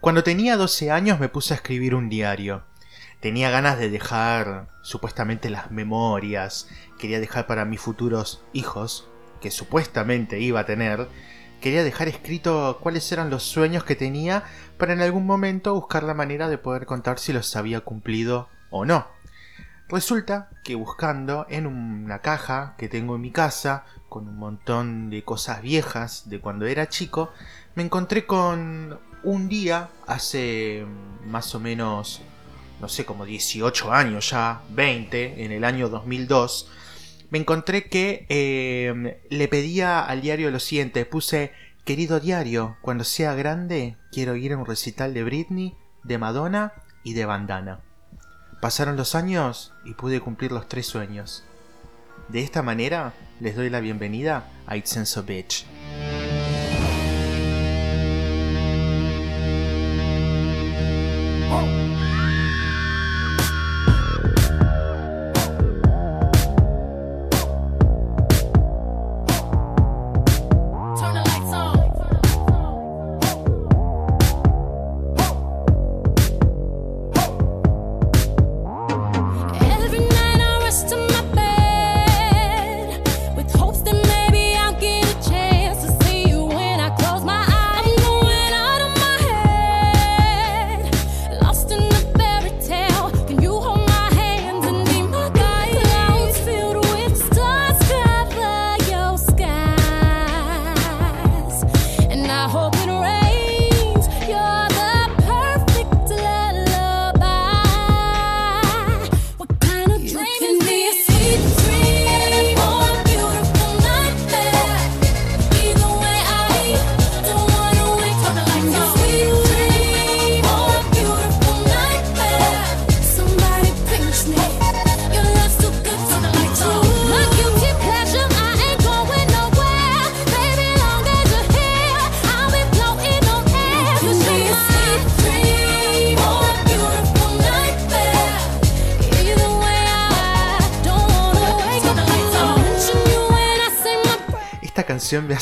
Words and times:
Cuando 0.00 0.24
tenía 0.24 0.56
12 0.56 0.90
años 0.90 1.20
me 1.20 1.28
puse 1.28 1.52
a 1.52 1.56
escribir 1.58 1.94
un 1.94 2.08
diario. 2.08 2.62
Tenía 3.20 3.50
ganas 3.50 3.78
de 3.78 3.90
dejar 3.90 4.68
supuestamente 4.80 5.50
las 5.50 5.70
memorias, 5.70 6.68
quería 6.98 7.20
dejar 7.20 7.46
para 7.46 7.66
mis 7.66 7.82
futuros 7.82 8.42
hijos, 8.54 9.10
que 9.42 9.50
supuestamente 9.50 10.40
iba 10.40 10.60
a 10.60 10.64
tener, 10.64 11.06
quería 11.60 11.84
dejar 11.84 12.08
escrito 12.08 12.78
cuáles 12.80 13.12
eran 13.12 13.28
los 13.28 13.42
sueños 13.42 13.84
que 13.84 13.94
tenía 13.94 14.44
para 14.78 14.94
en 14.94 15.02
algún 15.02 15.26
momento 15.26 15.74
buscar 15.74 16.02
la 16.02 16.14
manera 16.14 16.48
de 16.48 16.56
poder 16.56 16.86
contar 16.86 17.18
si 17.18 17.34
los 17.34 17.54
había 17.54 17.82
cumplido 17.82 18.48
o 18.70 18.86
no. 18.86 19.06
Resulta 19.90 20.48
que 20.64 20.76
buscando 20.76 21.44
en 21.50 21.66
una 21.66 22.20
caja 22.20 22.74
que 22.78 22.88
tengo 22.88 23.16
en 23.16 23.20
mi 23.20 23.32
casa, 23.32 23.84
con 24.08 24.28
un 24.28 24.38
montón 24.38 25.10
de 25.10 25.24
cosas 25.24 25.60
viejas 25.60 26.30
de 26.30 26.40
cuando 26.40 26.64
era 26.64 26.88
chico, 26.88 27.32
me 27.74 27.82
encontré 27.82 28.24
con 28.24 28.98
un 29.22 29.48
día, 29.48 29.90
hace 30.06 30.84
más 31.26 31.54
o 31.54 31.60
menos, 31.60 32.22
no 32.80 32.88
sé, 32.88 33.04
como 33.04 33.24
18 33.24 33.92
años 33.92 34.30
ya, 34.30 34.62
20, 34.70 35.44
en 35.44 35.52
el 35.52 35.64
año 35.64 35.88
2002, 35.88 36.70
me 37.30 37.38
encontré 37.38 37.88
que 37.88 38.26
eh, 38.28 39.20
le 39.28 39.48
pedía 39.48 40.00
al 40.00 40.20
diario 40.20 40.50
lo 40.50 40.58
siguiente, 40.58 41.04
puse, 41.04 41.52
querido 41.84 42.18
diario, 42.20 42.76
cuando 42.82 43.04
sea 43.04 43.34
grande 43.34 43.96
quiero 44.10 44.36
ir 44.36 44.52
a 44.52 44.58
un 44.58 44.66
recital 44.66 45.14
de 45.14 45.24
Britney, 45.24 45.76
de 46.02 46.18
Madonna 46.18 46.72
y 47.04 47.14
de 47.14 47.26
Bandana. 47.26 47.80
Pasaron 48.60 48.96
los 48.96 49.14
años 49.14 49.72
y 49.84 49.94
pude 49.94 50.20
cumplir 50.20 50.52
los 50.52 50.68
tres 50.68 50.86
sueños. 50.86 51.44
De 52.28 52.42
esta 52.42 52.62
manera 52.62 53.14
les 53.40 53.56
doy 53.56 53.70
la 53.70 53.80
bienvenida 53.80 54.48
a 54.66 54.76
It's 54.76 54.90
Sense 54.90 55.20
Bitch. 55.22 55.66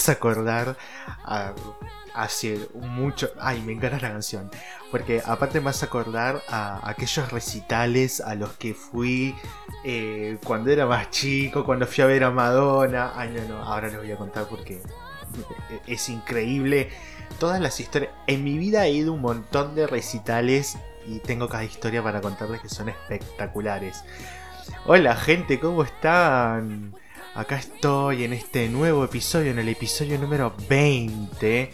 Acordar 0.09 0.77
a, 1.25 1.55
hace 2.15 2.69
mucho. 2.75 3.31
Ay, 3.41 3.61
me 3.63 3.73
encanta 3.73 3.99
la 4.01 4.13
canción. 4.13 4.51
Porque 4.91 5.23
aparte 5.25 5.61
me 5.61 5.71
hace 5.71 5.87
acordar 5.87 6.43
a 6.49 6.81
aquellos 6.89 7.31
recitales 7.31 8.21
a 8.21 8.35
los 8.35 8.53
que 8.55 8.75
fui 8.75 9.35
eh, 9.85 10.39
cuando 10.45 10.71
era 10.71 10.87
más 10.87 11.11
chico, 11.11 11.65
cuando 11.65 11.87
fui 11.87 12.05
a 12.05 12.07
ver 12.07 12.25
a 12.25 12.31
Madonna. 12.31 13.13
Ay, 13.15 13.31
no, 13.31 13.49
no, 13.49 13.63
ahora 13.63 13.89
les 13.89 13.99
voy 13.99 14.13
a 14.13 14.17
contar 14.17 14.47
porque 14.49 14.83
es 15.87 16.09
increíble. 16.09 16.91
Todas 17.39 17.61
las 17.61 17.79
historias. 17.79 18.13
En 18.27 18.43
mi 18.45 18.59
vida 18.59 18.87
he 18.87 18.93
ido 18.93 19.13
un 19.13 19.21
montón 19.21 19.75
de 19.75 19.87
recitales 19.87 20.77
y 21.07 21.21
tengo 21.21 21.49
cada 21.49 21.65
historia 21.65 22.03
para 22.03 22.21
contarles 22.21 22.61
que 22.61 22.69
son 22.69 22.89
espectaculares. 22.89 24.03
Hola 24.87 25.15
gente, 25.17 25.61
¿cómo 25.61 25.83
están? 25.83 26.95
Acá 27.35 27.57
estoy 27.57 28.25
en 28.25 28.33
este 28.33 28.69
nuevo 28.69 29.05
episodio, 29.05 29.53
en 29.53 29.59
el 29.59 29.69
episodio 29.69 30.19
número 30.19 30.55
20. 30.69 31.71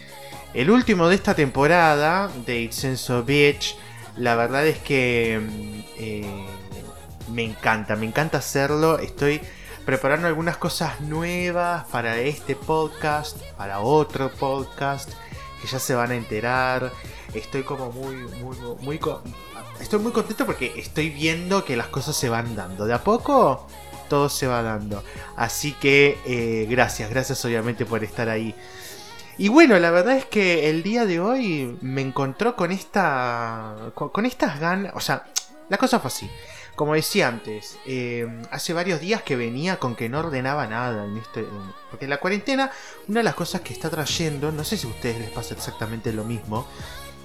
El 0.53 0.71
último 0.71 1.09
de 1.09 1.15
esta 1.15 1.35
temporada 1.35 2.31
de 2.45 2.63
It's 2.63 3.11
Beach. 3.25 3.77
La 4.17 4.35
verdad 4.35 4.67
es 4.67 4.79
que 4.79 5.41
mm, 5.41 5.81
eh, 5.99 6.47
me 7.33 7.45
encanta, 7.45 7.97
me 7.97 8.05
encanta 8.05 8.39
hacerlo. 8.39 8.99
Estoy 8.99 9.41
preparando 9.87 10.27
algunas 10.27 10.57
cosas 10.57 11.01
nuevas 11.01 11.85
para 11.87 12.19
este 12.19 12.57
podcast, 12.57 13.41
para 13.57 13.81
otro 13.81 14.31
podcast, 14.33 15.11
que 15.63 15.69
ya 15.69 15.79
se 15.79 15.95
van 15.95 16.11
a 16.11 16.17
enterar. 16.17 16.93
Estoy 17.33 17.63
como 17.63 17.91
muy, 17.91 18.17
muy, 18.17 18.57
muy, 18.81 19.01
estoy 19.81 19.99
muy 19.99 20.13
contento 20.13 20.45
porque 20.47 20.75
estoy 20.77 21.11
viendo 21.11 21.65
que 21.65 21.77
las 21.77 21.89
cosas 21.89 22.15
se 22.17 22.29
van 22.29 22.55
dando. 22.55 22.85
De 22.87 22.93
a 22.95 23.03
poco 23.03 23.67
todo 24.15 24.29
se 24.29 24.47
va 24.47 24.63
dando. 24.63 25.03
Así 25.35 25.73
que 25.73 26.17
eh, 26.25 26.69
gracias, 26.71 27.11
gracias 27.11 27.45
obviamente 27.45 27.85
por 27.85 28.05
estar 28.05 28.29
ahí. 28.29 28.55
Y 29.39 29.49
bueno, 29.49 29.77
la 29.81 29.91
verdad 29.91 30.17
es 30.17 30.25
que 30.25 30.71
el 30.71 30.85
día 30.85 31.05
de 31.05 31.19
hoy 31.19 31.77
me 31.81 32.01
encontró 32.01 32.55
con 32.55 32.71
esta. 32.71 33.75
con, 33.97 34.25
estas 34.25 34.61
ganas. 34.61 34.93
O 34.95 35.01
sea, 35.01 35.25
la 35.69 35.79
cosa 35.79 35.99
fue 35.99 36.07
así. 36.07 36.31
Como 36.77 36.95
decía 36.95 37.27
antes, 37.27 37.77
eh, 37.87 38.25
hace 38.53 38.73
varios 38.73 39.01
días 39.01 39.25
que 39.25 39.35
venía 39.35 39.81
con 39.81 39.97
que 39.97 40.09
no 40.09 40.21
ordenaba 40.21 40.69
nada 40.69 41.07
en 41.07 41.17
este. 41.17 41.45
porque 41.91 42.07
la 42.07 42.19
cuarentena, 42.19 42.71
una 43.09 43.19
de 43.19 43.25
las 43.25 43.35
cosas 43.35 43.63
que 43.63 43.73
está 43.73 43.91
trayendo, 43.91 44.53
no 44.53 44.63
sé 44.63 44.77
si 44.77 44.87
a 44.87 44.91
ustedes 44.91 45.19
les 45.19 45.31
pasa 45.31 45.55
exactamente 45.55 46.13
lo 46.13 46.23
mismo, 46.23 46.69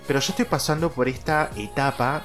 pero 0.07 0.19
yo 0.19 0.31
estoy 0.31 0.45
pasando 0.45 0.89
por 0.89 1.07
esta 1.07 1.51
etapa 1.55 2.23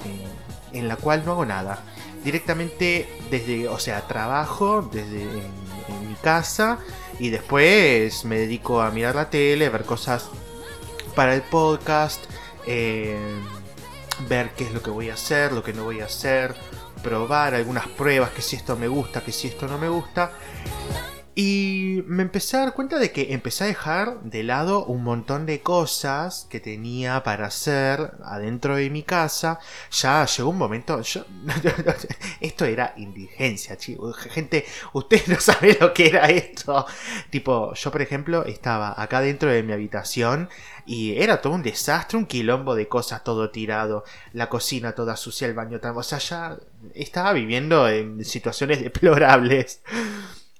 en 0.72 0.88
la 0.88 0.96
cual 0.96 1.22
no 1.26 1.32
hago 1.32 1.44
nada 1.44 1.82
directamente 2.24 3.08
desde, 3.30 3.68
o 3.68 3.78
sea, 3.78 4.06
trabajo 4.06 4.82
desde 4.82 5.22
en, 5.22 6.08
mi 6.08 6.14
casa 6.16 6.78
y 7.18 7.28
después 7.28 8.24
me 8.24 8.38
dedico 8.38 8.80
a 8.80 8.90
mirar 8.90 9.14
la 9.14 9.30
tele, 9.30 9.68
ver 9.68 9.84
cosas 9.84 10.30
para 11.14 11.34
el 11.34 11.42
podcast, 11.42 12.24
eh, 12.66 13.18
ver 14.28 14.50
qué 14.56 14.64
es 14.64 14.72
lo 14.72 14.82
que 14.82 14.90
voy 14.90 15.10
a 15.10 15.14
hacer, 15.14 15.52
lo 15.52 15.62
que 15.62 15.72
no 15.72 15.84
voy 15.84 16.00
a 16.00 16.06
hacer, 16.06 16.54
probar 17.02 17.54
algunas 17.54 17.86
pruebas, 17.88 18.30
que 18.30 18.42
si 18.42 18.56
esto 18.56 18.76
me 18.76 18.88
gusta, 18.88 19.20
que 19.22 19.30
si 19.30 19.48
esto 19.48 19.68
no 19.68 19.78
me 19.78 19.88
gusta. 19.88 20.32
Y 21.36 22.04
me 22.06 22.22
empecé 22.22 22.56
a 22.56 22.60
dar 22.60 22.74
cuenta 22.74 23.00
de 23.00 23.10
que 23.10 23.32
empecé 23.32 23.64
a 23.64 23.66
dejar 23.66 24.22
de 24.22 24.44
lado 24.44 24.84
un 24.84 25.02
montón 25.02 25.46
de 25.46 25.62
cosas 25.62 26.46
que 26.48 26.60
tenía 26.60 27.24
para 27.24 27.46
hacer 27.46 28.12
adentro 28.22 28.76
de 28.76 28.88
mi 28.88 29.02
casa. 29.02 29.58
Ya 29.90 30.24
llegó 30.26 30.50
un 30.50 30.58
momento. 30.58 31.00
Yo, 31.02 31.24
esto 32.40 32.64
era 32.66 32.94
indigencia, 32.98 33.76
chicos. 33.76 34.16
Gente, 34.16 34.64
ustedes 34.92 35.26
no 35.26 35.40
saben 35.40 35.76
lo 35.80 35.92
que 35.92 36.06
era 36.06 36.26
esto. 36.26 36.86
Tipo, 37.30 37.74
yo 37.74 37.90
por 37.90 38.02
ejemplo 38.02 38.44
estaba 38.44 38.94
acá 38.96 39.20
dentro 39.20 39.50
de 39.50 39.64
mi 39.64 39.72
habitación 39.72 40.48
y 40.86 41.18
era 41.20 41.40
todo 41.40 41.54
un 41.54 41.64
desastre, 41.64 42.16
un 42.16 42.26
quilombo 42.26 42.76
de 42.76 42.86
cosas 42.86 43.24
todo 43.24 43.50
tirado. 43.50 44.04
La 44.32 44.48
cocina 44.48 44.94
toda 44.94 45.16
sucia, 45.16 45.48
el 45.48 45.54
baño 45.54 45.80
también. 45.80 45.98
O 45.98 46.02
sea, 46.04 46.18
ya 46.18 46.56
estaba 46.94 47.32
viviendo 47.32 47.88
en 47.88 48.24
situaciones 48.24 48.80
deplorables. 48.80 49.80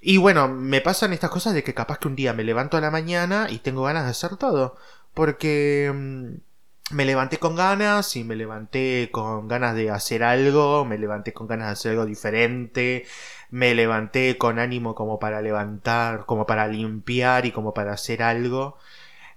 Y 0.07 0.19
bueno, 0.19 0.49
me 0.49 0.83
pasan 0.83 1.15
estas 1.15 1.31
cosas 1.31 1.55
de 1.55 1.65
que 1.65 1.73
capaz 1.73 1.99
que 1.99 2.09
un 2.09 2.17
día 2.17 2.35
me 2.35 2.45
levanto 2.45 2.77
a 2.77 2.81
la 2.83 2.91
mañana 2.91 3.47
y 3.51 3.59
tengo 3.61 3.85
ganas 3.85 4.05
de 4.05 4.11
hacer 4.11 4.37
todo. 4.37 4.77
Porque 5.15 5.91
mm, 5.95 6.95
me 6.95 7.07
levanté 7.07 7.39
con 7.39 7.57
ganas 7.57 8.15
y 8.17 8.25
me 8.25 8.37
levanté 8.37 9.09
con 9.11 9.49
ganas 9.49 9.75
de 9.75 9.91
hacer 9.91 10.23
algo, 10.23 10.85
me 10.85 10.99
levanté 10.99 11.33
con 11.33 11.47
ganas 11.47 11.69
de 11.69 11.73
hacer 11.73 11.93
algo 11.93 12.05
diferente, 12.07 13.07
me 13.51 13.75
levanté 13.75 14.37
con 14.37 14.59
ánimo 14.59 14.95
como 14.95 15.19
para 15.19 15.41
levantar, 15.41 16.27
como 16.27 16.47
para 16.47 16.69
limpiar 16.69 17.47
y 17.47 17.53
como 17.53 17.73
para 17.75 17.93
hacer 17.95 18.23
algo. 18.23 18.77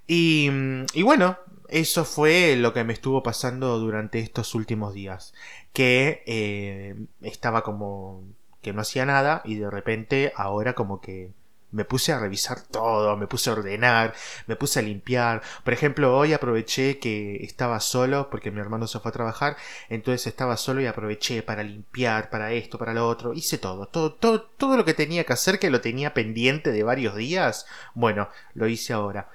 Y, 0.08 0.50
mm, 0.52 0.86
y 0.94 1.04
bueno, 1.04 1.38
eso 1.70 2.06
fue 2.06 2.56
lo 2.58 2.74
que 2.74 2.84
me 2.84 2.94
estuvo 2.94 3.24
pasando 3.24 3.80
durante 3.80 4.20
estos 4.20 4.56
últimos 4.56 4.94
días. 4.94 5.34
Que 5.74 6.24
eh, 6.28 6.96
estaba 7.22 7.64
como 7.64 8.24
que 8.68 8.74
no 8.74 8.82
hacía 8.82 9.06
nada 9.06 9.42
y 9.46 9.56
de 9.56 9.70
repente 9.70 10.34
ahora 10.36 10.74
como 10.74 11.00
que 11.00 11.32
me 11.72 11.86
puse 11.86 12.12
a 12.12 12.20
revisar 12.20 12.60
todo, 12.62 13.16
me 13.16 13.28
puse 13.28 13.50
a 13.50 13.54
ordenar, 13.54 14.14
me 14.46 14.58
puse 14.58 14.80
a 14.80 14.82
limpiar. 14.82 15.42
Por 15.64 15.72
ejemplo, 15.72 16.18
hoy 16.18 16.34
aproveché 16.34 17.00
que 17.00 17.38
estaba 17.46 17.80
solo 17.80 18.30
porque 18.30 18.52
mi 18.52 18.60
hermano 18.60 18.86
se 18.86 19.00
fue 19.00 19.08
a 19.08 19.14
trabajar, 19.14 19.56
entonces 19.88 20.28
estaba 20.28 20.58
solo 20.58 20.82
y 20.82 20.86
aproveché 20.86 21.44
para 21.44 21.64
limpiar, 21.64 22.30
para 22.30 22.52
esto, 22.52 22.78
para 22.78 22.94
lo 22.94 23.08
otro. 23.08 23.34
Hice 23.34 23.58
todo, 23.58 23.88
todo, 23.88 24.12
todo, 24.14 24.42
todo 24.42 24.76
lo 24.76 24.84
que 24.84 24.94
tenía 24.94 25.24
que 25.24 25.34
hacer, 25.34 25.60
que 25.60 25.70
lo 25.70 25.80
tenía 25.80 26.14
pendiente 26.14 26.74
de 26.74 26.84
varios 26.84 27.16
días. 27.16 27.68
Bueno, 27.94 28.28
lo 28.54 28.68
hice 28.68 28.92
ahora. 28.92 29.30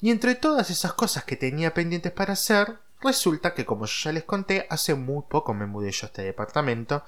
Y 0.00 0.10
entre 0.10 0.34
todas 0.34 0.70
esas 0.70 0.92
cosas 0.94 1.22
que 1.22 1.36
tenía 1.36 1.72
pendientes 1.72 2.10
para 2.10 2.32
hacer, 2.32 2.78
resulta 3.00 3.54
que 3.54 3.64
como 3.64 3.86
yo 3.86 3.92
ya 4.02 4.12
les 4.12 4.24
conté, 4.24 4.66
hace 4.70 4.96
muy 4.96 5.22
poco 5.28 5.54
me 5.54 5.66
mudé 5.66 5.92
yo 5.92 6.06
a 6.06 6.08
este 6.08 6.22
departamento. 6.22 7.04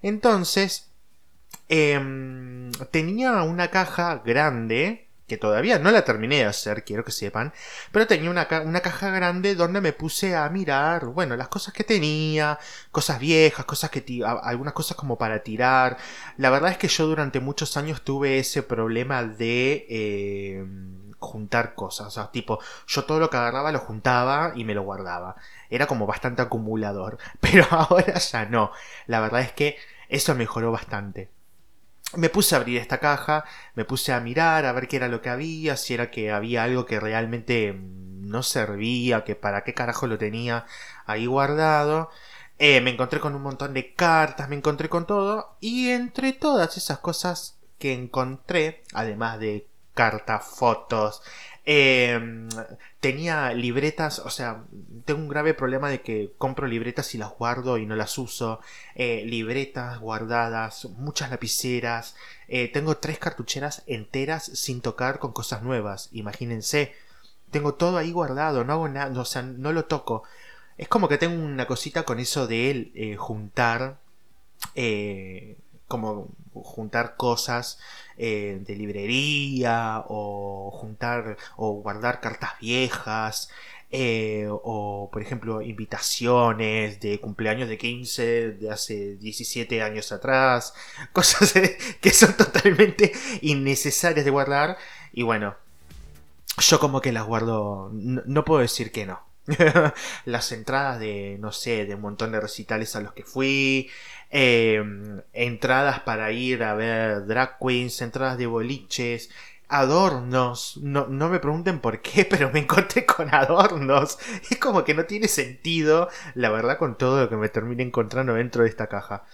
Entonces, 0.00 0.87
Em, 1.68 2.72
tenía 2.90 3.42
una 3.42 3.68
caja 3.68 4.22
grande, 4.24 5.08
que 5.26 5.36
todavía 5.36 5.78
no 5.78 5.90
la 5.90 6.04
terminé 6.04 6.36
de 6.38 6.46
hacer, 6.46 6.84
quiero 6.84 7.04
que 7.04 7.12
sepan, 7.12 7.52
pero 7.92 8.06
tenía 8.06 8.30
una, 8.30 8.48
una, 8.64 8.80
caja 8.80 9.10
grande 9.10 9.54
donde 9.54 9.80
me 9.82 9.92
puse 9.92 10.34
a 10.34 10.48
mirar, 10.48 11.06
bueno, 11.06 11.36
las 11.36 11.48
cosas 11.48 11.74
que 11.74 11.84
tenía, 11.84 12.58
cosas 12.90 13.18
viejas, 13.20 13.66
cosas 13.66 13.90
que 13.90 14.02
algunas 14.24 14.72
cosas 14.74 14.96
como 14.96 15.18
para 15.18 15.42
tirar. 15.42 15.98
La 16.38 16.50
verdad 16.50 16.70
es 16.70 16.78
que 16.78 16.88
yo 16.88 17.06
durante 17.06 17.40
muchos 17.40 17.76
años 17.76 18.02
tuve 18.02 18.38
ese 18.38 18.62
problema 18.62 19.22
de 19.24 19.86
em, 19.90 21.12
juntar 21.18 21.74
cosas, 21.74 22.06
o 22.08 22.10
sea, 22.10 22.30
tipo, 22.30 22.60
yo 22.86 23.04
todo 23.04 23.20
lo 23.20 23.30
que 23.30 23.36
agarraba 23.36 23.72
lo 23.72 23.80
juntaba 23.80 24.52
y 24.54 24.64
me 24.64 24.74
lo 24.74 24.82
guardaba. 24.82 25.36
Era 25.70 25.86
como 25.86 26.06
bastante 26.06 26.42
acumulador, 26.42 27.18
pero 27.40 27.66
ahora 27.70 28.18
ya 28.18 28.46
no. 28.46 28.72
La 29.06 29.20
verdad 29.20 29.42
es 29.42 29.52
que 29.52 29.76
eso 30.08 30.34
mejoró 30.34 30.72
bastante 30.72 31.28
me 32.16 32.30
puse 32.30 32.54
a 32.54 32.58
abrir 32.58 32.78
esta 32.78 32.98
caja, 32.98 33.44
me 33.74 33.84
puse 33.84 34.12
a 34.12 34.20
mirar 34.20 34.64
a 34.66 34.72
ver 34.72 34.88
qué 34.88 34.96
era 34.96 35.08
lo 35.08 35.20
que 35.20 35.28
había, 35.28 35.76
si 35.76 35.94
era 35.94 36.10
que 36.10 36.30
había 36.32 36.64
algo 36.64 36.86
que 36.86 37.00
realmente 37.00 37.72
mm, 37.72 38.28
no 38.28 38.42
servía, 38.42 39.24
que 39.24 39.34
para 39.34 39.64
qué 39.64 39.74
carajo 39.74 40.06
lo 40.06 40.18
tenía 40.18 40.66
ahí 41.06 41.26
guardado. 41.26 42.10
Eh, 42.58 42.80
me 42.80 42.90
encontré 42.90 43.20
con 43.20 43.34
un 43.34 43.42
montón 43.42 43.74
de 43.74 43.94
cartas, 43.94 44.48
me 44.48 44.56
encontré 44.56 44.88
con 44.88 45.06
todo, 45.06 45.56
y 45.60 45.90
entre 45.90 46.32
todas 46.32 46.76
esas 46.76 46.98
cosas 46.98 47.58
que 47.78 47.92
encontré, 47.92 48.82
además 48.92 49.38
de 49.38 49.68
cartas, 49.94 50.44
fotos, 50.44 51.22
Em, 51.70 52.48
tenía 52.98 53.52
libretas, 53.52 54.20
o 54.20 54.30
sea, 54.30 54.64
tengo 55.04 55.20
un 55.20 55.28
grave 55.28 55.52
problema 55.52 55.90
de 55.90 56.00
que 56.00 56.32
compro 56.38 56.66
libretas 56.66 57.14
y 57.14 57.18
las 57.18 57.30
guardo 57.36 57.76
y 57.76 57.84
no 57.84 57.94
las 57.94 58.16
uso. 58.16 58.60
Eh, 58.94 59.22
libretas 59.26 59.98
guardadas, 60.00 60.86
muchas 60.96 61.30
lapiceras. 61.30 62.16
Eh, 62.48 62.68
tengo 62.72 62.96
tres 62.96 63.18
cartucheras 63.18 63.82
enteras 63.86 64.44
sin 64.44 64.80
tocar 64.80 65.18
con 65.18 65.32
cosas 65.32 65.62
nuevas. 65.62 66.08
Imagínense. 66.12 66.94
Tengo 67.50 67.74
todo 67.74 67.98
ahí 67.98 68.12
guardado, 68.12 68.64
no 68.64 68.72
hago 68.72 68.88
nada, 68.88 69.20
o 69.20 69.24
sea, 69.26 69.42
no 69.42 69.72
lo 69.72 69.84
toco. 69.86 70.22
Es 70.78 70.88
como 70.88 71.08
que 71.08 71.18
tengo 71.18 71.42
una 71.44 71.66
cosita 71.66 72.04
con 72.04 72.18
eso 72.18 72.46
de 72.46 72.70
él, 72.70 72.92
eh, 72.94 73.16
juntar 73.16 73.98
como 75.88 76.28
juntar 76.64 77.16
cosas 77.16 77.78
eh, 78.16 78.58
de 78.66 78.76
librería 78.76 80.04
o 80.08 80.70
juntar 80.72 81.36
o 81.56 81.72
guardar 81.72 82.20
cartas 82.20 82.50
viejas 82.60 83.50
eh, 83.90 84.46
o 84.50 85.08
por 85.12 85.22
ejemplo 85.22 85.62
invitaciones 85.62 87.00
de 87.00 87.20
cumpleaños 87.20 87.68
de 87.68 87.78
15 87.78 88.52
de 88.52 88.70
hace 88.70 89.16
17 89.16 89.82
años 89.82 90.12
atrás 90.12 90.74
cosas 91.12 91.54
que 92.00 92.10
son 92.10 92.36
totalmente 92.36 93.12
innecesarias 93.42 94.24
de 94.24 94.30
guardar. 94.30 94.76
Y 95.12 95.22
bueno 95.22 95.56
yo 96.58 96.80
como 96.80 97.00
que 97.00 97.12
las 97.12 97.24
guardo 97.24 97.90
no 97.92 98.44
puedo 98.44 98.60
decir 98.60 98.90
que 98.92 99.06
no 99.06 99.27
las 100.24 100.52
entradas 100.52 100.98
de, 101.00 101.36
no 101.40 101.52
sé, 101.52 101.86
de 101.86 101.94
un 101.94 102.02
montón 102.02 102.32
de 102.32 102.40
recitales 102.40 102.94
a 102.96 103.00
los 103.00 103.12
que 103.12 103.24
fui, 103.24 103.90
em, 104.30 105.22
entradas 105.32 106.00
para 106.00 106.32
ir 106.32 106.62
a 106.62 106.74
ver 106.74 107.26
drag 107.26 107.58
queens, 107.58 108.00
entradas 108.02 108.38
de 108.38 108.46
boliches, 108.46 109.30
adornos. 109.68 110.78
No, 110.82 111.06
no 111.06 111.28
me 111.28 111.40
pregunten 111.40 111.80
por 111.80 112.00
qué, 112.00 112.24
pero 112.30 112.50
me 112.52 112.60
encontré 112.60 113.06
con 113.06 113.34
adornos. 113.34 114.18
Es 114.50 114.58
como 114.58 114.84
que 114.84 114.94
no 114.94 115.04
tiene 115.04 115.28
sentido, 115.28 116.08
la 116.34 116.50
verdad, 116.50 116.78
con 116.78 116.96
todo 116.98 117.22
lo 117.22 117.28
que 117.28 117.36
me 117.36 117.48
terminé 117.48 117.82
encontrando 117.82 118.34
dentro 118.34 118.62
de 118.64 118.68
esta 118.68 118.88
caja. 118.88 119.24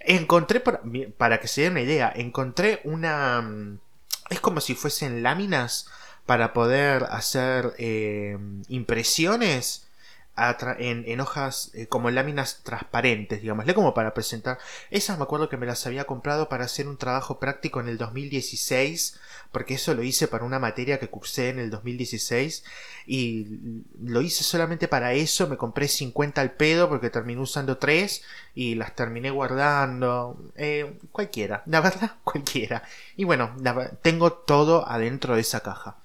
Encontré, 0.00 0.60
para, 0.60 0.80
para 1.16 1.40
que 1.40 1.48
se 1.48 1.62
den 1.62 1.72
una 1.72 1.82
idea, 1.82 2.12
encontré 2.14 2.80
una... 2.84 3.42
Mm, 3.42 3.80
es 4.30 4.40
como 4.40 4.60
si 4.60 4.74
fuesen 4.74 5.22
láminas 5.22 5.88
para 6.28 6.52
poder 6.52 7.06
hacer 7.08 7.72
eh, 7.78 8.36
impresiones 8.68 9.88
en, 10.78 11.20
hojas 11.22 11.70
eh, 11.72 11.86
como 11.86 12.10
láminas 12.10 12.60
transparentes, 12.64 13.40
digámosle, 13.40 13.72
como 13.72 13.94
para 13.94 14.12
presentar. 14.12 14.58
Esas 14.90 15.16
me 15.16 15.24
acuerdo 15.24 15.48
que 15.48 15.56
me 15.56 15.64
las 15.64 15.86
había 15.86 16.04
comprado 16.04 16.50
para 16.50 16.66
hacer 16.66 16.86
un 16.86 16.98
trabajo 16.98 17.38
práctico 17.40 17.80
en 17.80 17.88
el 17.88 17.96
2016, 17.96 19.18
porque 19.52 19.74
eso 19.74 19.94
lo 19.94 20.02
hice 20.02 20.28
para 20.28 20.44
una 20.44 20.58
materia 20.58 21.00
que 21.00 21.08
cursé 21.08 21.48
en 21.48 21.60
el 21.60 21.70
2016 21.70 22.62
y 23.06 23.82
lo 24.02 24.20
hice 24.20 24.44
solamente 24.44 24.86
para 24.86 25.14
eso, 25.14 25.48
me 25.48 25.56
compré 25.56 25.88
50 25.88 26.42
al 26.42 26.52
pedo 26.52 26.90
porque 26.90 27.08
terminé 27.08 27.40
usando 27.40 27.78
3 27.78 28.22
y 28.54 28.74
las 28.74 28.94
terminé 28.94 29.30
guardando, 29.30 30.38
eh, 30.56 30.98
cualquiera, 31.10 31.62
la 31.64 31.80
verdad, 31.80 32.16
cualquiera. 32.22 32.82
Y 33.16 33.24
bueno, 33.24 33.56
tengo 34.02 34.34
todo 34.34 34.86
adentro 34.86 35.34
de 35.34 35.40
esa 35.40 35.60
caja. 35.60 35.96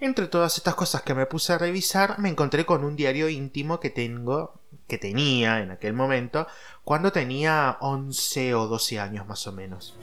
Entre 0.00 0.26
todas 0.26 0.58
estas 0.58 0.74
cosas 0.74 1.02
que 1.02 1.14
me 1.14 1.26
puse 1.26 1.54
a 1.54 1.58
revisar, 1.58 2.18
me 2.18 2.28
encontré 2.28 2.66
con 2.66 2.84
un 2.84 2.96
diario 2.96 3.28
íntimo 3.28 3.80
que 3.80 3.88
tengo, 3.88 4.60
que 4.86 4.98
tenía 4.98 5.60
en 5.60 5.70
aquel 5.70 5.94
momento, 5.94 6.46
cuando 6.84 7.12
tenía 7.12 7.78
11 7.80 8.54
o 8.54 8.66
12 8.66 9.00
años 9.00 9.26
más 9.26 9.46
o 9.46 9.52
menos. 9.52 9.96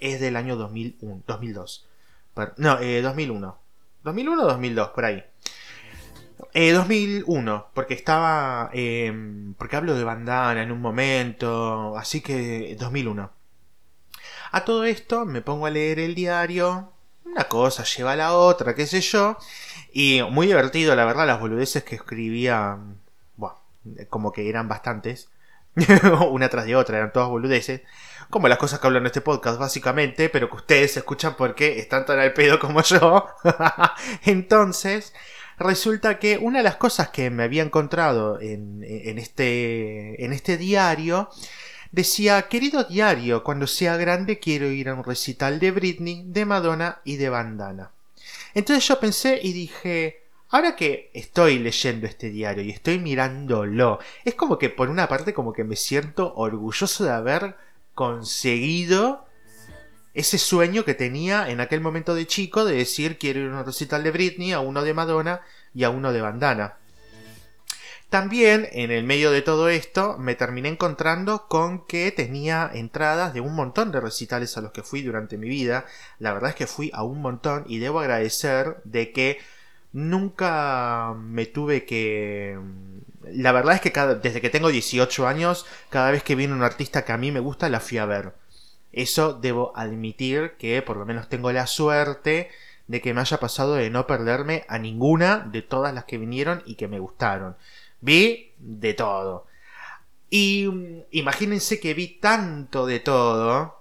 Es 0.00 0.18
del 0.18 0.36
año 0.36 0.56
2001, 0.56 1.24
2002. 1.26 1.88
no, 2.56 2.78
eh, 2.80 3.02
2001. 3.02 3.58
2001 4.02 4.42
o 4.42 4.46
2002, 4.46 4.88
por 4.88 5.04
ahí. 5.04 5.22
Eh, 6.54 6.72
2001, 6.72 7.66
porque 7.74 7.94
estaba... 7.94 8.70
Em, 8.72 9.54
porque 9.54 9.76
hablo 9.76 9.94
de 9.94 10.04
bandana 10.04 10.62
en 10.62 10.72
un 10.72 10.80
momento, 10.80 11.96
así 11.96 12.20
que 12.22 12.76
2001. 12.80 13.30
A 14.52 14.64
todo 14.64 14.84
esto 14.84 15.24
me 15.24 15.42
pongo 15.42 15.66
a 15.66 15.70
leer 15.70 15.98
el 15.98 16.14
diario 16.14 16.91
una 17.32 17.44
cosa 17.44 17.84
lleva 17.84 18.12
a 18.12 18.16
la 18.16 18.34
otra, 18.34 18.74
qué 18.74 18.86
sé 18.86 19.00
yo. 19.00 19.36
Y 19.92 20.22
muy 20.30 20.46
divertido, 20.46 20.94
la 20.94 21.04
verdad, 21.04 21.26
las 21.26 21.40
boludeces 21.40 21.82
que 21.84 21.96
escribía, 21.96 22.78
bueno, 23.36 23.56
como 24.08 24.32
que 24.32 24.48
eran 24.48 24.68
bastantes. 24.68 25.28
una 26.30 26.50
tras 26.50 26.66
de 26.66 26.76
otra, 26.76 26.98
eran 26.98 27.12
todas 27.12 27.28
boludeces. 27.28 27.82
Como 28.30 28.48
las 28.48 28.58
cosas 28.58 28.78
que 28.78 28.86
hablo 28.86 28.98
en 28.98 29.06
este 29.06 29.20
podcast, 29.20 29.58
básicamente, 29.58 30.28
pero 30.28 30.48
que 30.48 30.56
ustedes 30.56 30.96
escuchan 30.96 31.34
porque 31.36 31.78
están 31.78 32.06
tan 32.06 32.18
al 32.18 32.32
pedo 32.32 32.58
como 32.58 32.82
yo. 32.82 33.26
Entonces, 34.24 35.14
resulta 35.58 36.18
que 36.18 36.38
una 36.38 36.58
de 36.58 36.64
las 36.64 36.76
cosas 36.76 37.08
que 37.08 37.30
me 37.30 37.42
había 37.42 37.62
encontrado 37.62 38.40
en, 38.40 38.84
en, 38.84 39.18
este, 39.18 40.24
en 40.24 40.32
este 40.32 40.56
diario 40.56 41.30
Decía, 41.92 42.48
querido 42.48 42.84
diario, 42.84 43.44
cuando 43.44 43.66
sea 43.66 43.98
grande 43.98 44.38
quiero 44.38 44.66
ir 44.68 44.88
a 44.88 44.94
un 44.94 45.04
recital 45.04 45.60
de 45.60 45.70
Britney, 45.70 46.24
de 46.26 46.46
Madonna 46.46 47.02
y 47.04 47.16
de 47.16 47.28
Bandana. 47.28 47.90
Entonces 48.54 48.88
yo 48.88 48.98
pensé 48.98 49.38
y 49.42 49.52
dije, 49.52 50.22
ahora 50.48 50.74
que 50.74 51.10
estoy 51.12 51.58
leyendo 51.58 52.06
este 52.06 52.30
diario 52.30 52.64
y 52.64 52.70
estoy 52.70 52.98
mirándolo, 52.98 53.98
es 54.24 54.34
como 54.34 54.58
que 54.58 54.70
por 54.70 54.88
una 54.88 55.06
parte 55.06 55.34
como 55.34 55.52
que 55.52 55.64
me 55.64 55.76
siento 55.76 56.32
orgulloso 56.34 57.04
de 57.04 57.10
haber 57.10 57.56
conseguido 57.94 59.26
ese 60.14 60.38
sueño 60.38 60.86
que 60.86 60.94
tenía 60.94 61.50
en 61.50 61.60
aquel 61.60 61.82
momento 61.82 62.14
de 62.14 62.26
chico 62.26 62.64
de 62.64 62.74
decir 62.74 63.18
quiero 63.18 63.40
ir 63.40 63.50
a 63.50 63.58
un 63.60 63.66
recital 63.66 64.02
de 64.02 64.12
Britney, 64.12 64.52
a 64.52 64.60
uno 64.60 64.82
de 64.82 64.94
Madonna 64.94 65.42
y 65.74 65.84
a 65.84 65.90
uno 65.90 66.10
de 66.10 66.22
Bandana. 66.22 66.76
También 68.12 68.68
en 68.72 68.90
el 68.90 69.04
medio 69.04 69.30
de 69.30 69.40
todo 69.40 69.70
esto 69.70 70.18
me 70.18 70.34
terminé 70.34 70.68
encontrando 70.68 71.48
con 71.48 71.86
que 71.86 72.12
tenía 72.12 72.70
entradas 72.74 73.32
de 73.32 73.40
un 73.40 73.54
montón 73.54 73.90
de 73.90 74.02
recitales 74.02 74.54
a 74.58 74.60
los 74.60 74.70
que 74.72 74.82
fui 74.82 75.00
durante 75.00 75.38
mi 75.38 75.48
vida. 75.48 75.86
La 76.18 76.34
verdad 76.34 76.50
es 76.50 76.56
que 76.56 76.66
fui 76.66 76.90
a 76.92 77.04
un 77.04 77.22
montón 77.22 77.64
y 77.66 77.78
debo 77.78 78.00
agradecer 78.00 78.82
de 78.84 79.12
que 79.12 79.38
nunca 79.94 81.14
me 81.16 81.46
tuve 81.46 81.86
que... 81.86 82.58
La 83.30 83.50
verdad 83.50 83.76
es 83.76 83.80
que 83.80 83.98
desde 84.22 84.42
que 84.42 84.50
tengo 84.50 84.68
18 84.68 85.26
años, 85.26 85.64
cada 85.88 86.10
vez 86.10 86.22
que 86.22 86.34
viene 86.34 86.52
un 86.52 86.62
artista 86.62 87.06
que 87.06 87.12
a 87.12 87.16
mí 87.16 87.32
me 87.32 87.40
gusta, 87.40 87.70
la 87.70 87.80
fui 87.80 87.96
a 87.96 88.04
ver. 88.04 88.34
Eso 88.92 89.32
debo 89.32 89.72
admitir 89.74 90.56
que 90.58 90.82
por 90.82 90.98
lo 90.98 91.06
menos 91.06 91.30
tengo 91.30 91.50
la 91.50 91.66
suerte 91.66 92.50
de 92.88 93.00
que 93.00 93.14
me 93.14 93.22
haya 93.22 93.40
pasado 93.40 93.76
de 93.76 93.88
no 93.88 94.06
perderme 94.06 94.66
a 94.68 94.78
ninguna 94.78 95.38
de 95.38 95.62
todas 95.62 95.94
las 95.94 96.04
que 96.04 96.18
vinieron 96.18 96.62
y 96.66 96.74
que 96.74 96.88
me 96.88 96.98
gustaron. 96.98 97.56
Vi 98.02 98.52
de 98.58 98.92
todo. 98.92 99.46
Y 100.28 100.66
mm, 100.66 101.04
imagínense 101.12 101.80
que 101.80 101.94
vi 101.94 102.18
tanto 102.20 102.84
de 102.86 103.00
todo 103.00 103.80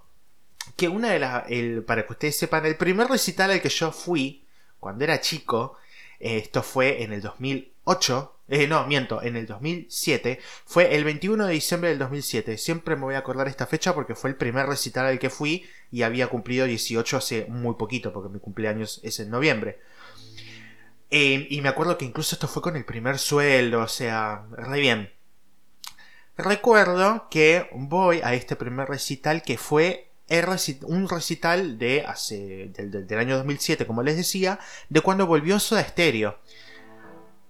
que 0.78 0.88
una 0.88 1.12
de 1.12 1.20
las, 1.20 1.44
para 1.86 2.06
que 2.06 2.14
ustedes 2.14 2.38
sepan, 2.38 2.66
el 2.66 2.76
primer 2.78 3.08
recital 3.08 3.52
al 3.52 3.62
que 3.62 3.70
yo 3.70 3.92
fui 3.92 4.46
cuando 4.80 5.04
era 5.04 5.22
chico, 5.22 5.78
esto 6.20 6.64
fue 6.64 7.04
en 7.04 7.14
el 7.14 7.22
2008, 7.22 8.36
eh, 8.48 8.68
no, 8.68 8.86
miento, 8.86 9.22
en 9.22 9.36
el 9.36 9.48
2007, 9.48 10.40
fue 10.66 10.96
el 10.96 11.04
21 11.04 11.48
de 11.48 11.54
diciembre 11.54 11.90
del 11.90 12.00
2007. 12.00 12.58
Siempre 12.58 12.96
me 12.96 13.04
voy 13.04 13.16
a 13.16 13.20
acordar 13.20 13.48
esta 13.48 13.66
fecha 13.68 13.94
porque 13.94 14.16
fue 14.16 14.30
el 14.30 14.36
primer 14.36 14.66
recital 14.66 15.06
al 15.06 15.20
que 15.20 15.30
fui 15.30 15.66
y 15.92 16.02
había 16.02 16.28
cumplido 16.28 16.66
18 16.66 17.18
hace 17.18 17.46
muy 17.48 17.76
poquito, 17.76 18.12
porque 18.12 18.30
mi 18.30 18.40
cumpleaños 18.40 19.00
es 19.04 19.20
en 19.20 19.30
noviembre. 19.30 19.80
Eh, 21.12 21.48
y 21.50 21.62
me 21.62 21.68
acuerdo 21.68 21.98
que 21.98 22.06
incluso 22.06 22.36
esto 22.36 22.48
fue 22.48 22.62
con 22.62 22.78
el 22.78 22.86
primer 22.86 23.20
sueldo, 23.20 23.82
o 23.82 23.88
sea, 23.88 24.46
re 24.52 24.80
bien. 24.80 25.12
Recuerdo 26.38 27.28
que 27.30 27.70
voy 27.74 28.22
a 28.24 28.34
este 28.34 28.56
primer 28.56 28.88
recital 28.88 29.44
que 29.44 29.58
fue 29.58 30.12
un 30.84 31.10
recital 31.10 31.78
de 31.78 32.06
hace, 32.06 32.72
del, 32.74 33.20
año 33.20 33.36
2007, 33.36 33.86
como 33.86 34.02
les 34.02 34.16
decía, 34.16 34.60
de 34.88 35.02
cuando 35.02 35.28
volvió 35.28 35.60
Soda 35.60 35.84
Stereo. 35.84 36.40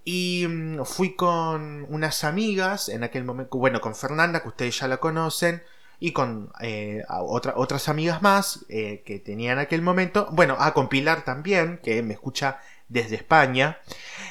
Y 0.04 0.46
mm, 0.48 0.84
fui 0.84 1.14
con 1.14 1.86
unas 1.88 2.24
amigas 2.24 2.88
en 2.88 3.04
aquel 3.04 3.22
momento, 3.22 3.56
bueno, 3.56 3.80
con 3.80 3.94
Fernanda, 3.94 4.42
que 4.42 4.48
ustedes 4.48 4.80
ya 4.80 4.88
la 4.88 4.96
conocen, 4.96 5.62
y 6.00 6.10
con 6.10 6.50
eh, 6.60 7.04
otras 7.08 7.88
amigas 7.88 8.22
más 8.22 8.66
eh, 8.68 9.04
que 9.06 9.20
tenía 9.20 9.52
en 9.52 9.60
aquel 9.60 9.82
momento. 9.82 10.28
Bueno, 10.32 10.56
a 10.58 10.74
con 10.74 10.88
Pilar 10.88 11.24
también, 11.24 11.78
que 11.80 12.02
me 12.02 12.14
escucha 12.14 12.58
desde 12.92 13.16
España. 13.16 13.78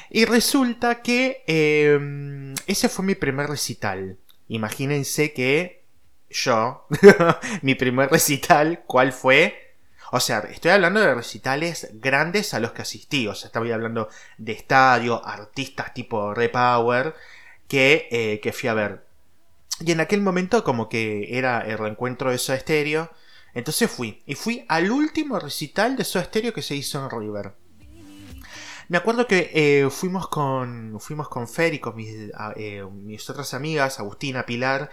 Y 0.08 0.24
resulta 0.24 1.02
que 1.02 1.42
em, 1.46 2.54
ese 2.66 2.88
fue 2.88 3.04
mi 3.04 3.14
primer 3.14 3.48
recital. 3.48 4.18
Imagínense 4.48 5.32
que 5.32 5.84
yo, 6.30 6.86
mi 7.62 7.74
primer 7.74 8.10
recital, 8.10 8.84
¿cuál 8.86 9.12
fue? 9.12 9.74
O 10.12 10.20
sea, 10.20 10.40
estoy 10.40 10.70
hablando 10.70 11.00
de 11.00 11.14
recitales 11.14 11.88
grandes 11.94 12.52
a 12.54 12.60
los 12.60 12.72
que 12.72 12.82
asistí. 12.82 13.26
O 13.26 13.34
sea, 13.34 13.46
estaba 13.46 13.66
hablando 13.72 14.08
de 14.38 14.52
estadio, 14.52 15.24
artistas 15.24 15.94
tipo 15.94 16.34
Repower, 16.34 17.14
que, 17.66 18.08
eh, 18.10 18.40
que 18.40 18.52
fui 18.52 18.68
a 18.68 18.74
ver. 18.74 19.06
Y 19.80 19.92
en 19.92 20.00
aquel 20.00 20.20
momento 20.20 20.62
como 20.64 20.88
que 20.88 21.38
era 21.38 21.62
el 21.62 21.78
reencuentro 21.78 22.30
de 22.30 22.38
Soda. 22.38 23.10
Entonces 23.54 23.90
fui. 23.90 24.22
Y 24.26 24.34
fui 24.34 24.64
al 24.68 24.90
último 24.90 25.38
recital 25.38 25.96
de 25.96 26.04
Soda 26.04 26.30
que 26.30 26.62
se 26.62 26.76
hizo 26.76 27.02
en 27.02 27.10
River. 27.10 27.61
Me 28.92 28.98
acuerdo 28.98 29.26
que 29.26 29.50
eh, 29.54 29.88
fuimos 29.88 30.28
con 30.28 31.00
fuimos 31.00 31.26
con 31.30 31.48
Fer 31.48 31.72
y 31.72 31.78
con 31.78 31.96
mis, 31.96 32.14
eh, 32.56 32.84
otras 33.26 33.54
amigas, 33.54 33.98
Agustina, 33.98 34.44
Pilar, 34.44 34.90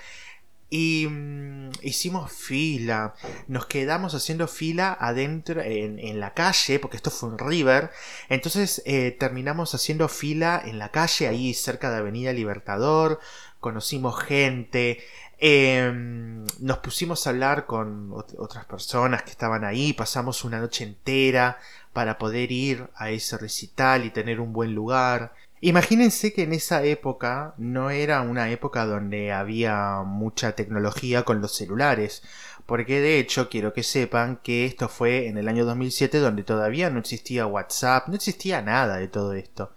y 0.69 1.05
mm, 1.09 1.71
hicimos 1.81 2.31
fila, 2.31 3.13
nos 3.47 3.65
quedamos 3.65 4.15
haciendo 4.15 4.47
fila 4.47 4.97
adentro 4.97 5.59
en, 5.61 6.17
la 6.17 6.33
calle, 6.33 6.79
porque 6.79 6.95
esto 6.95 7.11
fue 7.11 7.27
un 7.27 7.37
river. 7.39 7.91
Entonces 8.29 8.81
eh, 8.85 9.11
terminamos 9.19 9.75
haciendo 9.75 10.07
fila 10.07 10.61
en 10.63 10.79
la 10.79 10.91
calle, 10.91 11.27
ahí 11.27 11.53
cerca 11.53 11.91
de 11.91 11.97
Avenida 11.97 12.31
Libertador. 12.31 13.19
Conocimos 13.59 14.17
gente, 14.23 15.03
em, 15.39 16.45
nos 16.59 16.79
pusimos 16.79 17.25
a 17.25 17.31
hablar 17.31 17.65
con 17.65 18.11
otras 18.13 18.65
personas 18.65 19.23
que 19.23 19.31
estaban 19.31 19.63
ahí, 19.63 19.93
pasamos 19.93 20.43
una 20.43 20.59
noche 20.59 20.83
entera 20.83 21.57
para 21.93 22.17
poder 22.17 22.51
ir 22.51 22.89
a 22.95 23.09
ese 23.09 23.37
recital 23.37 24.05
y 24.05 24.11
tener 24.11 24.39
un 24.39 24.53
buen 24.53 24.75
lugar. 24.75 25.33
Imagínense 25.61 26.31
que 26.33 26.43
en 26.43 26.53
esa 26.53 26.83
época 26.83 27.53
no 27.57 27.89
era 27.89 28.21
una 28.21 28.49
época 28.49 28.85
donde 28.85 29.33
había 29.33 30.03
mucha 30.05 30.53
tecnología 30.53 31.23
con 31.23 31.41
los 31.41 31.53
celulares, 31.53 32.23
porque 32.65 33.01
de 33.01 33.19
hecho 33.19 33.49
quiero 33.49 33.73
que 33.73 33.83
sepan 33.83 34.37
que 34.37 34.65
esto 34.65 34.87
fue 34.87 35.27
en 35.27 35.37
el 35.37 35.47
año 35.47 35.65
2007 35.65 36.19
donde 36.19 36.43
todavía 36.43 36.89
no 36.89 36.99
existía 36.99 37.45
WhatsApp, 37.45 38.07
no 38.07 38.15
existía 38.15 38.61
nada 38.61 38.97
de 38.97 39.07
todo 39.07 39.33
esto. 39.33 39.71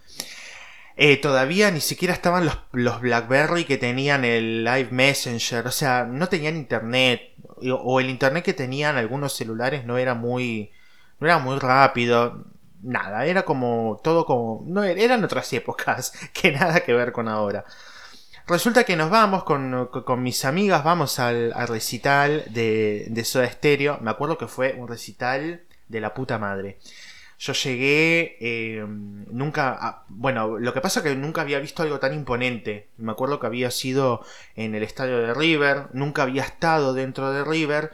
Eh, 1.04 1.16
todavía 1.16 1.68
ni 1.72 1.80
siquiera 1.80 2.14
estaban 2.14 2.44
los, 2.44 2.56
los, 2.70 3.00
BlackBerry 3.00 3.64
que 3.64 3.76
tenían 3.76 4.24
el 4.24 4.62
Live 4.62 4.90
Messenger, 4.92 5.66
o 5.66 5.72
sea, 5.72 6.04
no 6.04 6.28
tenían 6.28 6.56
internet, 6.56 7.34
o 7.82 7.98
el 7.98 8.08
internet 8.08 8.44
que 8.44 8.52
tenían 8.52 8.96
algunos 8.96 9.32
celulares 9.32 9.84
no 9.84 9.98
era 9.98 10.14
muy, 10.14 10.70
no 11.18 11.26
era 11.26 11.38
muy 11.40 11.58
rápido, 11.58 12.44
nada, 12.82 13.26
era 13.26 13.44
como 13.44 14.00
todo 14.04 14.24
como... 14.24 14.62
No, 14.68 14.84
eran 14.84 15.24
otras 15.24 15.52
épocas 15.52 16.12
que 16.32 16.52
nada 16.52 16.78
que 16.84 16.94
ver 16.94 17.10
con 17.10 17.26
ahora. 17.26 17.64
Resulta 18.46 18.84
que 18.84 18.94
nos 18.94 19.10
vamos 19.10 19.42
con, 19.42 20.22
mis 20.22 20.44
amigas, 20.44 20.84
vamos 20.84 21.18
al, 21.18 21.52
recital 21.66 22.44
de, 22.50 23.06
de, 23.08 23.24
Soda 23.24 23.50
Stereo. 23.50 23.98
Me 24.02 24.10
acuerdo 24.12 24.38
que 24.38 24.46
fue 24.46 24.74
un 24.78 24.86
recital 24.86 25.62
de 25.88 26.00
la 26.00 26.14
puta 26.14 26.38
madre. 26.38 26.78
Yo 27.42 27.54
llegué, 27.54 28.36
eh, 28.38 28.84
nunca, 28.86 30.04
bueno, 30.06 30.60
lo 30.60 30.72
que 30.72 30.80
pasa 30.80 31.00
es 31.00 31.04
que 31.04 31.16
nunca 31.16 31.40
había 31.40 31.58
visto 31.58 31.82
algo 31.82 31.98
tan 31.98 32.14
imponente. 32.14 32.88
Me 32.98 33.10
acuerdo 33.10 33.40
que 33.40 33.48
había 33.48 33.72
sido 33.72 34.24
en 34.54 34.76
el 34.76 34.84
estadio 34.84 35.18
de 35.18 35.34
River, 35.34 35.88
nunca 35.92 36.22
había 36.22 36.44
estado 36.44 36.94
dentro 36.94 37.32
de 37.32 37.42
River. 37.42 37.90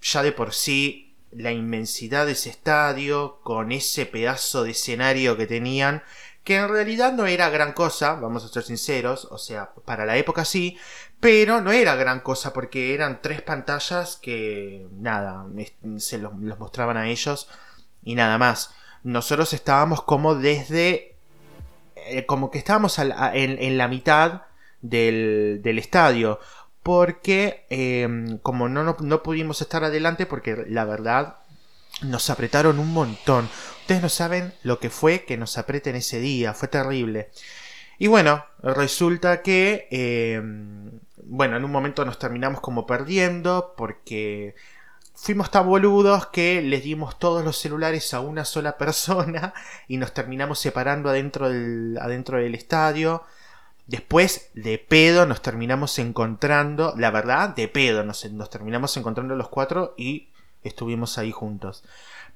Ya 0.00 0.22
de 0.22 0.32
por 0.32 0.54
sí 0.54 1.14
la 1.30 1.52
inmensidad 1.52 2.24
de 2.24 2.32
ese 2.32 2.48
estadio, 2.48 3.38
con 3.42 3.70
ese 3.70 4.06
pedazo 4.06 4.64
de 4.64 4.70
escenario 4.70 5.36
que 5.36 5.46
tenían, 5.46 6.02
que 6.42 6.56
en 6.56 6.70
realidad 6.70 7.12
no 7.12 7.26
era 7.26 7.50
gran 7.50 7.74
cosa, 7.74 8.14
vamos 8.14 8.46
a 8.46 8.48
ser 8.48 8.62
sinceros, 8.62 9.26
o 9.26 9.36
sea, 9.36 9.72
para 9.84 10.06
la 10.06 10.16
época 10.16 10.46
sí, 10.46 10.78
pero 11.20 11.60
no 11.60 11.70
era 11.70 11.96
gran 11.96 12.20
cosa 12.20 12.54
porque 12.54 12.94
eran 12.94 13.20
tres 13.20 13.42
pantallas 13.42 14.16
que, 14.16 14.86
nada, 14.92 15.44
se 15.98 16.16
los, 16.16 16.32
mostraban 16.32 16.96
a 16.96 17.10
ellos 17.10 17.50
y 18.02 18.14
nada 18.14 18.38
más. 18.38 18.72
Nosotros 19.06 19.52
estábamos 19.52 20.02
como 20.02 20.34
desde, 20.34 21.14
eh, 21.94 22.26
como 22.26 22.50
que 22.50 22.58
estábamos 22.58 22.98
en, 22.98 23.78
la 23.78 23.86
mitad 23.86 24.42
del, 24.82 25.60
del 25.62 25.78
estadio 25.78 26.40
porque 26.82 27.66
em, 27.70 28.38
como 28.38 28.68
no, 28.68 28.96
no, 28.98 29.22
pudimos 29.22 29.60
estar 29.60 29.84
adelante, 29.84 30.26
porque 30.26 30.64
la 30.68 30.84
verdad 30.84 31.36
nos 32.02 32.30
apretaron 32.30 32.80
un 32.80 32.92
montón. 32.92 33.48
Ustedes 33.82 34.02
no 34.02 34.08
saben 34.08 34.52
lo 34.64 34.80
que 34.80 34.90
fue 34.90 35.24
que 35.24 35.36
nos 35.36 35.56
apreten 35.56 35.94
ese 35.94 36.18
día, 36.18 36.52
fue 36.52 36.66
terrible. 36.66 37.30
Y 38.00 38.08
bueno, 38.08 38.44
resulta 38.60 39.40
que, 39.42 39.86
em, 39.92 40.98
bueno, 41.22 41.56
en 41.56 41.64
un 41.64 41.70
momento 41.70 42.04
nos 42.04 42.18
terminamos 42.18 42.60
como 42.60 42.86
perdiendo 42.86 43.74
porque 43.76 44.56
fuimos 45.16 45.50
tan 45.50 45.66
boludos 45.66 46.26
que 46.26 46.62
les 46.62 46.84
dimos 46.84 47.18
todos 47.18 47.44
los 47.44 47.56
celulares 47.58 48.12
a 48.14 48.20
una 48.20 48.44
sola 48.44 48.76
persona 48.76 49.54
y 49.88 49.96
nos 49.96 50.12
terminamos 50.12 50.58
separando 50.60 51.08
adentro 51.08 51.48
del, 51.48 51.98
adentro 52.00 52.38
del 52.38 52.54
estadio. 52.54 53.24
Después, 53.86 54.50
de 54.54 54.78
pedo, 54.78 55.26
nos 55.26 55.42
terminamos 55.42 55.98
encontrando, 55.98 56.92
la 56.96 57.10
verdad, 57.10 57.50
de 57.50 57.68
pedo, 57.68 58.04
nos, 58.04 58.30
nos 58.32 58.50
terminamos 58.50 58.96
encontrando 58.96 59.36
los 59.36 59.48
cuatro 59.48 59.94
y 59.96 60.28
estuvimos 60.62 61.18
ahí 61.18 61.32
juntos. 61.32 61.84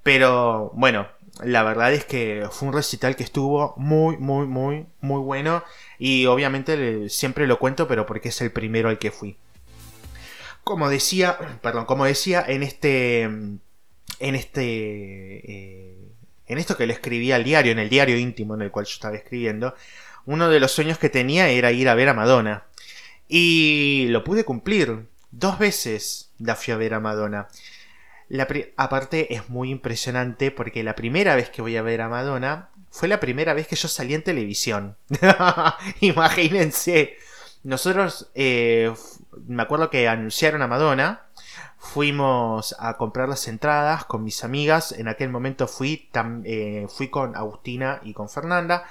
Pero 0.03 0.71
bueno, 0.75 1.09
la 1.43 1.63
verdad 1.63 1.93
es 1.93 2.05
que 2.05 2.49
fue 2.51 2.69
un 2.69 2.75
recital 2.75 3.17
que 3.17 3.25
estuvo 3.25 3.75
muy, 3.77 4.17
muy, 4.17 4.47
muy, 4.47 4.87
muy 5.01 5.21
bueno. 5.21 5.63
Y 5.99 6.27
obviamente 6.27 7.09
siempre 7.09 7.47
lo 7.47 7.59
cuento, 7.59 7.87
pero 7.87 8.07
porque 8.07 8.31
es 8.31 8.41
el 8.41 8.53
primero 8.53 8.89
al 8.89 8.99
que 8.99 9.11
fui. 9.11 9.37
Como 10.65 10.89
decía, 10.89 11.39
perdón, 11.63 11.87
como 11.87 12.05
decía 12.05 12.45
en 12.47 12.63
este. 12.63 13.23
En 13.23 14.35
este. 14.35 14.63
Eh, 14.63 15.97
en 16.47 16.59
esto 16.59 16.77
que 16.77 16.87
le 16.87 16.93
escribía 16.93 17.37
al 17.37 17.45
diario, 17.45 17.73
en 17.73 17.79
el 17.79 17.89
diario 17.89 18.19
íntimo 18.19 18.55
en 18.55 18.63
el 18.63 18.71
cual 18.71 18.87
yo 18.87 18.95
estaba 18.95 19.17
escribiendo 19.17 19.75
uno 20.27 20.49
de 20.49 20.61
los 20.61 20.73
sueños 20.73 20.99
que 20.99 21.09
tenía 21.09 21.49
era 21.49 21.73
ir 21.73 21.89
a 21.89 21.95
ver 21.95 22.09
a 22.09 22.15
Madonna. 22.15 22.65
Y 23.29 24.07
lo 24.11 24.25
pude 24.25 24.45
cumplir. 24.45 25.09
Dos 25.31 25.59
veces 25.59 26.31
la 26.39 26.57
fui 26.57 26.73
a 26.73 26.77
ver 26.77 26.95
a 26.95 27.01
Madonna. 27.01 27.49
La 28.29 28.47
aparte 28.77 29.35
es 29.35 29.49
muy 29.49 29.71
impresionante 29.71 30.51
porque 30.51 30.85
la 30.85 30.95
primera 30.95 31.35
vez 31.35 31.51
que 31.51 31.63
voy 31.63 31.77
a 31.77 31.83
ver 31.83 32.01
a 32.01 32.09
Madonna 32.09 32.71
fue 32.91 33.09
la 33.09 33.21
primera 33.21 33.55
vez 33.55 33.67
que 33.67 33.77
yo 33.77 33.89
salí 33.89 34.15
en 34.15 34.23
televisión. 34.23 34.97
Imagínense. 36.01 37.17
Nosotros, 37.63 38.31
eh, 38.35 38.93
me 39.47 39.63
acuerdo 39.63 39.91
que 39.91 40.09
anunciaron 40.09 40.63
a 40.63 40.67
Madonna. 40.67 41.27
Fuimos 41.79 42.77
a 42.79 42.97
comprar 42.97 43.29
las 43.29 43.49
entradas 43.49 44.05
con 44.05 44.23
mis 44.25 44.45
amigas. 44.45 44.93
En 44.93 45.09
aquel 45.09 45.31
momento 45.31 45.67
fui, 45.67 46.11
eh, 46.45 46.87
fui 46.89 47.09
con 47.09 47.37
Agustina 47.37 48.01
y 48.03 48.13
con 48.13 48.29
Fernanda. 48.29 48.85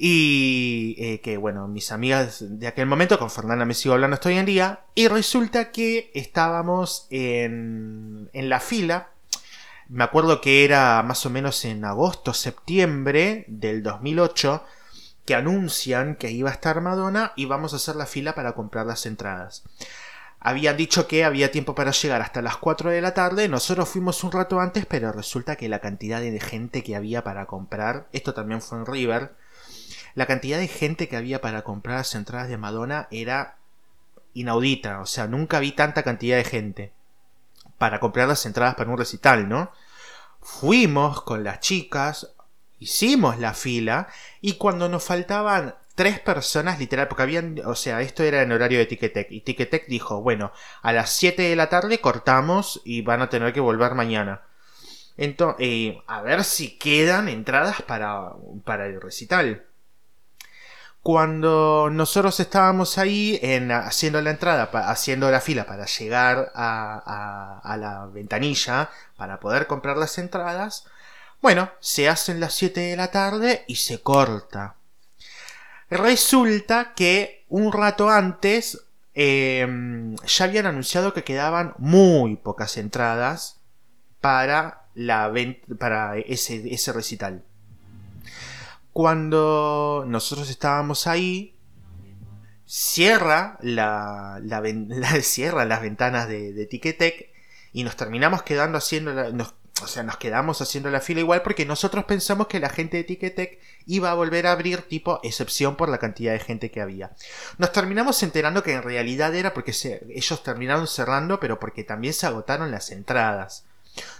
Y 0.00 0.94
eh, 0.98 1.20
que 1.20 1.36
bueno, 1.36 1.66
mis 1.66 1.90
amigas 1.90 2.38
de 2.40 2.68
aquel 2.68 2.86
momento, 2.86 3.18
con 3.18 3.30
Fernanda 3.30 3.64
me 3.64 3.74
sigo 3.74 3.94
hablando 3.94 4.14
hasta 4.14 4.28
hoy 4.28 4.38
en 4.38 4.46
día, 4.46 4.80
y 4.94 5.08
resulta 5.08 5.72
que 5.72 6.12
estábamos 6.14 7.08
en, 7.10 8.30
en 8.32 8.48
la 8.48 8.60
fila. 8.60 9.10
me 9.88 10.04
acuerdo 10.04 10.40
que 10.40 10.64
era 10.64 11.02
más 11.02 11.26
o 11.26 11.30
menos 11.30 11.64
en 11.64 11.84
agosto, 11.84 12.32
septiembre 12.32 13.44
del 13.48 13.82
2008, 13.82 14.62
que 15.28 15.34
anuncian 15.34 16.16
que 16.16 16.30
iba 16.30 16.48
a 16.48 16.54
estar 16.54 16.80
Madonna 16.80 17.34
y 17.36 17.44
vamos 17.44 17.74
a 17.74 17.76
hacer 17.76 17.96
la 17.96 18.06
fila 18.06 18.34
para 18.34 18.54
comprar 18.54 18.86
las 18.86 19.04
entradas. 19.04 19.62
Habían 20.40 20.78
dicho 20.78 21.06
que 21.06 21.22
había 21.22 21.50
tiempo 21.50 21.74
para 21.74 21.90
llegar 21.90 22.22
hasta 22.22 22.40
las 22.40 22.56
4 22.56 22.88
de 22.88 23.02
la 23.02 23.12
tarde, 23.12 23.46
nosotros 23.46 23.90
fuimos 23.90 24.24
un 24.24 24.32
rato 24.32 24.58
antes, 24.58 24.86
pero 24.86 25.12
resulta 25.12 25.56
que 25.56 25.68
la 25.68 25.80
cantidad 25.80 26.22
de 26.22 26.40
gente 26.40 26.82
que 26.82 26.96
había 26.96 27.24
para 27.24 27.44
comprar, 27.44 28.06
esto 28.14 28.32
también 28.32 28.62
fue 28.62 28.78
en 28.78 28.86
River, 28.86 29.34
la 30.14 30.24
cantidad 30.24 30.56
de 30.56 30.66
gente 30.66 31.08
que 31.08 31.18
había 31.18 31.42
para 31.42 31.60
comprar 31.60 31.98
las 31.98 32.14
entradas 32.14 32.48
de 32.48 32.56
Madonna 32.56 33.06
era 33.10 33.58
inaudita, 34.32 35.02
o 35.02 35.06
sea, 35.06 35.26
nunca 35.26 35.60
vi 35.60 35.72
tanta 35.72 36.04
cantidad 36.04 36.38
de 36.38 36.44
gente 36.44 36.92
para 37.76 38.00
comprar 38.00 38.28
las 38.28 38.46
entradas 38.46 38.76
para 38.76 38.88
un 38.90 38.96
recital, 38.96 39.46
¿no? 39.46 39.72
Fuimos 40.40 41.20
con 41.20 41.44
las 41.44 41.60
chicas, 41.60 42.32
hicimos 42.78 43.38
la 43.38 43.54
fila 43.54 44.08
y 44.40 44.54
cuando 44.54 44.88
nos 44.88 45.04
faltaban 45.04 45.74
tres 45.94 46.20
personas, 46.20 46.78
literal, 46.78 47.08
porque 47.08 47.24
habían, 47.24 47.60
o 47.64 47.74
sea, 47.74 48.00
esto 48.02 48.22
era 48.22 48.42
en 48.42 48.52
horario 48.52 48.78
de 48.78 48.86
Ticketek 48.86 49.32
y 49.32 49.40
Ticketek 49.40 49.88
dijo, 49.88 50.22
bueno, 50.22 50.52
a 50.82 50.92
las 50.92 51.10
7 51.10 51.42
de 51.42 51.56
la 51.56 51.68
tarde 51.68 52.00
cortamos 52.00 52.80
y 52.84 53.02
van 53.02 53.20
a 53.20 53.28
tener 53.28 53.52
que 53.52 53.60
volver 53.60 53.94
mañana. 53.94 54.42
Entonces, 55.16 55.56
eh, 55.58 56.02
a 56.06 56.22
ver 56.22 56.44
si 56.44 56.78
quedan 56.78 57.28
entradas 57.28 57.82
para, 57.82 58.34
para 58.64 58.86
el 58.86 59.00
recital. 59.00 59.66
Cuando 61.02 61.88
nosotros 61.90 62.38
estábamos 62.38 62.98
ahí 62.98 63.38
en, 63.42 63.72
haciendo 63.72 64.20
la 64.20 64.30
entrada, 64.30 64.70
haciendo 64.88 65.30
la 65.30 65.40
fila 65.40 65.66
para 65.66 65.86
llegar 65.86 66.52
a, 66.54 67.60
a, 67.64 67.76
la 67.76 68.06
ventanilla 68.06 68.90
para 69.16 69.40
poder 69.40 69.66
comprar 69.66 69.96
las 69.96 70.18
entradas, 70.18 70.86
bueno, 71.40 71.70
se 71.80 72.08
hacen 72.08 72.40
las 72.40 72.54
7 72.54 72.80
de 72.80 72.96
la 72.96 73.10
tarde 73.10 73.64
y 73.68 73.76
se 73.76 74.00
corta. 74.00 74.76
Resulta 75.90 76.94
que 76.94 77.44
un 77.48 77.72
rato 77.72 78.10
antes 78.10 78.86
em, 79.14 80.16
ya 80.16 80.44
habían 80.44 80.66
anunciado 80.66 81.14
que 81.14 81.24
quedaban 81.24 81.74
muy 81.78 82.36
pocas 82.36 82.76
entradas 82.76 83.60
para, 84.20 84.86
la, 84.94 85.32
para 85.78 86.18
ese, 86.18 86.74
ese 86.74 86.92
recital. 86.92 87.44
Cuando 88.92 90.04
nosotros 90.06 90.50
estábamos 90.50 91.06
ahí, 91.06 91.56
cierra, 92.66 93.58
la, 93.62 94.40
las 94.42 95.80
ventanas 95.80 96.28
de, 96.28 96.52
de 96.52 96.66
Ticketek 96.66 97.30
y 97.72 97.84
nos 97.84 97.96
terminamos 97.96 98.42
quedando 98.42 98.76
haciendo, 98.78 99.32
nos, 99.32 99.54
o 99.82 99.86
sea, 99.86 100.02
nos 100.02 100.16
quedamos 100.16 100.60
haciendo 100.60 100.90
la 100.90 101.00
fila 101.00 101.20
igual 101.20 101.42
porque 101.42 101.66
nosotros 101.66 102.04
pensamos 102.04 102.46
que 102.46 102.60
la 102.60 102.68
gente 102.68 102.96
de 102.96 103.04
Ticketek 103.04 103.58
iba 103.86 104.10
a 104.10 104.14
volver 104.14 104.46
a 104.46 104.52
abrir 104.52 104.82
tipo 104.82 105.20
excepción 105.22 105.76
por 105.76 105.88
la 105.88 105.98
cantidad 105.98 106.32
de 106.32 106.40
gente 106.40 106.70
que 106.70 106.80
había. 106.80 107.12
Nos 107.58 107.72
terminamos 107.72 108.22
enterando 108.22 108.62
que 108.62 108.72
en 108.72 108.82
realidad 108.82 109.34
era 109.34 109.54
porque 109.54 109.72
ellos 110.10 110.42
terminaron 110.42 110.86
cerrando 110.86 111.38
pero 111.40 111.60
porque 111.60 111.84
también 111.84 112.14
se 112.14 112.26
agotaron 112.26 112.70
las 112.70 112.90
entradas. 112.90 113.64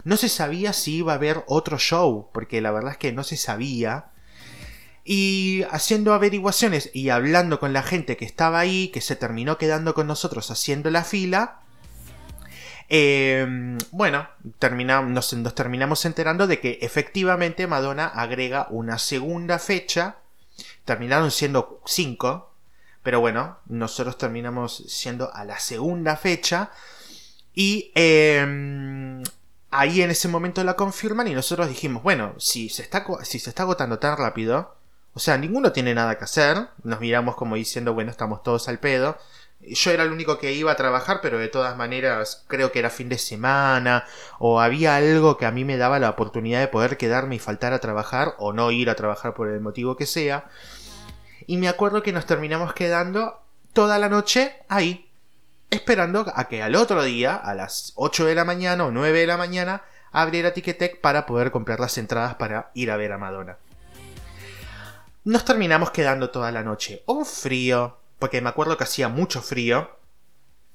No 0.04 0.16
se 0.16 0.28
sabía 0.28 0.72
si 0.72 0.96
iba 0.96 1.12
a 1.12 1.16
haber 1.16 1.44
otro 1.46 1.78
show, 1.78 2.30
porque 2.32 2.60
la 2.60 2.70
verdad 2.70 2.92
es 2.92 2.98
que 2.98 3.12
no 3.12 3.24
se 3.24 3.36
sabía. 3.36 4.06
Y 5.04 5.64
haciendo 5.70 6.12
averiguaciones 6.12 6.90
y 6.92 7.08
hablando 7.08 7.60
con 7.60 7.72
la 7.72 7.82
gente 7.82 8.16
que 8.16 8.24
estaba 8.24 8.58
ahí, 8.58 8.88
que 8.88 9.00
se 9.00 9.16
terminó 9.16 9.56
quedando 9.56 9.94
con 9.94 10.06
nosotros 10.06 10.50
haciendo 10.50 10.90
la 10.90 11.04
fila, 11.04 11.60
eh, 12.88 13.76
bueno, 13.90 14.28
nos, 15.08 15.54
terminamos 15.54 16.04
enterando 16.04 16.46
de 16.46 16.60
que 16.60 16.78
efectivamente 16.80 17.66
Madonna 17.66 18.06
agrega 18.06 18.66
una 18.70 18.98
segunda 18.98 19.58
fecha. 19.58 20.16
Terminaron 20.84 21.30
siendo 21.30 21.82
cinco, 21.84 22.52
pero 23.02 23.20
bueno, 23.20 23.58
nosotros 23.66 24.16
terminamos 24.16 24.84
siendo 24.88 25.32
a 25.34 25.44
la 25.44 25.58
segunda 25.58 26.16
fecha. 26.16 26.70
Y 27.54 27.92
eh, 27.94 29.22
ahí 29.70 30.02
en 30.02 30.10
ese 30.10 30.28
momento 30.28 30.64
la 30.64 30.76
confirman 30.76 31.28
y 31.28 31.34
nosotros 31.34 31.68
dijimos, 31.68 32.02
bueno, 32.02 32.34
si 32.38 32.68
se 32.68 32.82
está, 32.82 33.04
si 33.22 33.38
se 33.38 33.50
está 33.50 33.64
agotando 33.64 33.98
tan 33.98 34.16
rápido, 34.16 34.76
o 35.14 35.20
sea, 35.20 35.36
ninguno 35.36 35.72
tiene 35.72 35.94
nada 35.94 36.16
que 36.16 36.24
hacer. 36.24 36.68
Nos 36.84 37.00
miramos 37.00 37.36
como 37.36 37.56
diciendo, 37.56 37.92
bueno, 37.92 38.10
estamos 38.10 38.42
todos 38.42 38.68
al 38.68 38.78
pedo. 38.78 39.18
Yo 39.60 39.90
era 39.90 40.04
el 40.04 40.12
único 40.12 40.38
que 40.38 40.52
iba 40.52 40.72
a 40.72 40.76
trabajar, 40.76 41.20
pero 41.20 41.38
de 41.38 41.48
todas 41.48 41.76
maneras 41.76 42.44
creo 42.46 42.70
que 42.70 42.78
era 42.78 42.90
fin 42.90 43.08
de 43.08 43.18
semana 43.18 44.04
o 44.38 44.60
había 44.60 44.96
algo 44.96 45.36
que 45.36 45.46
a 45.46 45.50
mí 45.50 45.64
me 45.64 45.76
daba 45.76 45.98
la 45.98 46.10
oportunidad 46.10 46.60
de 46.60 46.68
poder 46.68 46.96
quedarme 46.96 47.36
y 47.36 47.38
faltar 47.40 47.72
a 47.72 47.80
trabajar 47.80 48.34
o 48.38 48.52
no 48.52 48.70
ir 48.70 48.88
a 48.88 48.94
trabajar 48.94 49.34
por 49.34 49.48
el 49.48 49.60
motivo 49.60 49.96
que 49.96 50.06
sea. 50.06 50.48
Y 51.46 51.56
me 51.56 51.68
acuerdo 51.68 52.02
que 52.02 52.12
nos 52.12 52.26
terminamos 52.26 52.72
quedando 52.72 53.40
toda 53.72 53.98
la 53.98 54.08
noche 54.08 54.54
ahí, 54.68 55.10
esperando 55.70 56.26
a 56.34 56.44
que 56.48 56.62
al 56.62 56.74
otro 56.74 57.02
día, 57.02 57.34
a 57.34 57.54
las 57.54 57.92
8 57.96 58.26
de 58.26 58.34
la 58.34 58.44
mañana 58.44 58.84
o 58.84 58.90
9 58.90 59.20
de 59.20 59.26
la 59.26 59.36
mañana, 59.36 59.82
abriera 60.12 60.52
Ticketek 60.52 61.00
para 61.00 61.26
poder 61.26 61.50
comprar 61.50 61.80
las 61.80 61.98
entradas 61.98 62.36
para 62.36 62.70
ir 62.74 62.90
a 62.90 62.96
ver 62.96 63.12
a 63.12 63.18
Madonna. 63.18 63.56
Nos 65.24 65.44
terminamos 65.44 65.90
quedando 65.90 66.30
toda 66.30 66.50
la 66.52 66.62
noche. 66.62 67.02
Un 67.06 67.26
frío, 67.26 67.98
porque 68.18 68.40
me 68.40 68.48
acuerdo 68.48 68.76
que 68.76 68.84
hacía 68.84 69.08
mucho 69.08 69.42
frío. 69.42 69.96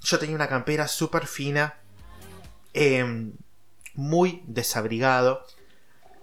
Yo 0.02 0.20
tenía 0.20 0.36
una 0.36 0.50
campera 0.50 0.88
súper 0.88 1.28
fina, 1.28 1.76
em, 2.74 3.34
muy 3.94 4.44
desabrigado. 4.48 5.46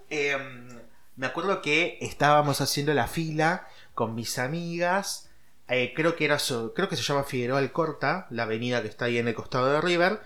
Em, 0.09 0.79
me 1.15 1.27
acuerdo 1.27 1.61
que 1.61 1.97
estábamos 2.01 2.61
haciendo 2.61 2.93
la 2.93 3.07
fila 3.07 3.67
con 3.93 4.15
mis 4.15 4.37
amigas. 4.39 5.29
Eh, 5.67 5.93
creo 5.95 6.15
que 6.15 6.25
era 6.25 6.37
creo 6.75 6.89
que 6.89 6.97
se 6.97 7.03
llama 7.03 7.23
Figueroa 7.23 7.59
Alcorta, 7.59 8.27
la 8.29 8.43
avenida 8.43 8.81
que 8.81 8.89
está 8.89 9.05
ahí 9.05 9.17
en 9.17 9.27
el 9.27 9.35
costado 9.35 9.71
de 9.71 9.81
River. 9.81 10.21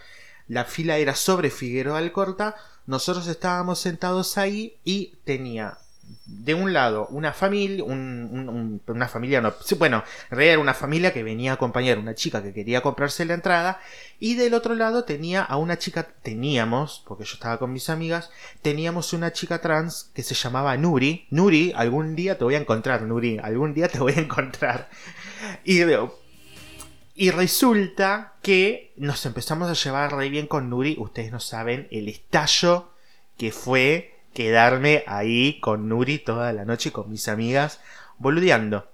La 0.48 0.66
fila 0.66 0.98
era 0.98 1.16
sobre 1.16 1.50
Figueroa 1.50 2.00
Alcorta. 2.00 2.56
Nosotros 2.88 3.28
estábamos 3.28 3.80
sentados 3.80 4.38
ahí 4.38 4.80
y 4.84 5.18
tenía 5.24 5.78
de 6.26 6.54
un 6.56 6.74
lado 6.74 7.08
una 7.08 7.34
familia, 7.34 7.84
una 7.84 9.08
familia, 9.08 9.42
no, 9.42 9.54
bueno, 9.78 10.04
era 10.32 10.60
una 10.60 10.74
familia 10.74 11.14
que 11.14 11.24
venía 11.24 11.52
a 11.52 11.54
acompañar 11.56 11.98
a 11.98 12.02
una 12.02 12.16
chica 12.16 12.42
que 12.42 12.54
quería 12.54 12.82
comprarse 12.82 13.26
la 13.26 13.36
entrada 13.36 13.80
y 14.20 14.36
del 14.36 14.54
otro 14.54 14.76
lado 14.76 15.04
tenía 15.04 15.44
a 15.44 15.58
una 15.58 15.78
chica, 15.78 16.08
teníamos, 16.24 17.04
porque 17.06 17.26
yo 17.26 17.34
estaba 17.34 17.60
con 17.60 17.74
mis 17.74 17.90
amigas, 17.90 18.32
teníamos 18.62 19.14
una 19.14 19.34
chica 19.34 19.62
trans 19.62 20.10
que 20.14 20.24
se 20.24 20.36
llamaba 20.36 20.78
Nuri. 20.78 21.28
Nuri, 21.30 21.74
algún 21.76 22.16
día 22.16 22.38
te 22.38 22.44
voy 22.44 22.56
a 22.56 22.60
encontrar, 22.60 23.04
Nuri, 23.04 23.40
algún 23.40 23.74
día 23.74 23.88
te 23.88 24.00
voy 24.00 24.14
a 24.14 24.22
encontrar. 24.22 24.90
Y, 25.64 25.82
y 27.14 27.32
resulta 27.32 28.34
que 28.42 28.94
nos 28.96 29.26
empezamos 29.26 29.70
a 29.70 29.74
llevar 29.74 30.16
re 30.16 30.30
bien 30.30 30.48
con 30.48 30.70
Nuri, 30.70 30.96
ustedes 30.98 31.32
no 31.32 31.40
saben 31.40 31.88
el 31.92 32.08
estallo 32.08 32.92
que 33.38 33.52
fue 33.52 34.15
quedarme 34.36 35.04
ahí 35.08 35.60
con 35.62 35.90
Nuri 35.90 36.20
toda 36.20 36.54
la 36.54 36.66
noche 36.66 36.92
con 36.92 37.10
mis 37.10 37.28
amigas 37.28 37.80
boludeando. 38.20 38.88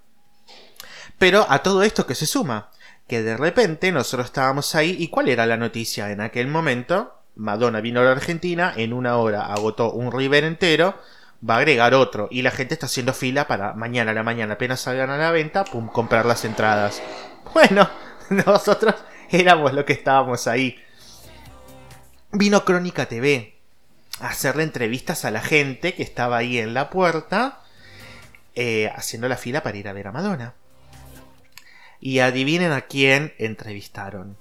Pero 1.17 1.45
a 1.49 1.59
todo 1.59 1.83
esto 1.83 2.05
que 2.05 2.15
se 2.15 2.25
suma, 2.25 2.69
que 3.07 3.21
de 3.21 3.35
repente 3.35 3.91
nosotros 3.91 4.27
estábamos 4.27 4.73
ahí 4.75 4.95
y 4.97 5.09
¿cuál 5.09 5.27
era 5.27 5.45
la 5.45 5.57
noticia 5.57 6.11
en 6.11 6.21
aquel 6.21 6.47
momento? 6.47 7.17
Madonna 7.35 7.81
vino 7.81 7.99
a 7.99 8.03
la 8.03 8.11
Argentina, 8.11 8.73
en 8.77 8.93
una 8.93 9.17
hora 9.17 9.47
agotó 9.47 9.91
un 9.91 10.11
River 10.11 10.43
entero, 10.43 10.95
va 11.47 11.55
a 11.55 11.57
agregar 11.57 11.93
otro 11.93 12.27
y 12.31 12.43
la 12.43 12.51
gente 12.51 12.75
está 12.75 12.85
haciendo 12.85 13.13
fila 13.13 13.47
para 13.47 13.73
mañana 13.73 14.11
a 14.11 14.13
la 14.13 14.23
mañana 14.23 14.53
apenas 14.53 14.81
salgan 14.81 15.09
a 15.09 15.17
la 15.17 15.31
venta, 15.31 15.65
pum, 15.65 15.87
comprar 15.87 16.25
las 16.25 16.45
entradas. 16.45 17.01
Bueno, 17.53 17.89
nosotros 18.29 18.95
éramos 19.29 19.73
lo 19.73 19.83
que 19.83 19.91
estábamos 19.91 20.47
ahí. 20.47 20.77
Vino 22.31 22.63
Crónica 22.63 23.07
TV, 23.07 23.60
hacerle 24.21 24.63
entrevistas 24.63 25.25
a 25.25 25.31
la 25.31 25.41
gente 25.41 25.93
que 25.93 26.03
estaba 26.03 26.37
ahí 26.37 26.59
en 26.59 26.73
la 26.73 26.89
puerta, 26.89 27.61
eh, 28.55 28.91
haciendo 28.95 29.27
la 29.27 29.37
fila 29.37 29.63
para 29.63 29.77
ir 29.77 29.87
a 29.87 29.93
ver 29.93 30.07
a 30.07 30.11
Madonna. 30.11 30.53
Y 31.99 32.19
adivinen 32.19 32.71
a 32.71 32.81
quién 32.81 33.33
entrevistaron. 33.37 34.37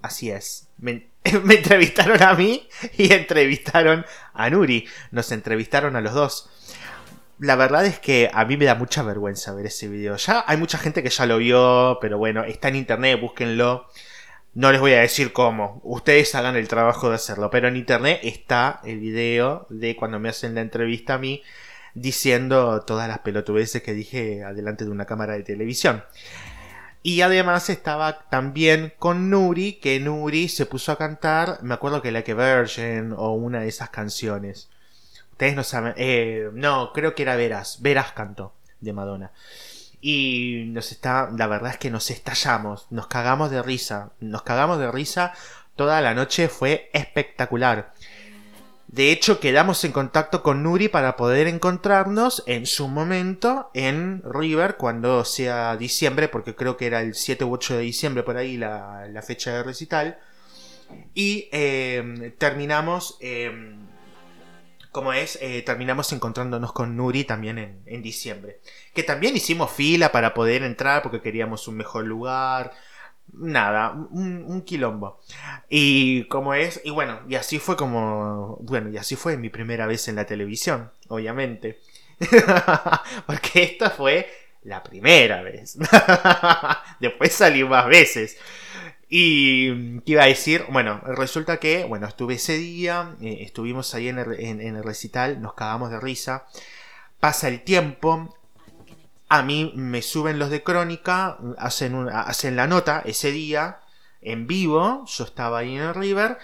Así 0.00 0.30
es. 0.30 0.68
Me, 0.78 1.08
me, 1.44 1.54
entrevistaron 1.54 2.22
a 2.22 2.34
mí 2.34 2.68
y 2.96 3.12
entrevistaron 3.12 4.04
a 4.34 4.50
Nuri. 4.50 4.86
Nos 5.10 5.30
entrevistaron 5.32 5.96
a 5.96 6.00
los 6.00 6.14
dos. 6.14 6.50
La 7.38 7.56
verdad 7.56 7.86
es 7.86 7.98
que 7.98 8.30
a 8.32 8.44
mí 8.44 8.56
me 8.56 8.64
da 8.64 8.74
mucha 8.74 9.02
vergüenza 9.02 9.54
ver 9.54 9.66
ese 9.66 9.88
video. 9.88 10.16
Ya 10.16 10.44
hay 10.46 10.56
mucha 10.56 10.78
gente 10.78 11.02
que 11.02 11.10
ya 11.10 11.26
lo 11.26 11.38
vio, 11.38 11.98
pero 12.00 12.18
bueno, 12.18 12.44
está 12.44 12.68
en 12.68 12.76
internet, 12.76 13.20
búsquenlo. 13.20 13.88
No 14.54 14.70
les 14.70 14.82
voy 14.82 14.92
a 14.92 15.00
decir 15.00 15.32
cómo, 15.32 15.80
ustedes 15.82 16.34
hagan 16.34 16.56
el 16.56 16.68
trabajo 16.68 17.08
de 17.08 17.14
hacerlo, 17.14 17.48
pero 17.48 17.68
en 17.68 17.76
internet 17.76 18.20
está 18.22 18.80
el 18.84 18.98
video 18.98 19.66
de 19.70 19.96
cuando 19.96 20.20
me 20.20 20.28
hacen 20.28 20.54
la 20.54 20.60
entrevista 20.60 21.14
a 21.14 21.18
mí 21.18 21.42
diciendo 21.94 22.82
todas 22.82 23.08
las 23.08 23.20
pelotudeces 23.20 23.82
que 23.82 23.94
dije 23.94 24.44
adelante 24.44 24.84
de 24.84 24.90
una 24.90 25.06
cámara 25.06 25.32
de 25.32 25.42
televisión. 25.42 26.04
Y 27.02 27.22
además 27.22 27.70
estaba 27.70 28.28
también 28.28 28.92
con 28.98 29.30
Nuri, 29.30 29.74
que 29.74 29.98
Nuri 30.00 30.48
se 30.48 30.66
puso 30.66 30.92
a 30.92 30.98
cantar, 30.98 31.62
me 31.62 31.72
acuerdo 31.72 32.02
que 32.02 32.12
la 32.12 32.22
que 32.22 32.34
Virgin 32.34 33.14
o 33.16 33.32
una 33.32 33.60
de 33.60 33.68
esas 33.68 33.88
canciones. 33.88 34.68
Ustedes 35.30 35.56
no 35.56 35.64
saben, 35.64 35.94
eh, 35.96 36.50
no, 36.52 36.92
creo 36.92 37.14
que 37.14 37.22
era 37.22 37.36
Veras, 37.36 37.80
Veras 37.80 38.12
cantó 38.12 38.52
de 38.80 38.92
Madonna. 38.92 39.32
Y 40.04 40.64
nos 40.66 40.90
está, 40.90 41.30
la 41.30 41.46
verdad 41.46 41.70
es 41.70 41.78
que 41.78 41.88
nos 41.88 42.10
estallamos, 42.10 42.88
nos 42.90 43.06
cagamos 43.06 43.52
de 43.52 43.62
risa, 43.62 44.10
nos 44.18 44.42
cagamos 44.42 44.80
de 44.80 44.90
risa, 44.90 45.32
toda 45.76 46.00
la 46.00 46.12
noche 46.12 46.48
fue 46.48 46.90
espectacular. 46.92 47.94
De 48.88 49.12
hecho, 49.12 49.38
quedamos 49.38 49.84
en 49.84 49.92
contacto 49.92 50.42
con 50.42 50.64
Nuri 50.64 50.88
para 50.88 51.16
poder 51.16 51.46
encontrarnos 51.46 52.42
en 52.46 52.66
su 52.66 52.88
momento 52.88 53.70
en 53.74 54.22
River 54.24 54.76
cuando 54.76 55.24
sea 55.24 55.76
diciembre, 55.76 56.26
porque 56.28 56.56
creo 56.56 56.76
que 56.76 56.86
era 56.86 57.00
el 57.00 57.14
7 57.14 57.44
u 57.44 57.54
8 57.54 57.76
de 57.76 57.82
diciembre 57.84 58.24
por 58.24 58.36
ahí 58.36 58.56
la, 58.56 59.22
fecha 59.24 59.52
de 59.52 59.62
recital. 59.62 60.18
Y 61.14 61.48
em, 61.52 62.32
terminamos, 62.36 63.16
eh, 63.20 63.76
como 64.90 65.12
es, 65.12 65.38
eh, 65.40 65.62
terminamos 65.62 66.12
encontrándonos 66.12 66.72
con 66.72 66.94
Nuri 66.94 67.22
también 67.22 67.58
en, 67.58 67.82
en 67.86 68.02
diciembre. 68.02 68.60
Que 68.94 69.02
también 69.02 69.36
hicimos 69.36 69.70
fila 69.70 70.12
para 70.12 70.34
poder 70.34 70.62
entrar 70.62 71.02
porque 71.02 71.20
queríamos 71.20 71.66
un 71.68 71.76
mejor 71.76 72.04
lugar 72.04 72.72
nada, 73.32 73.92
un, 74.10 74.62
quilombo. 74.62 75.20
Y 75.68 76.24
como 76.24 76.54
es, 76.54 76.80
y 76.84 76.90
bueno, 76.90 77.20
y 77.28 77.34
así 77.34 77.58
fue 77.58 77.76
como, 77.76 78.58
bueno, 78.60 78.90
y 78.90 78.96
así 78.98 79.16
fue 79.16 79.36
mi 79.36 79.48
primera 79.50 79.86
vez 79.86 80.08
en 80.08 80.16
la 80.16 80.26
televisión, 80.26 80.90
obviamente. 81.08 81.80
Porque 83.26 83.62
esta 83.62 83.90
fue 83.90 84.30
la 84.62 84.82
primera 84.82 85.42
vez. 85.42 85.78
Después 87.00 87.32
salí 87.32 87.64
más 87.64 87.86
veces. 87.86 88.38
Y, 89.08 90.00
¿qué 90.00 90.12
iba 90.12 90.22
a 90.22 90.26
decir? 90.26 90.64
Bueno, 90.70 91.00
resulta 91.04 91.58
que, 91.58 91.84
bueno, 91.84 92.06
estuve 92.06 92.34
ese 92.34 92.56
día, 92.56 93.14
eh, 93.20 93.38
estuvimos 93.40 93.94
ahí 93.94 94.08
en 94.08 94.18
en 94.18 94.76
el 94.76 94.84
recital, 94.84 95.40
nos 95.42 95.54
cagamos 95.54 95.90
de 95.90 96.00
risa. 96.00 96.46
Pasa 97.20 97.48
el 97.48 97.62
tiempo, 97.62 98.34
a 99.32 99.40
mí 99.42 99.72
me 99.74 100.02
suben 100.02 100.38
los 100.38 100.50
de 100.50 100.62
Crónica, 100.62 101.38
hacen, 101.56 102.06
hacen 102.10 102.54
la 102.54 102.66
nota 102.66 103.00
ese 103.06 103.32
día 103.32 103.80
en 104.20 104.46
vivo, 104.46 105.06
yo 105.06 105.24
estaba 105.24 105.60
ahí 105.60 105.74
en 105.74 105.80
el 105.80 105.94
River, 105.94 106.36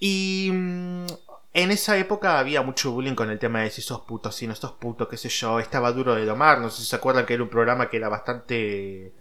y 0.00 0.48
mm, 0.50 1.06
en 1.52 1.70
esa 1.70 1.98
época 1.98 2.38
había 2.38 2.62
mucho 2.62 2.90
bullying 2.92 3.14
con 3.14 3.28
el 3.28 3.38
tema 3.38 3.60
de 3.60 3.70
si 3.70 3.82
sos 3.82 4.00
puto, 4.00 4.32
si 4.32 4.46
no 4.46 4.54
sos 4.54 4.72
puto, 4.72 5.10
qué 5.10 5.18
sé 5.18 5.28
yo, 5.28 5.60
estaba 5.60 5.92
duro 5.92 6.14
de 6.14 6.24
domar, 6.24 6.58
no 6.58 6.70
sé 6.70 6.80
si 6.80 6.88
se 6.88 6.96
acuerdan 6.96 7.26
que 7.26 7.34
era 7.34 7.42
un 7.42 7.50
programa 7.50 7.90
que 7.90 7.98
era 7.98 8.08
bastante... 8.08 9.12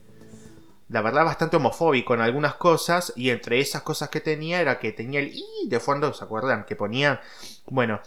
La 0.88 1.02
verdad, 1.02 1.26
bastante 1.26 1.58
homofóbico 1.58 2.14
en 2.14 2.22
algunas 2.22 2.56
cosas, 2.56 3.12
y 3.18 3.30
entre 3.30 3.60
esas 3.60 3.82
cosas 3.82 4.08
que 4.08 4.22
tenía 4.22 4.62
era 4.62 4.80
que 4.80 4.94
tenía 4.94 5.20
el 5.20 5.36
i 5.36 5.68
de 5.68 5.82
fondo, 5.82 6.14
¿se 6.14 6.24
acuerdan? 6.24 6.64
Que 6.64 6.78
ponía. 6.78 7.20
Bueno, 7.66 8.00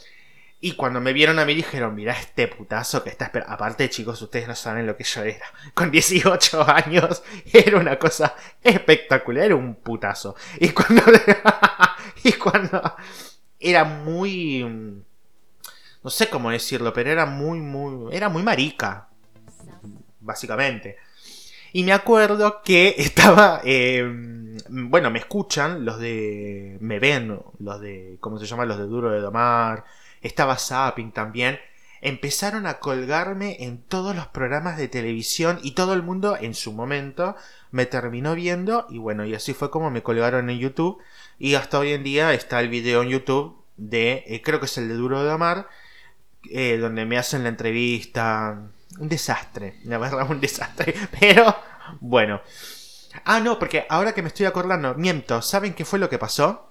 y 0.61 0.73
cuando 0.73 1.01
me 1.01 1.13
vieron 1.13 1.39
a 1.39 1.45
mí 1.45 1.55
dijeron, 1.55 1.95
mira 1.95 2.15
este 2.19 2.49
putazo 2.49 3.05
que 3.05 3.11
está 3.11 3.27
esperando. 3.27 3.55
Aparte, 3.55 3.89
chicos, 3.91 4.21
ustedes 4.21 4.49
no 4.49 4.57
saben 4.57 4.87
lo 4.87 4.97
que 4.97 5.05
yo 5.05 5.23
era. 5.23 5.47
Con 5.75 5.91
18 5.91 6.69
años 6.69 7.23
era 7.53 7.79
una 7.79 7.99
cosa 7.99 8.35
espectacular, 8.63 9.45
era 9.45 9.57
un 9.57 9.77
putazo. 9.77 10.35
Y 10.59 10.71
cuando... 10.71 11.03
y 12.25 12.33
cuando... 12.33 12.95
Era 13.61 13.85
muy... 13.85 14.65
No 16.03 16.11
sé 16.11 16.29
cómo 16.29 16.51
decirlo, 16.51 16.93
pero 16.93 17.11
era 17.11 17.25
muy, 17.27 17.61
muy... 17.61 18.15
Era 18.15 18.29
muy 18.29 18.43
marica. 18.43 19.09
Básicamente. 20.21 20.97
Y 21.73 21.85
me 21.85 21.93
acuerdo 21.93 22.63
que 22.65 22.97
estaba... 22.99 23.61
Em, 23.63 24.57
bueno, 24.69 25.09
me 25.11 25.21
escuchan 25.21 25.85
los 25.85 26.01
de... 26.01 26.79
Me 26.81 26.99
ven 26.99 27.41
los 27.61 27.81
de... 27.81 28.17
¿Cómo 28.19 28.39
se 28.39 28.47
llama? 28.47 28.65
Los 28.65 28.79
de 28.79 28.85
Duro 28.85 29.11
de 29.11 29.21
Domar 29.21 29.85
estaba 30.23 30.57
Zapping 30.57 31.13
también, 31.13 31.59
empezaron 32.01 32.67
a 32.67 32.79
colgarme 32.79 33.57
en 33.61 33.83
todos 33.83 34.15
los 34.15 34.27
programas 34.29 34.77
de 34.77 34.89
televisión 34.89 35.59
y 35.63 35.73
todo 35.73 35.95
el 35.95 36.03
mundo 36.03 36.37
en 36.41 36.55
su 36.55 36.73
momento 36.73 37.37
me 37.71 37.87
terminó 37.87 38.35
viendo 38.35 38.87
y 38.89 38.99
bueno, 38.99 39.25
y 39.25 39.35
así 39.35 39.53
fue 39.53 39.71
como 39.71 39.91
me 39.91 40.03
colgaron 40.03 40.49
en 40.51 40.59
YouTube 40.59 40.99
y 41.39 41.55
hasta 41.55 41.79
hoy 41.79 41.93
en 41.93 42.05
día 42.05 42.33
está 42.35 42.61
el 42.61 42.69
video 42.69 43.03
en 43.03 43.09
YouTube 43.09 43.59
de, 43.79 44.25
eh, 44.27 44.43
creo 44.43 44.61
que 44.61 44.67
es 44.67 44.77
el 44.77 44.89
de 44.89 44.95
Duro 44.95 45.25
de 45.25 45.33
Amar, 45.33 45.69
eh, 46.51 46.77
donde 46.79 47.07
me 47.07 47.17
hacen 47.17 47.43
la 47.43 47.49
entrevista. 47.49 48.61
Un 48.99 49.09
desastre, 49.09 49.79
la 49.85 49.99
verdad, 49.99 50.29
un 50.31 50.41
desastre. 50.41 50.95
Pero 51.21 51.55
bueno. 52.01 52.41
Ah, 53.25 53.41
no, 53.41 53.59
porque 53.59 53.87
ahora 53.89 54.13
que 54.13 54.23
me 54.23 54.29
estoy 54.29 54.47
acordando, 54.47 54.95
miento, 54.95 55.41
¿saben 55.41 55.75
qué 55.75 55.85
fue 55.85 55.99
lo 55.99 56.11
que 56.11 56.19
pasó? 56.19 56.71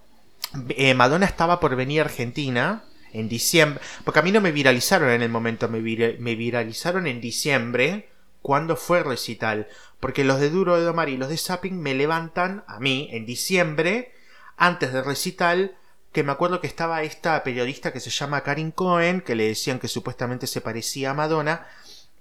Eh, 0.70 0.94
Madonna 0.94 1.26
estaba 1.26 1.60
por 1.60 1.76
venir 1.76 2.02
a 2.02 2.06
Argentina 2.06 2.84
en 3.14 3.30
diciembre, 3.30 3.82
porque 4.04 4.20
a 4.20 4.24
mí 4.24 4.32
no 4.32 4.42
me 4.42 4.52
viralizaron 4.52 5.10
en 5.10 5.22
el 5.22 5.30
momento, 5.30 5.70
me, 5.70 5.80
viralizaron 5.80 7.08
en 7.08 7.22
diciembre 7.22 8.10
cuando 8.42 8.76
fue 8.76 9.04
recital, 9.04 9.68
porque 10.00 10.24
los 10.24 10.40
de 10.40 10.50
Duro 10.50 10.78
de 10.78 10.84
Domar 10.84 11.10
y 11.10 11.18
los 11.18 11.30
de 11.30 11.38
Zapping 11.38 11.80
me 11.80 11.94
levantan 11.94 12.64
a 12.68 12.80
mí 12.80 13.10
en 13.12 13.26
diciembre, 13.26 14.14
antes 14.56 14.94
del 14.94 15.06
recital, 15.06 15.76
que 16.12 16.24
me 16.24 16.32
acuerdo 16.32 16.62
que 16.62 16.68
estaba 16.68 17.04
esta 17.04 17.44
periodista 17.44 17.94
que 17.94 18.00
se 18.00 18.10
llama 18.10 18.42
Karin 18.42 18.72
Cohen, 18.72 19.22
que 19.22 19.36
le 19.36 19.48
decían 19.48 19.80
que 19.80 19.88
supuestamente 19.88 20.48
se 20.48 20.62
parecía 20.62 21.12
a 21.12 21.14
Madonna, 21.14 21.68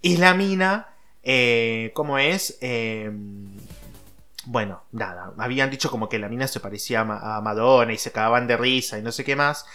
y 0.02 0.16
la 0.18 0.34
mina, 0.34 0.88
eh, 1.22 1.92
¿cómo 1.94 2.18
es? 2.18 2.58
Eh, 2.60 3.10
bueno, 4.46 4.84
nada, 4.92 5.32
habían 5.38 5.70
dicho 5.70 5.90
como 5.90 6.08
que 6.08 6.20
la 6.20 6.28
mina 6.28 6.46
se 6.46 6.60
parecía 6.60 7.00
a 7.00 7.40
Madonna 7.40 7.92
y 7.92 7.98
se 7.98 8.12
cagaban 8.12 8.46
de 8.46 8.56
risa 8.56 8.96
y 8.98 9.02
no 9.02 9.10
sé 9.10 9.24
qué 9.24 9.34
más. 9.34 9.66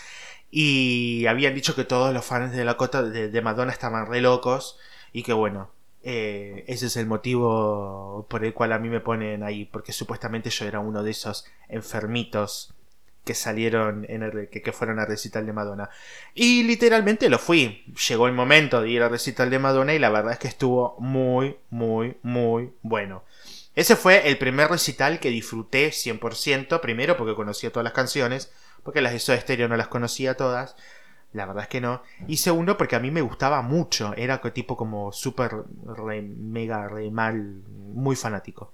Y 0.51 1.25
habían 1.27 1.55
dicho 1.55 1.75
que 1.75 1.85
todos 1.85 2.13
los 2.13 2.25
fans 2.25 2.51
de 2.53 2.65
la 2.65 2.75
cota 2.77 3.01
de, 3.03 3.41
Madonna 3.41 3.71
estaban 3.71 4.05
re 4.05 4.21
locos. 4.21 4.77
Y 5.13 5.23
que 5.23 5.33
bueno, 5.33 5.71
eh, 6.03 6.65
ese 6.67 6.87
es 6.87 6.97
el 6.97 7.07
motivo 7.07 8.27
por 8.29 8.43
el 8.45 8.53
cual 8.53 8.73
a 8.73 8.79
mí 8.79 8.89
me 8.89 8.99
ponen 8.99 9.43
ahí. 9.43 9.65
Porque 9.65 9.93
supuestamente 9.93 10.49
yo 10.49 10.65
era 10.65 10.79
uno 10.79 11.03
de 11.03 11.11
esos 11.11 11.45
enfermitos 11.69 12.73
que 13.23 13.33
salieron 13.35 14.05
en 14.09 14.23
el, 14.23 14.49
que, 14.49 14.61
que, 14.61 14.71
fueron 14.71 14.99
a 14.99 15.05
recital 15.05 15.45
de 15.45 15.53
Madonna. 15.53 15.89
Y 16.33 16.63
literalmente 16.63 17.29
lo 17.29 17.39
fui. 17.39 17.85
Llegó 18.09 18.27
el 18.27 18.33
momento 18.33 18.81
de 18.81 18.89
ir 18.89 19.03
a 19.03 19.09
recital 19.09 19.49
de 19.49 19.59
Madonna 19.59 19.93
y 19.93 19.99
la 19.99 20.09
verdad 20.09 20.33
es 20.33 20.39
que 20.39 20.47
estuvo 20.47 20.95
muy, 20.99 21.57
muy, 21.69 22.17
muy 22.23 22.73
bueno. 22.81 23.23
Ese 23.73 23.95
fue 23.95 24.27
el 24.27 24.37
primer 24.37 24.69
recital 24.69 25.19
que 25.19 25.29
disfruté 25.29 25.89
100%, 25.91 26.81
primero 26.81 27.15
porque 27.15 27.35
conocía 27.35 27.71
todas 27.71 27.85
las 27.85 27.93
canciones, 27.93 28.51
porque 28.83 29.01
las 29.01 29.13
de 29.13 29.19
Soda 29.19 29.39
Stereo 29.39 29.67
no 29.67 29.77
las 29.77 29.87
conocía 29.87 30.35
todas, 30.35 30.75
la 31.33 31.45
verdad 31.45 31.63
es 31.63 31.69
que 31.69 31.81
no. 31.81 32.01
Y 32.27 32.37
segundo, 32.37 32.77
porque 32.77 32.95
a 32.95 32.99
mí 32.99 33.11
me 33.11 33.21
gustaba 33.21 33.61
mucho, 33.61 34.13
era 34.15 34.41
tipo 34.41 34.75
como 34.75 35.11
súper, 35.11 35.63
mega, 36.23 36.87
re 36.87 37.11
mal, 37.11 37.61
muy 37.93 38.15
fanático. 38.15 38.71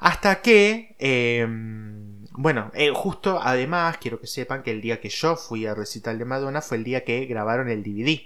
Hasta 0.00 0.42
que, 0.42 0.96
em, 0.98 2.26
bueno, 2.32 2.70
eh, 2.74 2.90
justo 2.94 3.40
además 3.42 3.98
quiero 3.98 4.20
que 4.20 4.26
sepan 4.26 4.62
que 4.62 4.70
el 4.70 4.80
día 4.80 5.00
que 5.00 5.08
yo 5.08 5.36
fui 5.36 5.66
a 5.66 5.74
recital 5.74 6.18
de 6.18 6.24
Madonna 6.24 6.60
fue 6.62 6.78
el 6.78 6.84
día 6.84 7.04
que 7.04 7.26
grabaron 7.26 7.68
el 7.68 7.82
DVD. 7.82 8.20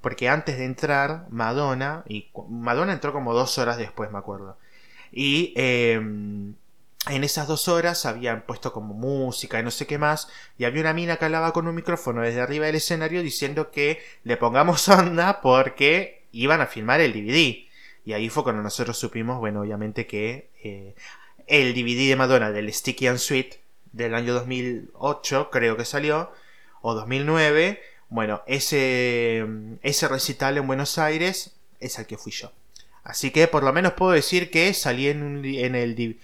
Porque 0.00 0.28
antes 0.28 0.58
de 0.58 0.64
entrar, 0.64 1.26
Madonna, 1.30 2.04
y 2.08 2.30
Madonna 2.48 2.92
entró 2.92 3.12
como 3.12 3.34
dos 3.34 3.58
horas 3.58 3.78
después, 3.78 4.10
me 4.12 4.18
acuerdo. 4.18 4.56
Y 5.10 5.52
eh, 5.56 6.00
en 7.08 7.24
esas 7.24 7.46
dos 7.46 7.68
horas 7.68 8.06
habían 8.06 8.42
puesto 8.42 8.72
como 8.72 8.94
música 8.94 9.58
y 9.58 9.62
no 9.62 9.70
sé 9.70 9.86
qué 9.86 9.98
más, 9.98 10.28
y 10.58 10.64
había 10.64 10.82
una 10.82 10.92
mina 10.92 11.16
que 11.16 11.24
hablaba 11.24 11.52
con 11.52 11.66
un 11.66 11.74
micrófono 11.74 12.22
desde 12.22 12.40
arriba 12.40 12.66
del 12.66 12.76
escenario 12.76 13.22
diciendo 13.22 13.70
que 13.70 14.00
le 14.24 14.36
pongamos 14.36 14.88
onda 14.88 15.40
porque 15.40 16.26
iban 16.32 16.60
a 16.60 16.66
filmar 16.66 17.00
el 17.00 17.12
DVD. 17.12 17.66
Y 18.04 18.12
ahí 18.12 18.28
fue 18.28 18.42
cuando 18.42 18.62
nosotros 18.62 18.98
supimos, 18.98 19.38
bueno, 19.38 19.60
obviamente 19.60 20.06
que 20.06 20.50
eh, 20.62 20.94
el 21.46 21.74
DVD 21.74 22.08
de 22.08 22.16
Madonna 22.16 22.50
del 22.50 22.72
Sticky 22.72 23.06
and 23.06 23.18
Sweet 23.18 23.56
del 23.92 24.14
año 24.14 24.34
2008, 24.34 25.50
creo 25.50 25.76
que 25.76 25.84
salió, 25.84 26.32
o 26.80 26.94
2009, 26.94 27.80
bueno, 28.08 28.42
ese, 28.46 29.46
ese 29.82 30.08
recital 30.08 30.56
en 30.56 30.66
Buenos 30.66 30.98
Aires 30.98 31.56
es 31.80 31.98
el 31.98 32.06
que 32.06 32.18
fui 32.18 32.32
yo. 32.32 32.52
Así 33.08 33.30
que 33.30 33.48
por 33.48 33.62
lo 33.62 33.72
menos 33.72 33.94
puedo 33.94 34.12
decir 34.12 34.50
que 34.50 34.74
salí 34.74 35.08
en, 35.08 35.22
un, 35.22 35.44
en 35.44 35.74
el 35.74 36.18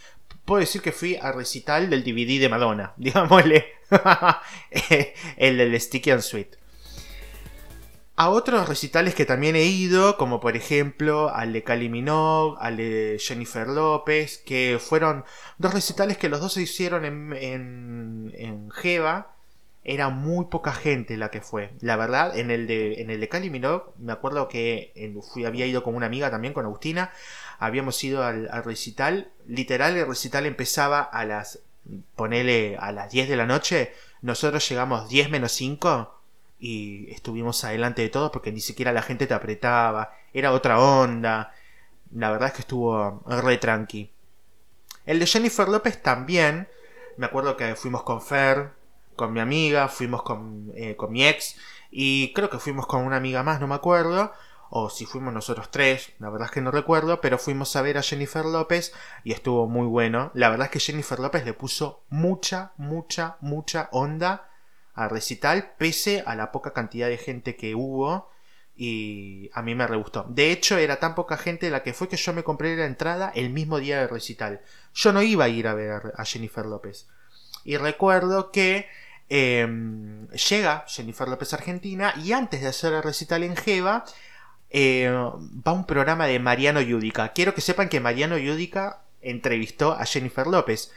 puedo 0.45 0.61
decir 0.61 0.83
que 0.83 0.93
fui 0.93 1.17
a 1.17 1.33
recital 1.33 1.91
del 1.91 2.05
DVD 2.05 2.41
de 2.41 2.49
Madonna, 2.49 2.93
digámosle, 2.97 3.67
el 5.37 5.59
del 5.59 5.81
Sticky 5.81 6.11
and 6.11 6.23
Sweet. 6.23 6.57
A 8.17 8.31
otros 8.31 8.69
recitales 8.69 9.17
que 9.17 9.25
también 9.25 9.57
he 9.57 9.65
ido, 9.65 10.17
como 10.17 10.39
por 10.39 10.57
ejemplo 10.57 11.35
al 11.35 11.53
de 11.53 11.65
Kylie 11.65 11.89
Minogue, 11.89 12.57
al 12.61 12.77
de 12.77 13.17
Jennifer 13.21 13.67
López, 13.67 14.39
que 14.39 14.79
fueron 14.81 15.25
dos 15.59 15.75
recitales 15.75 16.17
que 16.17 16.29
los 16.29 16.41
dos 16.41 16.53
se 16.53 16.63
hicieron 16.63 17.05
en, 17.05 18.33
en, 18.37 18.71
Jeva, 18.71 19.35
era 19.83 20.11
muy 20.11 20.45
poca 20.45 20.73
gente 20.73 21.17
la 21.17 21.33
que 21.33 21.41
fue. 21.41 21.73
La 21.81 21.97
verdad, 21.97 22.39
en 22.39 22.53
el 22.53 22.69
de, 22.69 23.03
en 23.03 23.11
el 23.11 23.19
de 23.19 23.29
Cali 23.29 23.51
me 23.51 24.13
acuerdo 24.13 24.47
que 24.47 24.93
fui, 25.33 25.45
había 25.45 25.67
ido 25.67 25.83
con 25.83 25.97
una 25.97 26.07
amiga 26.07 26.31
también, 26.31 26.55
con 26.55 26.67
Agustina. 26.67 27.11
Habíamos 27.59 28.03
ido 28.05 28.25
al, 28.25 28.49
recital. 28.65 29.31
Literal, 29.47 29.97
el 29.97 30.07
recital 30.07 30.47
empezaba 30.47 31.01
a 31.01 31.25
las. 31.25 31.61
Ponele 32.17 32.77
a 32.79 32.93
las 32.93 33.11
10 33.11 33.29
de 33.29 33.37
la 33.37 33.47
noche. 33.47 33.93
Nosotros 34.23 34.67
llegamos 34.69 35.09
10 35.09 35.31
menos 35.31 35.53
5 35.53 36.21
y 36.59 37.11
estuvimos 37.11 37.63
adelante 37.65 38.01
de 38.01 38.09
todo 38.09 38.33
porque 38.33 38.53
ni 38.53 38.61
siquiera 38.61 38.93
la 38.93 39.03
gente 39.03 39.27
te 39.27 39.35
apretaba. 39.35 40.15
Era 40.33 40.53
otra 40.53 40.81
onda. 40.81 41.53
La 42.15 42.31
verdad 42.31 42.49
es 42.49 42.55
que 42.55 42.63
estuvo 42.63 43.23
re 43.27 43.59
tranqui. 43.59 44.11
El 45.05 45.19
de 45.19 45.27
Jennifer 45.27 45.69
López 45.69 46.03
también. 46.03 46.69
Me 47.17 47.27
acuerdo 47.27 47.57
que 47.57 47.77
fuimos 47.77 48.03
con 48.03 48.23
Fer, 48.23 48.71
con 49.15 49.33
mi 49.33 49.41
amiga, 49.41 49.89
fuimos 49.89 50.23
con, 50.23 50.73
eh, 50.75 50.97
con 50.97 51.13
mi 51.13 51.27
ex 51.27 51.57
y 51.97 52.33
creo 52.33 52.51
que 52.51 52.59
fuimos 52.59 52.87
con 52.89 53.03
una 53.03 53.17
amiga 53.17 53.45
más, 53.45 53.61
no 53.61 53.69
me 53.69 53.77
acuerdo, 53.77 54.33
o 54.77 54.91
si 54.91 55.07
fuimos 55.07 55.33
nosotros 55.33 55.71
tres, 55.71 56.11
la 56.19 56.31
verdad 56.31 56.47
es 56.47 56.51
que 56.51 56.61
no 56.61 56.73
recuerdo, 56.73 57.21
pero 57.21 57.39
fuimos 57.39 57.77
a 57.77 57.83
ver 57.83 57.97
a 57.97 58.03
Jennifer 58.03 58.45
López 58.45 58.93
y 59.23 59.31
estuvo 59.31 59.69
muy 59.69 59.87
bueno. 59.87 60.33
La 60.35 60.49
verdad 60.49 60.65
es 60.65 60.73
que 60.73 60.81
Jennifer 60.81 61.21
López 61.21 61.45
le 61.45 61.53
puso 61.53 62.03
mucha, 62.09 62.73
mucha, 62.77 63.37
mucha 63.41 63.89
onda 63.93 64.51
al 64.93 65.11
recital, 65.11 65.75
pese 65.79 66.25
a 66.27 66.35
la 66.35 66.51
poca 66.51 66.73
cantidad 66.73 67.09
de 67.09 67.19
gente 67.19 67.55
que 67.55 67.77
hubo. 67.77 68.33
Y 68.75 69.49
a 69.55 69.63
mí 69.63 69.77
me 69.77 69.87
re 69.87 69.97
gustó. 69.97 70.27
De 70.29 70.51
hecho, 70.51 70.77
era 70.77 70.99
tan 70.99 71.15
poca 71.15 71.37
gente 71.37 71.71
la 71.71 71.85
que 71.85 71.95
fue 71.95 72.09
que 72.09 72.17
yo 72.17 72.33
me 72.33 72.43
compré 72.43 72.75
la 72.75 72.87
entrada 72.87 73.31
el 73.33 73.51
mismo 73.51 73.79
día 73.79 74.01
del 74.01 74.09
recital. 74.09 74.61
Yo 74.93 75.13
no 75.13 75.23
iba 75.23 75.45
a 75.45 75.49
ir 75.49 75.69
a 75.69 75.75
ver 75.75 76.15
a 76.17 76.25
Jennifer 76.25 76.67
López. 76.67 77.07
Y 77.63 77.77
recuerdo 77.77 78.51
que 78.51 78.89
Em, 79.29 80.29
llega 80.29 80.85
Jennifer 80.87 81.27
López 81.29 81.53
Argentina 81.55 82.13
y 82.23 82.33
antes 82.33 82.61
de 82.61 82.69
hacer 82.69 82.93
el 82.93 83.03
recital 83.03 83.43
en 83.43 83.57
Jeva 83.57 84.05
eh, 84.71 85.09
va 85.11 85.73
un 85.73 85.87
programa 85.87 86.27
de 86.27 86.39
Mariano 86.39 86.81
Yudica. 86.81 87.33
Quiero 87.33 87.55
que 87.55 87.61
sepan 87.61 87.89
que 87.89 88.01
Mariano 88.01 88.39
Yudica 88.39 89.03
entrevistó 89.23 89.93
a 89.93 90.05
Jennifer 90.05 90.47
López. 90.47 90.93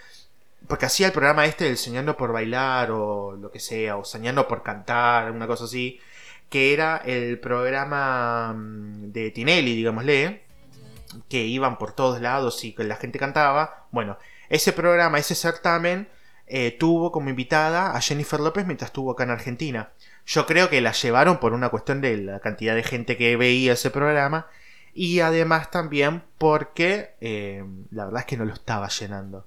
Porque 0.67 0.85
hacía 0.85 1.07
el 1.07 1.13
programa 1.13 1.45
este 1.45 1.65
del 1.65 1.77
Soñando 1.77 2.17
por 2.17 2.33
Bailar 2.33 2.91
o 2.91 3.33
lo 3.33 3.51
que 3.51 3.59
sea, 3.59 3.97
o 3.97 4.03
Soñando 4.03 4.47
por 4.47 4.63
Cantar, 4.63 5.31
una 5.31 5.47
cosa 5.47 5.65
así, 5.65 5.99
que 6.49 6.73
era 6.73 6.97
el 6.97 7.39
programa 7.39 8.53
mm, 8.53 9.11
de 9.11 9.31
Tinelli, 9.31 9.75
digámosle, 9.75 10.43
que 11.29 11.45
iban 11.45 11.77
por 11.77 11.93
todos 11.93 12.21
lados 12.21 12.63
y 12.63 12.73
que 12.73 12.83
la 12.83 12.95
gente 12.97 13.19
cantaba. 13.19 13.87
Bueno, 13.91 14.17
ese 14.49 14.73
programa, 14.73 15.19
ese 15.19 15.35
certamen, 15.35 16.09
eh, 16.47 16.71
tuvo 16.71 17.11
como 17.11 17.29
invitada 17.29 17.95
a 17.95 18.01
Jennifer 18.01 18.39
López 18.39 18.65
mientras 18.65 18.89
estuvo 18.89 19.11
acá 19.11 19.23
en 19.23 19.31
Argentina. 19.31 19.91
Yo 20.27 20.45
creo 20.45 20.69
que 20.69 20.81
la 20.81 20.91
llevaron 20.91 21.39
por 21.39 21.53
una 21.53 21.69
cuestión 21.69 22.01
de 22.01 22.17
la 22.17 22.41
cantidad 22.41 22.75
de 22.75 22.83
gente 22.83 23.15
que 23.15 23.37
veía 23.37 23.73
ese 23.73 23.89
programa 23.89 24.47
y 24.93 25.21
además 25.21 25.71
también 25.71 26.21
porque 26.37 27.15
eh, 27.21 27.63
la 27.91 28.05
verdad 28.05 28.19
es 28.21 28.25
que 28.25 28.35
no 28.35 28.43
lo 28.43 28.53
estaba 28.53 28.89
llenando. 28.89 29.45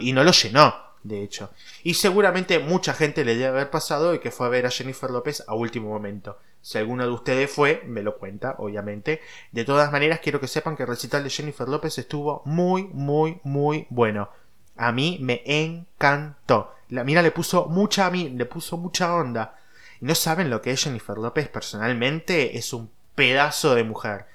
y 0.00 0.14
no 0.14 0.24
lo 0.24 0.32
llenó, 0.32 0.74
de 1.02 1.22
hecho. 1.22 1.50
Y 1.82 1.94
seguramente 1.94 2.58
mucha 2.58 2.94
gente 2.94 3.26
le 3.26 3.34
debe 3.34 3.48
haber 3.48 3.70
pasado 3.70 4.14
y 4.14 4.18
que 4.20 4.30
fue 4.30 4.46
a 4.46 4.50
ver 4.50 4.64
a 4.64 4.70
Jennifer 4.70 5.10
López 5.10 5.44
a 5.46 5.54
último 5.54 5.90
momento. 5.90 6.38
Si 6.62 6.78
alguno 6.78 7.04
de 7.04 7.12
ustedes 7.12 7.50
fue, 7.50 7.82
me 7.86 8.02
lo 8.02 8.16
cuenta, 8.16 8.54
obviamente. 8.58 9.20
De 9.52 9.66
todas 9.66 9.92
maneras, 9.92 10.20
quiero 10.20 10.40
que 10.40 10.48
sepan 10.48 10.76
que 10.76 10.84
el 10.84 10.88
recital 10.88 11.24
de 11.24 11.30
Jennifer 11.30 11.68
López 11.68 11.98
estuvo 11.98 12.40
muy, 12.46 12.84
muy, 12.84 13.38
muy 13.44 13.86
bueno. 13.90 14.30
A 14.76 14.92
mí 14.92 15.18
me 15.20 15.42
encantó. 15.44 16.72
La 16.88 17.04
mina 17.04 17.20
le 17.20 17.32
puso 17.32 17.66
mucha, 17.66 18.10
le 18.10 18.46
puso 18.46 18.78
mucha 18.78 19.14
onda. 19.14 19.58
No 20.00 20.14
saben 20.14 20.50
lo 20.50 20.62
que 20.62 20.72
es 20.72 20.82
Jennifer 20.82 21.16
López 21.18 21.48
personalmente. 21.48 22.58
Es 22.58 22.72
un 22.72 22.90
pedazo 23.14 23.74
de 23.74 23.84
mujer. 23.84 24.26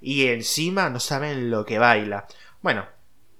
Y 0.00 0.26
encima 0.28 0.90
no 0.90 1.00
saben 1.00 1.50
lo 1.50 1.64
que 1.64 1.78
baila. 1.78 2.26
Bueno, 2.62 2.86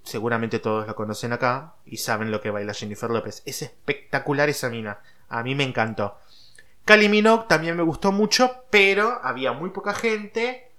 seguramente 0.02 0.58
todos 0.58 0.86
lo 0.86 0.94
conocen 0.94 1.32
acá 1.32 1.74
y 1.84 1.98
saben 1.98 2.30
lo 2.30 2.40
que 2.40 2.50
baila 2.50 2.74
Jennifer 2.74 3.10
López. 3.10 3.42
Es 3.46 3.62
espectacular 3.62 4.48
esa 4.48 4.68
mina. 4.68 5.00
A 5.28 5.42
mí 5.42 5.54
me 5.54 5.64
encantó. 5.64 6.18
Kylie 6.84 7.08
Minogue 7.08 7.46
también 7.48 7.76
me 7.76 7.82
gustó 7.82 8.12
mucho, 8.12 8.64
pero 8.70 9.20
había 9.22 9.52
muy 9.52 9.70
poca 9.70 9.94
gente. 9.94 10.70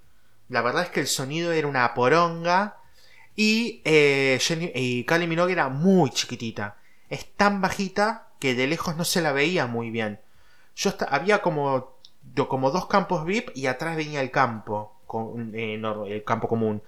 La 0.49 0.61
verdad 0.61 0.83
es 0.83 0.89
que 0.89 0.99
el 0.99 1.07
sonido 1.07 1.51
era 1.51 1.67
una 1.67 1.93
poronga. 1.93 2.77
Y, 3.35 3.81
eh, 3.85 4.39
y 4.75 5.05
Minogue 5.27 5.53
era 5.53 5.69
muy 5.69 6.09
chiquitita. 6.11 6.77
Es 7.09 7.31
tan 7.33 7.61
bajita 7.61 8.27
que 8.39 8.55
de 8.55 8.67
lejos 8.67 8.97
no 8.97 9.05
se 9.05 9.21
la 9.21 9.31
veía 9.31 9.67
muy 9.67 9.89
bien. 9.89 10.19
Yo 10.75 10.93
había 11.09 11.41
como, 11.41 11.97
como 12.47 12.71
dos 12.71 12.87
campos 12.87 13.25
VIP 13.25 13.49
y 13.55 13.67
atrás 13.67 13.95
venía 13.95 14.21
el 14.21 14.31
campo, 14.31 15.01
con, 15.05 15.53
eh, 15.55 15.81
el 16.07 16.23
campo 16.23 16.47
común. 16.47 16.81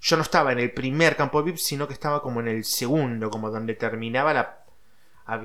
Yo 0.00 0.16
no 0.16 0.22
estaba 0.22 0.52
en 0.52 0.58
el 0.58 0.72
primer 0.72 1.16
campo 1.16 1.42
VIP, 1.42 1.56
sino 1.56 1.86
que 1.86 1.94
estaba 1.94 2.22
como 2.22 2.40
en 2.40 2.48
el 2.48 2.64
segundo, 2.64 3.30
como 3.30 3.50
donde 3.50 3.74
terminaba 3.74 4.34
la... 4.34 4.58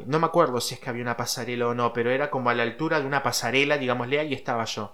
No 0.08 0.20
me 0.20 0.26
acuerdo 0.26 0.60
si 0.60 0.74
es 0.74 0.80
que 0.80 0.90
había 0.90 1.04
una 1.04 1.16
pasarela 1.16 1.68
o 1.68 1.76
no, 1.76 1.94
pero 1.94 2.10
era 2.10 2.32
como 2.32 2.50
a 2.50 2.56
la 2.56 2.64
altura 2.64 3.00
de 3.00 3.06
una 3.06 3.22
pasarela, 3.22 3.78
digámosle, 3.78 4.20
ahí 4.20 4.34
estaba 4.34 4.66
yo. 4.66 4.94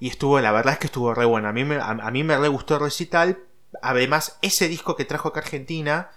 Y 0.00 0.08
estuvo, 0.08 0.40
la 0.40 0.52
verdad 0.52 0.74
es 0.74 0.78
que 0.80 0.86
estuvo 0.86 1.14
re 1.14 1.24
bueno. 1.24 1.48
A 1.48 1.52
mí 1.52 1.64
me, 1.64 1.76
a, 1.76 1.94
mí 2.10 2.24
me 2.24 2.36
re 2.36 2.48
gustó 2.48 2.74
el 2.74 2.82
recital, 2.82 3.38
además, 3.80 4.38
ese 4.42 4.68
disco 4.68 4.96
que 4.96 5.04
trajo 5.04 5.28
acá 5.28 5.40
Argentina, 5.40 6.10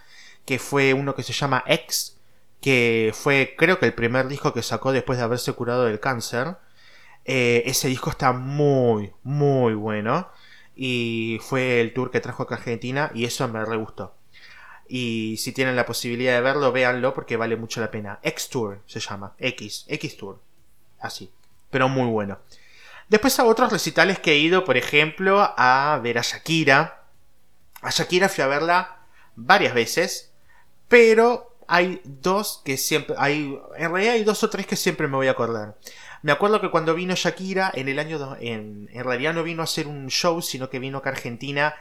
que 0.44 0.58
fue 0.58 0.92
uno 0.94 1.14
que 1.14 1.22
se 1.22 1.32
llama 1.32 1.62
X, 1.66 2.17
que 2.60 3.12
fue 3.14 3.54
creo 3.56 3.78
que 3.78 3.86
el 3.86 3.94
primer 3.94 4.28
disco 4.28 4.52
que 4.52 4.62
sacó 4.62 4.92
después 4.92 5.18
de 5.18 5.24
haberse 5.24 5.52
curado 5.52 5.84
del 5.84 6.00
cáncer, 6.00 6.56
eh, 7.24 7.62
ese 7.66 7.88
disco 7.88 8.10
está 8.10 8.32
muy, 8.32 9.12
muy 9.22 9.74
bueno. 9.74 10.28
Y 10.74 11.38
fue 11.42 11.80
el 11.80 11.92
tour 11.92 12.10
que 12.10 12.20
trajo 12.20 12.44
acá 12.44 12.56
Argentina 12.56 13.10
y 13.14 13.24
eso 13.24 13.46
me 13.48 13.64
re 13.64 13.76
gustó. 13.76 14.14
Y 14.88 15.36
si 15.38 15.52
tienen 15.52 15.76
la 15.76 15.84
posibilidad 15.84 16.34
de 16.34 16.40
verlo, 16.40 16.72
véanlo 16.72 17.12
porque 17.14 17.36
vale 17.36 17.56
mucho 17.56 17.80
la 17.80 17.90
pena. 17.90 18.20
X 18.22 18.48
Tour 18.48 18.80
se 18.86 19.00
llama. 19.00 19.34
X. 19.38 19.84
X 19.88 20.16
Tour. 20.16 20.40
Así. 21.00 21.30
Pero 21.70 21.88
muy 21.88 22.06
bueno. 22.06 22.38
Después 23.08 23.38
a 23.38 23.44
otros 23.44 23.70
recitales 23.70 24.18
que 24.18 24.32
he 24.32 24.38
ido, 24.38 24.64
por 24.64 24.76
ejemplo, 24.76 25.54
a 25.56 26.00
ver 26.02 26.18
a 26.18 26.22
Shakira. 26.22 27.04
A 27.82 27.90
Shakira 27.90 28.28
fui 28.28 28.42
a 28.42 28.48
verla 28.48 29.00
varias 29.36 29.74
veces, 29.74 30.32
pero 30.88 31.47
hay 31.68 32.00
dos 32.04 32.62
que 32.64 32.78
siempre, 32.78 33.14
hay, 33.18 33.58
en 33.76 33.92
realidad 33.92 34.14
hay 34.14 34.24
dos 34.24 34.42
o 34.42 34.50
tres 34.50 34.66
que 34.66 34.74
siempre 34.74 35.06
me 35.06 35.16
voy 35.16 35.28
a 35.28 35.32
acordar. 35.32 35.76
Me 36.22 36.32
acuerdo 36.32 36.60
que 36.60 36.70
cuando 36.70 36.94
vino 36.94 37.14
Shakira 37.14 37.70
en 37.74 37.88
el 37.88 37.98
año, 37.98 38.36
en, 38.40 38.88
en 38.92 39.04
realidad 39.04 39.34
no 39.34 39.42
vino 39.42 39.60
a 39.60 39.64
hacer 39.64 39.86
un 39.86 40.08
show, 40.08 40.40
sino 40.42 40.70
que 40.70 40.78
vino 40.78 40.98
acá 40.98 41.10
a 41.10 41.12
Argentina 41.12 41.74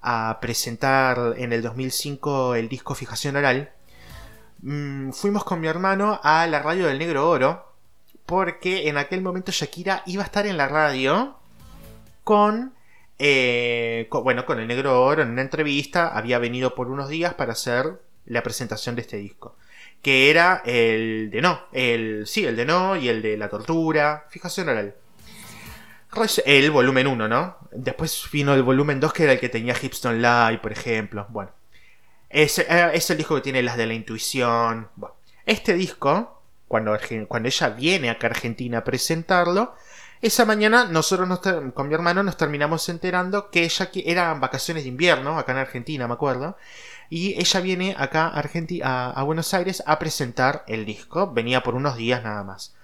a 0.00 0.38
presentar 0.40 1.34
en 1.36 1.52
el 1.52 1.60
2005 1.60 2.54
el 2.54 2.68
disco 2.68 2.94
Fijación 2.94 3.36
Oral. 3.36 3.72
Mm, 4.62 5.10
fuimos 5.10 5.44
con 5.44 5.60
mi 5.60 5.66
hermano 5.66 6.20
a 6.22 6.46
la 6.46 6.62
radio 6.62 6.86
del 6.86 6.98
Negro 6.98 7.28
Oro, 7.28 7.74
porque 8.24 8.88
en 8.88 8.96
aquel 8.96 9.22
momento 9.22 9.50
Shakira 9.50 10.04
iba 10.06 10.22
a 10.22 10.26
estar 10.26 10.46
en 10.46 10.56
la 10.56 10.68
radio 10.68 11.36
con 12.22 12.74
eh, 13.18 14.08
bueno, 14.10 14.46
con 14.46 14.60
el 14.60 14.68
Negro 14.68 15.04
Oro 15.04 15.22
en 15.22 15.30
una 15.30 15.42
entrevista 15.42 16.08
había 16.08 16.38
venido 16.38 16.74
por 16.74 16.88
unos 16.88 17.08
días 17.08 17.34
para 17.34 17.52
hacer 17.52 18.00
la 18.26 18.42
presentación 18.42 18.94
de 18.94 19.02
este 19.02 19.16
disco. 19.16 19.56
Que 20.02 20.30
era 20.30 20.62
el 20.64 21.30
de 21.30 21.40
no, 21.40 21.60
el, 21.72 22.26
sí, 22.26 22.44
el 22.44 22.56
de 22.56 22.64
no 22.64 22.96
y 22.96 23.08
el 23.08 23.22
de 23.22 23.36
la 23.36 23.48
tortura, 23.48 24.26
fijación 24.30 24.68
oral. 24.68 24.96
El 26.44 26.70
volumen 26.70 27.06
1, 27.06 27.28
¿no? 27.28 27.56
Después 27.70 28.28
vino 28.30 28.52
el 28.52 28.62
volumen 28.62 29.00
2 29.00 29.12
que 29.12 29.22
era 29.24 29.32
el 29.32 29.40
que 29.40 29.48
tenía 29.48 29.74
Hipstone 29.80 30.18
Live, 30.18 30.58
por 30.58 30.72
ejemplo. 30.72 31.26
Bueno, 31.30 31.52
es, 32.28 32.58
eh, 32.58 32.90
es 32.92 33.10
el 33.10 33.16
disco 33.16 33.34
que 33.36 33.40
tiene 33.40 33.62
las 33.62 33.76
de 33.76 33.86
la 33.86 33.94
intuición. 33.94 34.88
Bueno, 34.96 35.16
este 35.46 35.74
disco, 35.74 36.42
cuando, 36.68 36.98
cuando 37.28 37.48
ella 37.48 37.68
viene 37.70 38.10
acá 38.10 38.26
a 38.26 38.30
Argentina 38.30 38.78
a 38.78 38.84
presentarlo, 38.84 39.74
esa 40.20 40.44
mañana 40.44 40.84
nosotros 40.84 41.40
con 41.74 41.88
mi 41.88 41.94
hermano 41.94 42.22
nos 42.22 42.36
terminamos 42.36 42.88
enterando 42.88 43.50
que 43.50 43.64
ella 43.64 43.90
eran 44.04 44.40
vacaciones 44.40 44.84
de 44.84 44.90
invierno 44.90 45.36
acá 45.36 45.50
en 45.52 45.58
Argentina, 45.58 46.06
me 46.06 46.14
acuerdo. 46.14 46.56
Y 47.14 47.38
ella 47.38 47.60
viene 47.60 47.94
acá 47.98 48.32
a, 48.32 49.10
a, 49.10 49.22
Buenos 49.22 49.52
Aires 49.52 49.82
a 49.84 49.98
presentar 49.98 50.64
el 50.66 50.86
disco. 50.86 51.30
Venía 51.30 51.62
por 51.62 51.74
unos 51.74 51.98
días 51.98 52.24
nada 52.24 52.42
más. 52.42 52.74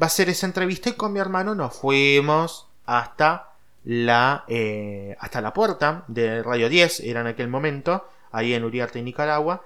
Va 0.00 0.06
a 0.06 0.08
ser 0.08 0.30
esa 0.30 0.46
entrevista 0.46 0.88
y 0.88 0.94
con 0.94 1.12
mi 1.12 1.20
hermano 1.20 1.54
nos 1.54 1.76
fuimos 1.76 2.66
hasta 2.86 3.50
la, 3.84 4.44
eh, 4.48 5.14
hasta 5.20 5.42
la 5.42 5.52
puerta 5.52 6.04
de 6.08 6.42
Radio 6.42 6.70
10, 6.70 7.00
era 7.00 7.20
en 7.20 7.26
aquel 7.26 7.48
momento, 7.48 8.08
ahí 8.32 8.54
en 8.54 8.64
Uriarte, 8.64 9.02
Nicaragua. 9.02 9.62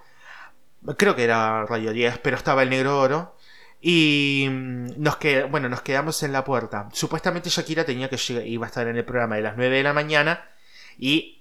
Creo 0.97 1.15
que 1.15 1.23
era 1.23 1.65
Radio 1.67 1.93
10, 1.93 2.19
pero 2.19 2.37
estaba 2.37 2.65
el 2.65 2.71
negro 2.71 2.99
oro. 2.99 3.37
Y 3.81 4.49
mm, 4.51 5.01
nos, 5.01 5.19
bueno, 5.49 5.69
nos 5.69 5.83
quedamos 5.83 6.25
en 6.25 6.33
la 6.33 6.43
puerta. 6.43 6.89
Supuestamente 6.93 7.51
Shakira 7.51 7.85
tenía 7.85 8.11
que 8.11 8.17
llegar, 8.17 8.45
iba 8.49 8.67
a 8.67 8.69
estar 8.69 8.89
en 8.89 8.97
el 8.97 9.05
programa 9.05 9.37
de 9.37 9.43
las 9.43 9.57
9 9.57 9.77
de 9.77 9.83
la 9.85 9.93
mañana. 9.93 10.45
Y 10.99 11.38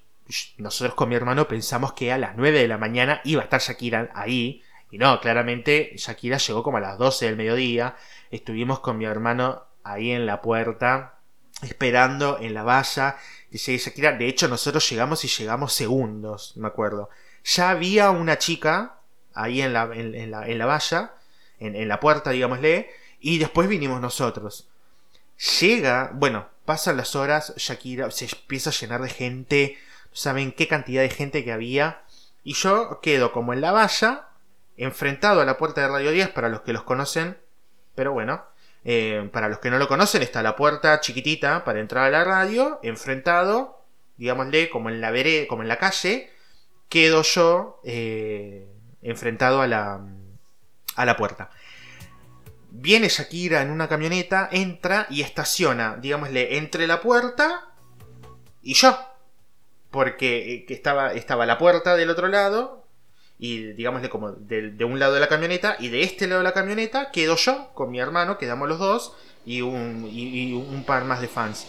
nosotros 0.57 0.95
con 0.95 1.09
mi 1.09 1.15
hermano 1.15 1.47
pensamos 1.47 1.93
que 1.93 2.11
a 2.11 2.17
las 2.17 2.35
9 2.35 2.59
de 2.59 2.67
la 2.67 2.77
mañana 2.77 3.21
iba 3.23 3.41
a 3.41 3.45
estar 3.45 3.61
Shakira 3.61 4.11
ahí. 4.13 4.63
Y 4.91 4.97
no, 4.97 5.19
claramente 5.19 5.93
Shakira 5.95 6.37
llegó 6.37 6.63
como 6.63 6.77
a 6.77 6.81
las 6.81 6.97
12 6.97 7.25
del 7.25 7.35
mediodía. 7.35 7.95
Estuvimos 8.31 8.79
con 8.79 8.97
mi 8.97 9.05
hermano 9.05 9.63
ahí 9.83 10.11
en 10.11 10.25
la 10.25 10.41
puerta, 10.41 11.19
esperando 11.61 12.39
en 12.39 12.53
la 12.53 12.63
valla 12.63 13.17
Shakira. 13.51 14.13
De 14.13 14.27
hecho, 14.27 14.47
nosotros 14.47 14.89
llegamos 14.89 15.23
y 15.23 15.27
llegamos 15.27 15.73
segundos, 15.73 16.53
me 16.57 16.67
acuerdo. 16.67 17.09
Ya 17.43 17.69
había 17.69 18.11
una 18.11 18.37
chica 18.37 18.99
ahí 19.33 19.61
en 19.61 19.73
la, 19.73 19.89
en, 19.93 20.31
la, 20.31 20.47
en 20.47 20.57
la 20.57 20.65
valla, 20.65 21.13
en 21.59 21.87
la 21.87 21.99
puerta, 21.99 22.31
digámosle, 22.31 22.89
y 23.19 23.37
después 23.37 23.67
vinimos 23.67 24.01
nosotros. 24.01 24.67
Llega, 25.59 26.11
bueno, 26.13 26.47
pasan 26.65 26.97
las 26.97 27.15
horas, 27.15 27.53
Shakira 27.55 28.11
se 28.11 28.25
empieza 28.25 28.71
a 28.71 28.73
llenar 28.73 29.01
de 29.01 29.09
gente, 29.09 29.77
saben 30.17 30.51
qué 30.51 30.67
cantidad 30.67 31.03
de 31.03 31.11
gente 31.11 31.43
que 31.43 31.51
había, 31.51 32.01
y 32.43 32.53
yo 32.53 33.01
quedo 33.01 33.31
como 33.31 33.53
en 33.53 33.61
la 33.61 33.71
valla, 33.71 34.29
enfrentado 34.75 35.41
a 35.41 35.45
la 35.45 35.57
puerta 35.57 35.81
de 35.81 35.89
Radio 35.89 36.09
10 36.09 36.29
para 36.29 36.49
los 36.49 36.61
que 36.61 36.73
los 36.73 36.81
conocen, 36.81 37.37
pero 37.93 38.13
bueno, 38.13 38.43
eh, 38.83 39.29
para 39.31 39.47
los 39.47 39.59
que 39.59 39.69
no 39.69 39.77
lo 39.77 39.87
conocen 39.87 40.23
está 40.23 40.41
la 40.41 40.55
puerta 40.55 40.99
chiquitita 41.01 41.63
para 41.63 41.79
entrar 41.79 42.05
a 42.05 42.09
la 42.09 42.23
radio, 42.23 42.79
enfrentado, 42.81 43.83
digámosle, 44.17 44.71
como 44.71 44.89
en 44.89 45.01
la 45.01 45.11
veré, 45.11 45.45
como 45.45 45.61
en 45.61 45.67
la 45.67 45.77
calle, 45.77 46.31
quedo 46.89 47.21
yo 47.21 47.79
eh, 47.83 48.67
enfrentado 49.03 49.61
a 49.61 49.67
la, 49.67 50.01
a 50.95 51.05
la 51.05 51.15
puerta. 51.15 51.51
Viene 52.71 53.09
Shakira 53.09 53.61
en 53.61 53.69
una 53.69 53.87
camioneta, 53.87 54.49
entra 54.51 55.05
y 55.11 55.21
estaciona, 55.21 55.95
digámosle, 55.97 56.57
entre 56.57 56.87
la 56.87 57.01
puerta 57.01 57.71
y 58.63 58.73
yo. 58.73 58.97
Porque 59.97 60.53
eh, 60.53 60.65
estaba, 60.69 61.13
estaba 61.13 61.47
la 61.47 61.57
puerta 61.57 61.95
del 61.95 62.11
otro 62.11 62.27
lado, 62.27 62.85
y 63.39 63.73
digámosle 63.73 64.09
como 64.09 64.31
de, 64.31 64.85
un 64.85 64.99
lado 64.99 65.15
de 65.15 65.19
la 65.19 65.27
camioneta, 65.27 65.75
y 65.79 65.89
de 65.89 66.03
este 66.03 66.27
lado 66.27 66.41
de 66.41 66.43
la 66.43 66.53
camioneta 66.53 67.09
quedo 67.09 67.35
yo 67.35 67.71
con 67.73 67.89
mi 67.89 67.99
hermano, 67.99 68.37
quedamos 68.37 68.69
los 68.69 68.77
dos, 68.77 69.15
y 69.43 69.61
un, 69.61 70.07
y 70.07 70.53
un 70.53 70.83
par 70.83 71.03
más 71.03 71.19
de 71.19 71.27
fans. 71.27 71.65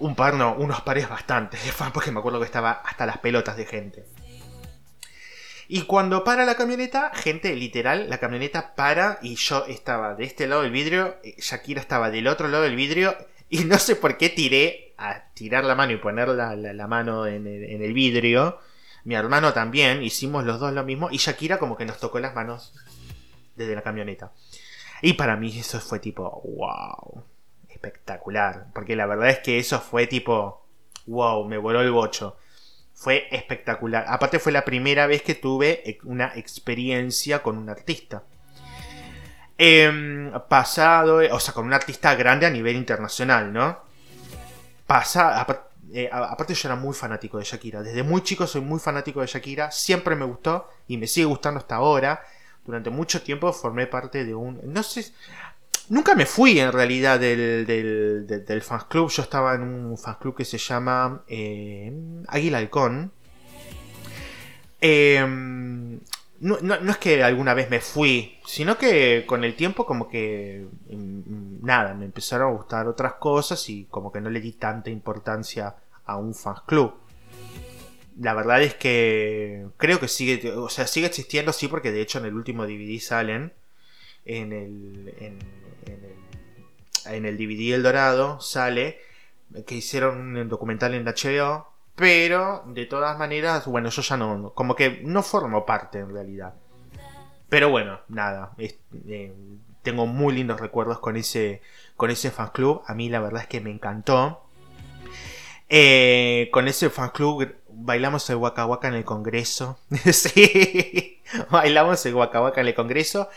Un 0.00 0.16
par, 0.16 0.34
no, 0.34 0.56
unos 0.56 0.80
pares 0.80 1.08
bastantes 1.08 1.64
de 1.64 1.70
fans, 1.70 1.92
porque 1.92 2.10
me 2.10 2.18
acuerdo 2.18 2.40
que 2.40 2.46
estaba 2.46 2.72
hasta 2.72 3.06
las 3.06 3.18
pelotas 3.18 3.56
de 3.56 3.66
gente. 3.66 4.04
Y 5.68 5.82
cuando 5.82 6.24
para 6.24 6.44
la 6.44 6.56
camioneta, 6.56 7.12
gente, 7.14 7.54
literal, 7.54 8.10
la 8.10 8.18
camioneta 8.18 8.74
para 8.74 9.20
y 9.22 9.36
yo 9.36 9.64
estaba 9.66 10.16
de 10.16 10.24
este 10.24 10.48
lado 10.48 10.62
del 10.62 10.72
vidrio, 10.72 11.18
eh, 11.22 11.36
Shakira 11.38 11.80
estaba 11.80 12.10
del 12.10 12.26
otro 12.26 12.48
lado 12.48 12.64
del 12.64 12.74
vidrio 12.74 13.16
y 13.48 13.64
no 13.64 13.78
sé 13.78 13.94
por 13.94 14.16
qué 14.16 14.28
tiré 14.28 14.91
a 15.02 15.24
tirar 15.34 15.64
la 15.64 15.74
mano 15.74 15.92
y 15.92 15.96
poner 15.96 16.28
la, 16.28 16.86
mano 16.86 17.26
en 17.26 17.46
el, 17.46 17.92
vidrio. 17.92 18.60
Mi 19.04 19.14
hermano 19.14 19.52
también, 19.52 20.02
hicimos 20.02 20.44
los 20.44 20.60
dos 20.60 20.72
lo 20.72 20.84
mismo 20.84 21.08
y 21.10 21.16
Shakira 21.16 21.58
como 21.58 21.76
que 21.76 21.84
nos 21.84 21.98
tocó 21.98 22.20
las 22.20 22.34
manos 22.34 22.72
desde 23.56 23.74
la 23.74 23.82
camioneta. 23.82 24.32
Y 25.00 25.14
para 25.14 25.36
mí 25.36 25.58
eso 25.58 25.80
fue 25.80 25.98
tipo, 25.98 26.42
wow, 26.44 27.24
espectacular. 27.68 28.68
Porque 28.72 28.94
la 28.94 29.06
verdad 29.06 29.30
es 29.30 29.40
que 29.40 29.58
eso 29.58 29.80
fue 29.80 30.06
tipo, 30.06 30.64
wow, 31.06 31.44
me 31.48 31.58
voló 31.58 31.80
el 31.80 31.90
bocho. 31.90 32.36
Fue 32.94 33.26
espectacular. 33.32 34.04
Aparte 34.06 34.38
fue 34.38 34.52
la 34.52 34.64
primera 34.64 35.06
vez 35.06 35.22
que 35.22 35.34
tuve 35.34 35.98
una 36.04 36.32
experiencia 36.36 37.42
con 37.42 37.58
un 37.58 37.68
artista. 37.68 38.22
Em, 39.58 40.32
pasado, 40.48 41.20
o 41.30 41.40
sea, 41.40 41.54
con 41.54 41.66
un 41.66 41.72
artista 41.72 42.14
grande 42.14 42.46
a 42.46 42.50
nivel 42.50 42.76
internacional, 42.76 43.52
¿no? 43.52 43.91
Pasa, 44.92 45.46
eh, 45.94 46.10
aparte 46.12 46.52
yo 46.52 46.68
era 46.68 46.76
muy 46.76 46.92
fanático 46.92 47.38
de 47.38 47.44
Shakira. 47.44 47.82
Desde 47.82 48.02
muy 48.02 48.20
chico 48.22 48.46
soy 48.46 48.60
muy 48.60 48.78
fanático 48.78 49.22
de 49.22 49.26
Shakira. 49.26 49.70
Siempre 49.70 50.14
me 50.14 50.26
gustó 50.26 50.68
y 50.86 50.98
me 50.98 51.06
sigue 51.06 51.24
gustando 51.24 51.60
hasta 51.60 51.76
ahora. 51.76 52.22
Durante 52.62 52.90
mucho 52.90 53.22
tiempo 53.22 53.50
formé 53.54 53.86
parte 53.86 54.26
de 54.26 54.34
un... 54.34 54.60
No 54.64 54.82
sé... 54.82 55.10
Nunca 55.88 56.14
me 56.14 56.26
fui 56.26 56.60
en 56.60 56.72
realidad 56.72 57.18
del, 57.18 57.64
del, 57.64 58.26
del, 58.26 58.62
club. 58.86 59.10
Yo 59.10 59.22
estaba 59.22 59.54
en 59.54 59.62
un 59.62 59.96
fans 59.96 60.18
club 60.18 60.36
que 60.36 60.44
se 60.44 60.58
llama 60.58 61.24
eh, 61.26 61.90
Águila 62.28 62.58
Halcón. 62.58 63.12
Em, 64.78 66.00
no, 66.42 66.74
es 66.74 66.98
que 66.98 67.22
alguna 67.22 67.54
vez 67.54 67.70
me 67.70 67.80
fui, 67.80 68.38
sino 68.44 68.76
que 68.76 69.24
con 69.26 69.44
el 69.44 69.54
tiempo 69.54 69.86
como 69.86 70.08
que 70.08 70.66
mm, 70.90 71.64
nada, 71.64 71.94
me 71.94 72.04
empezaron 72.04 72.48
a 72.48 72.56
gustar 72.56 72.88
otras 72.88 73.14
cosas 73.14 73.68
y 73.68 73.84
como 73.84 74.10
que 74.10 74.20
no 74.20 74.28
le 74.28 74.40
di 74.40 74.52
tanta 74.52 74.90
importancia 74.90 75.76
a 76.04 76.16
un 76.16 76.34
fans 76.34 76.62
club. 76.66 76.94
La 78.20 78.34
verdad 78.34 78.60
es 78.60 78.74
que 78.74 79.66
creo 79.76 80.00
que 80.00 80.08
sigue, 80.08 80.50
o 80.52 80.68
sea, 80.68 80.88
sigue 80.88 81.06
existiendo, 81.06 81.52
sí, 81.52 81.68
porque 81.68 81.92
de 81.92 82.02
hecho 82.02 82.18
en 82.18 82.26
el 82.26 82.34
último 82.34 82.66
DVD 82.66 82.98
salen 82.98 83.52
en 84.24 84.52
el, 84.52 85.14
en, 85.20 85.38
en 87.06 87.24
el 87.24 87.36
DVD 87.36 87.74
El 87.74 87.82
Dorado 87.84 88.40
sale 88.40 88.98
que 89.66 89.76
hicieron 89.76 90.36
un 90.36 90.48
documental 90.48 90.94
en 90.94 91.04
HBO, 91.04 91.71
pero 91.94 92.62
de 92.66 92.86
todas 92.86 93.18
maneras, 93.18 93.66
bueno, 93.66 93.90
yo 93.90 94.02
ya 94.02 94.16
no, 94.16 94.52
como 94.54 94.74
que 94.74 95.00
no 95.04 95.22
formo 95.22 95.66
parte 95.66 95.98
en 95.98 96.12
realidad. 96.12 96.54
Pero 97.48 97.68
bueno, 97.70 98.00
nada, 98.08 98.52
eh, 98.58 99.32
tengo 99.82 100.06
muy 100.06 100.34
lindos 100.34 100.60
recuerdos 100.60 100.98
con 101.00 101.16
ese, 101.16 101.60
con 101.96 102.10
ese 102.10 102.30
fan 102.30 102.50
club. 102.52 102.82
A 102.86 102.94
mí 102.94 103.08
la 103.08 103.20
verdad 103.20 103.42
es 103.42 103.48
que 103.48 103.60
me 103.60 103.70
encantó. 103.70 104.42
Eh, 105.68 106.48
con 106.52 106.68
ese 106.68 106.90
fan 106.90 107.10
club 107.10 107.54
bailamos 107.68 108.28
el 108.30 108.36
Waka 108.36 108.66
en 108.84 108.94
el 108.94 109.04
Congreso. 109.04 109.78
sí, 110.12 111.20
bailamos 111.50 112.04
el 112.06 112.14
Waka 112.14 112.52
en 112.56 112.68
el 112.68 112.74
Congreso. 112.74 113.28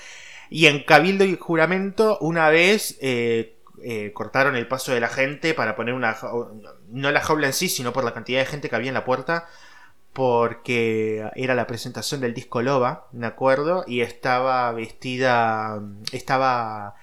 Y 0.49 0.67
en 0.67 0.83
Cabildo 0.83 1.25
y 1.25 1.37
Juramento, 1.37 2.17
una 2.21 2.49
vez 2.49 2.97
eh, 3.01 3.54
eh, 3.87 4.13
cortaron 4.13 4.55
el 4.55 4.67
paso 4.67 4.93
de 4.93 4.99
la 4.99 5.09
gente 5.09 5.53
para 5.53 5.75
poner 5.75 5.93
una. 5.93 6.17
No 6.89 7.11
la 7.11 7.21
jaula 7.21 7.45
en 7.45 7.53
sí, 7.53 7.69
sino 7.69 7.93
por 7.93 8.03
la 8.03 8.15
cantidad 8.15 8.39
de 8.39 8.47
gente 8.47 8.67
que 8.67 8.75
había 8.75 8.87
en 8.89 8.95
la 8.95 9.05
puerta. 9.05 9.47
Porque 10.11 11.29
era 11.35 11.53
la 11.55 11.67
presentación 11.67 12.21
del 12.21 12.33
disco 12.33 12.63
Loba, 12.63 13.07
me 13.11 13.27
acuerdo. 13.27 13.83
Y 13.87 14.01
estaba 14.01 14.71
vestida. 14.71 15.81
Estaba. 16.11 16.95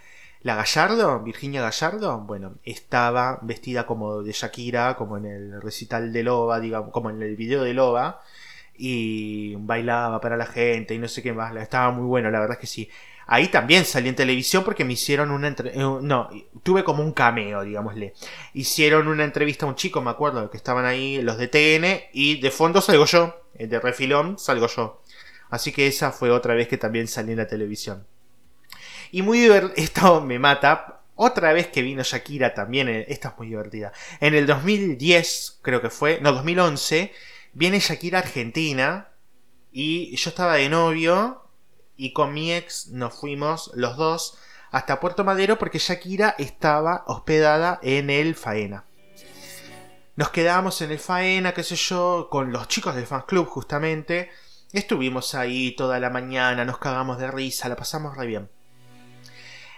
La 0.42 0.56
Gallardo, 0.56 1.20
Virginia 1.20 1.62
Gallardo, 1.62 2.18
bueno, 2.18 2.54
estaba 2.64 3.38
vestida 3.42 3.86
como 3.86 4.22
de 4.22 4.32
Shakira, 4.32 4.96
como 4.96 5.16
en 5.18 5.26
el 5.26 5.62
recital 5.62 6.12
de 6.12 6.24
Loba, 6.24 6.58
digamos, 6.58 6.90
como 6.90 7.10
en 7.10 7.22
el 7.22 7.36
video 7.36 7.62
de 7.62 7.74
Loba, 7.74 8.22
y 8.74 9.54
bailaba 9.56 10.20
para 10.20 10.36
la 10.36 10.46
gente 10.46 10.94
y 10.94 10.98
no 10.98 11.06
sé 11.08 11.22
qué 11.22 11.32
más. 11.32 11.54
Estaba 11.56 11.92
muy 11.92 12.06
bueno, 12.06 12.30
la 12.30 12.40
verdad 12.40 12.56
es 12.56 12.60
que 12.60 12.66
sí. 12.66 12.90
Ahí 13.26 13.48
también 13.48 13.84
salí 13.84 14.08
en 14.08 14.16
televisión 14.16 14.64
porque 14.64 14.84
me 14.84 14.94
hicieron 14.94 15.30
una 15.30 15.48
entrevista. 15.48 15.80
Eh, 15.80 15.98
no, 16.02 16.28
tuve 16.62 16.84
como 16.84 17.02
un 17.02 17.12
cameo, 17.12 17.62
digámosle. 17.62 18.14
Hicieron 18.54 19.08
una 19.08 19.24
entrevista 19.24 19.66
a 19.66 19.68
un 19.68 19.76
chico, 19.76 20.00
me 20.02 20.10
acuerdo, 20.10 20.50
que 20.50 20.56
estaban 20.56 20.84
ahí 20.84 21.20
los 21.22 21.38
de 21.38 21.48
TN, 21.48 22.08
y 22.12 22.40
de 22.40 22.50
fondo 22.50 22.80
salgo 22.80 23.06
yo. 23.06 23.38
De 23.54 23.78
refilón 23.78 24.38
salgo 24.38 24.66
yo. 24.66 25.02
Así 25.50 25.72
que 25.72 25.86
esa 25.86 26.12
fue 26.12 26.30
otra 26.30 26.54
vez 26.54 26.66
que 26.66 26.78
también 26.78 27.06
salí 27.06 27.32
en 27.32 27.38
la 27.38 27.46
televisión. 27.46 28.06
Y 29.10 29.22
muy 29.22 29.40
divertido. 29.40 29.74
Esto 29.76 30.20
me 30.20 30.38
mata. 30.38 31.00
Otra 31.14 31.52
vez 31.52 31.68
que 31.68 31.82
vino 31.82 32.02
Shakira 32.02 32.54
también. 32.54 32.88
Eh, 32.88 33.06
esta 33.08 33.28
es 33.28 33.38
muy 33.38 33.48
divertida. 33.48 33.92
En 34.20 34.34
el 34.34 34.46
2010, 34.46 35.60
creo 35.62 35.80
que 35.80 35.90
fue. 35.90 36.20
No, 36.20 36.32
2011. 36.32 37.12
Viene 37.52 37.78
Shakira 37.78 38.20
Argentina. 38.20 39.08
Y 39.70 40.16
yo 40.16 40.30
estaba 40.30 40.54
de 40.56 40.68
novio 40.68 41.41
y 41.96 42.12
con 42.12 42.32
mi 42.32 42.52
ex 42.52 42.88
nos 42.88 43.14
fuimos 43.14 43.70
los 43.74 43.96
dos 43.96 44.38
hasta 44.70 45.00
Puerto 45.00 45.24
Madero 45.24 45.58
porque 45.58 45.78
Shakira 45.78 46.34
estaba 46.38 47.04
hospedada 47.06 47.78
en 47.82 48.10
el 48.10 48.34
Faena. 48.34 48.84
Nos 50.16 50.30
quedamos 50.30 50.80
en 50.82 50.90
el 50.90 50.98
Faena, 50.98 51.52
qué 51.52 51.62
sé 51.62 51.76
yo, 51.76 52.28
con 52.30 52.52
los 52.52 52.68
chicos 52.68 52.94
del 52.94 53.06
fan 53.06 53.24
club 53.26 53.46
justamente. 53.46 54.30
Estuvimos 54.72 55.34
ahí 55.34 55.76
toda 55.76 56.00
la 56.00 56.10
mañana, 56.10 56.64
nos 56.64 56.78
cagamos 56.78 57.18
de 57.18 57.30
risa, 57.30 57.68
la 57.68 57.76
pasamos 57.76 58.16
re 58.16 58.26
bien. 58.26 58.50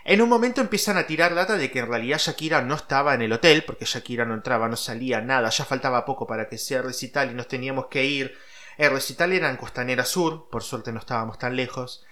En 0.05 0.21
un 0.21 0.29
momento 0.29 0.61
empiezan 0.61 0.99
a 0.99 1.07
tirar 1.07 1.35
data 1.35 1.57
de 1.57 1.71
que 1.71 1.79
en 1.79 1.89
realidad 1.89 2.19
Shakira 2.19 2.61
no 2.61 2.75
estaba 2.75 3.15
en 3.15 3.23
el 3.23 3.33
hotel, 3.33 3.65
porque 3.65 3.87
Shakira 3.87 4.25
no 4.25 4.35
entraba, 4.35 4.69
no 4.69 4.77
salía, 4.77 5.21
nada, 5.21 5.49
ya 5.49 5.65
faltaba 5.65 6.05
poco 6.05 6.27
para 6.27 6.49
que 6.49 6.59
sea 6.59 6.83
recital 6.83 7.31
y 7.31 7.35
nos 7.35 7.49
teníamos 7.49 7.87
que 7.87 8.05
ir 8.05 8.37
el 8.79 8.91
recital 8.91 9.33
era 9.33 9.51
en 9.51 9.57
Costanera 9.57 10.05
Sur, 10.05 10.49
por 10.51 10.63
suerte 10.63 10.93
no 10.93 10.99
estábamos 10.99 11.39
tan 11.39 11.57
lejos. 11.57 12.05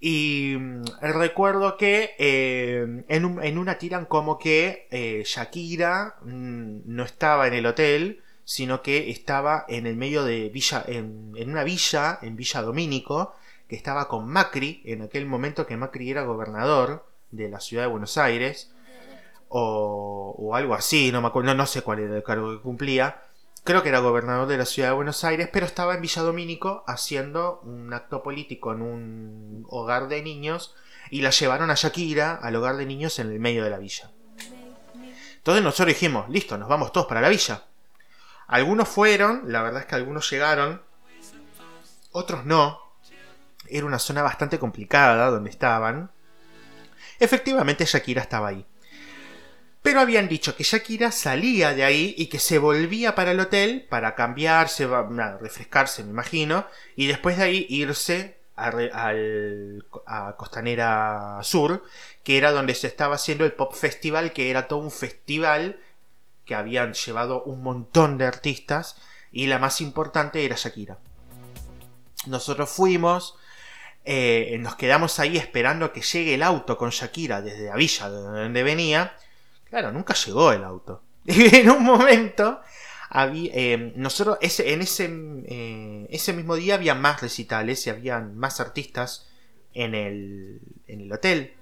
Y 0.00 0.56
mm, 0.58 0.84
recuerdo 1.00 1.76
que 1.76 2.14
eh, 2.18 3.04
en, 3.08 3.58
una 3.58 3.78
tiran 3.78 4.06
como 4.06 4.38
que 4.38 4.88
eh, 4.90 5.22
Shakira 5.24 6.16
mm, 6.22 6.80
no 6.84 7.04
estaba 7.04 7.46
en 7.46 7.54
el 7.54 7.66
hotel, 7.66 8.22
sino 8.44 8.82
que 8.82 9.10
estaba 9.10 9.64
en 9.68 9.86
el 9.86 9.96
medio 9.96 10.24
de 10.24 10.50
Villa, 10.50 10.84
en, 10.86 11.34
una 11.48 11.64
villa, 11.64 12.18
en 12.20 12.36
Villa 12.36 12.62
Domínico, 12.62 13.34
que 13.68 13.76
estaba 13.76 14.08
con 14.08 14.28
Macri, 14.28 14.82
en 14.84 15.02
aquel 15.02 15.26
momento 15.26 15.66
que 15.66 15.76
Macri 15.76 16.10
era 16.10 16.24
gobernador 16.24 17.06
de 17.30 17.48
la 17.48 17.60
ciudad 17.60 17.84
de 17.84 17.90
Buenos 17.90 18.18
Aires, 18.18 18.70
o, 19.48 20.52
algo 20.54 20.74
así, 20.74 21.12
no 21.12 21.22
me 21.22 21.28
acuerdo, 21.28 21.54
no 21.54 21.64
sé 21.64 21.82
cuál 21.82 22.00
era 22.00 22.16
el 22.16 22.22
cargo 22.22 22.56
que 22.56 22.62
cumplía 22.62 23.22
creo 23.64 23.82
que 23.82 23.88
era 23.88 23.98
gobernador 23.98 24.46
de 24.46 24.58
la 24.58 24.66
ciudad 24.66 24.90
de 24.90 24.94
Buenos 24.94 25.24
Aires, 25.24 25.48
pero 25.52 25.64
estaba 25.64 25.94
en 25.94 26.02
Villa 26.02 26.22
Domínico 26.22 26.84
haciendo 26.86 27.60
un 27.64 27.92
acto 27.92 28.22
político 28.22 28.72
en 28.72 28.82
un 28.82 29.64
hogar 29.68 30.08
de 30.08 30.22
niños 30.22 30.74
y 31.10 31.22
la 31.22 31.30
llevaron 31.30 31.70
a 31.70 31.74
Shakira 31.74 32.34
al 32.34 32.56
hogar 32.56 32.76
de 32.76 32.86
niños 32.86 33.18
en 33.18 33.32
el 33.32 33.40
medio 33.40 33.64
de 33.64 33.70
la 33.70 33.78
villa. 33.78 34.10
Entonces 35.36 35.64
nosotros 35.64 35.88
dijimos, 35.88 36.28
listo, 36.28 36.56
nos 36.58 36.68
vamos 36.68 36.92
todos 36.92 37.06
para 37.06 37.22
la 37.22 37.28
villa. 37.30 37.64
Algunos 38.46 38.88
fueron, 38.88 39.50
la 39.50 39.62
verdad 39.62 39.80
es 39.80 39.86
que 39.86 39.94
algunos 39.94 40.30
llegaron, 40.30 40.82
otros 42.12 42.44
no. 42.44 42.80
Era 43.66 43.86
una 43.86 43.98
zona 43.98 44.22
bastante 44.22 44.58
complicada 44.58 45.30
donde 45.30 45.48
estaban. 45.48 46.10
Efectivamente 47.18 47.86
Shakira 47.86 48.20
estaba 48.20 48.48
ahí. 48.48 48.66
Pero 49.84 50.00
habían 50.00 50.28
dicho 50.28 50.56
que 50.56 50.64
Shakira 50.64 51.12
salía 51.12 51.74
de 51.74 51.84
ahí 51.84 52.14
y 52.16 52.28
que 52.28 52.38
se 52.38 52.56
volvía 52.56 53.14
para 53.14 53.32
el 53.32 53.40
hotel 53.40 53.86
para 53.86 54.14
cambiarse, 54.14 54.88
refrescarse, 55.38 56.02
me 56.02 56.08
imagino, 56.08 56.66
y 56.96 57.06
después 57.06 57.36
de 57.36 57.44
ahí 57.44 57.66
irse 57.68 58.38
a, 58.56 58.72
a, 60.06 60.36
Costanera 60.38 61.38
Sur, 61.42 61.84
que 62.22 62.38
era 62.38 62.50
donde 62.50 62.74
se 62.74 62.86
estaba 62.86 63.16
haciendo 63.16 63.44
el 63.44 63.52
Pop 63.52 63.74
Festival, 63.74 64.32
que 64.32 64.48
era 64.48 64.68
todo 64.68 64.78
un 64.78 64.90
festival 64.90 65.78
que 66.46 66.54
habían 66.54 66.94
llevado 66.94 67.42
un 67.42 67.62
montón 67.62 68.16
de 68.16 68.24
artistas 68.24 68.96
y 69.32 69.48
la 69.48 69.58
más 69.58 69.82
importante 69.82 70.46
era 70.46 70.56
Shakira. 70.56 70.96
Nosotros 72.24 72.70
fuimos, 72.70 73.36
eh, 74.06 74.56
nos 74.60 74.76
quedamos 74.76 75.18
ahí 75.18 75.36
esperando 75.36 75.92
que 75.92 76.00
llegue 76.00 76.36
el 76.36 76.42
auto 76.42 76.78
con 76.78 76.88
Shakira 76.88 77.42
desde 77.42 77.66
la 77.66 77.76
villa 77.76 78.08
de 78.08 78.16
donde 78.16 78.62
venía 78.62 79.14
Claro, 79.64 79.92
nunca 79.92 80.14
llegó 80.14 80.52
el 80.52 80.64
auto. 80.64 81.02
Y 81.26 81.56
en 81.56 81.70
un 81.70 81.82
momento, 81.82 82.60
había, 83.08 83.50
eh, 83.54 83.92
nosotros 83.96 84.38
en 84.40 84.82
ese, 84.82 85.10
eh, 85.46 86.06
ese 86.10 86.32
mismo 86.32 86.56
día 86.56 86.74
había 86.74 86.94
más 86.94 87.22
recitales 87.22 87.86
y 87.86 87.90
habían 87.90 88.36
más 88.36 88.60
artistas 88.60 89.28
en 89.72 89.94
el, 89.94 90.60
en 90.86 91.00
el 91.00 91.12
hotel. 91.12 91.54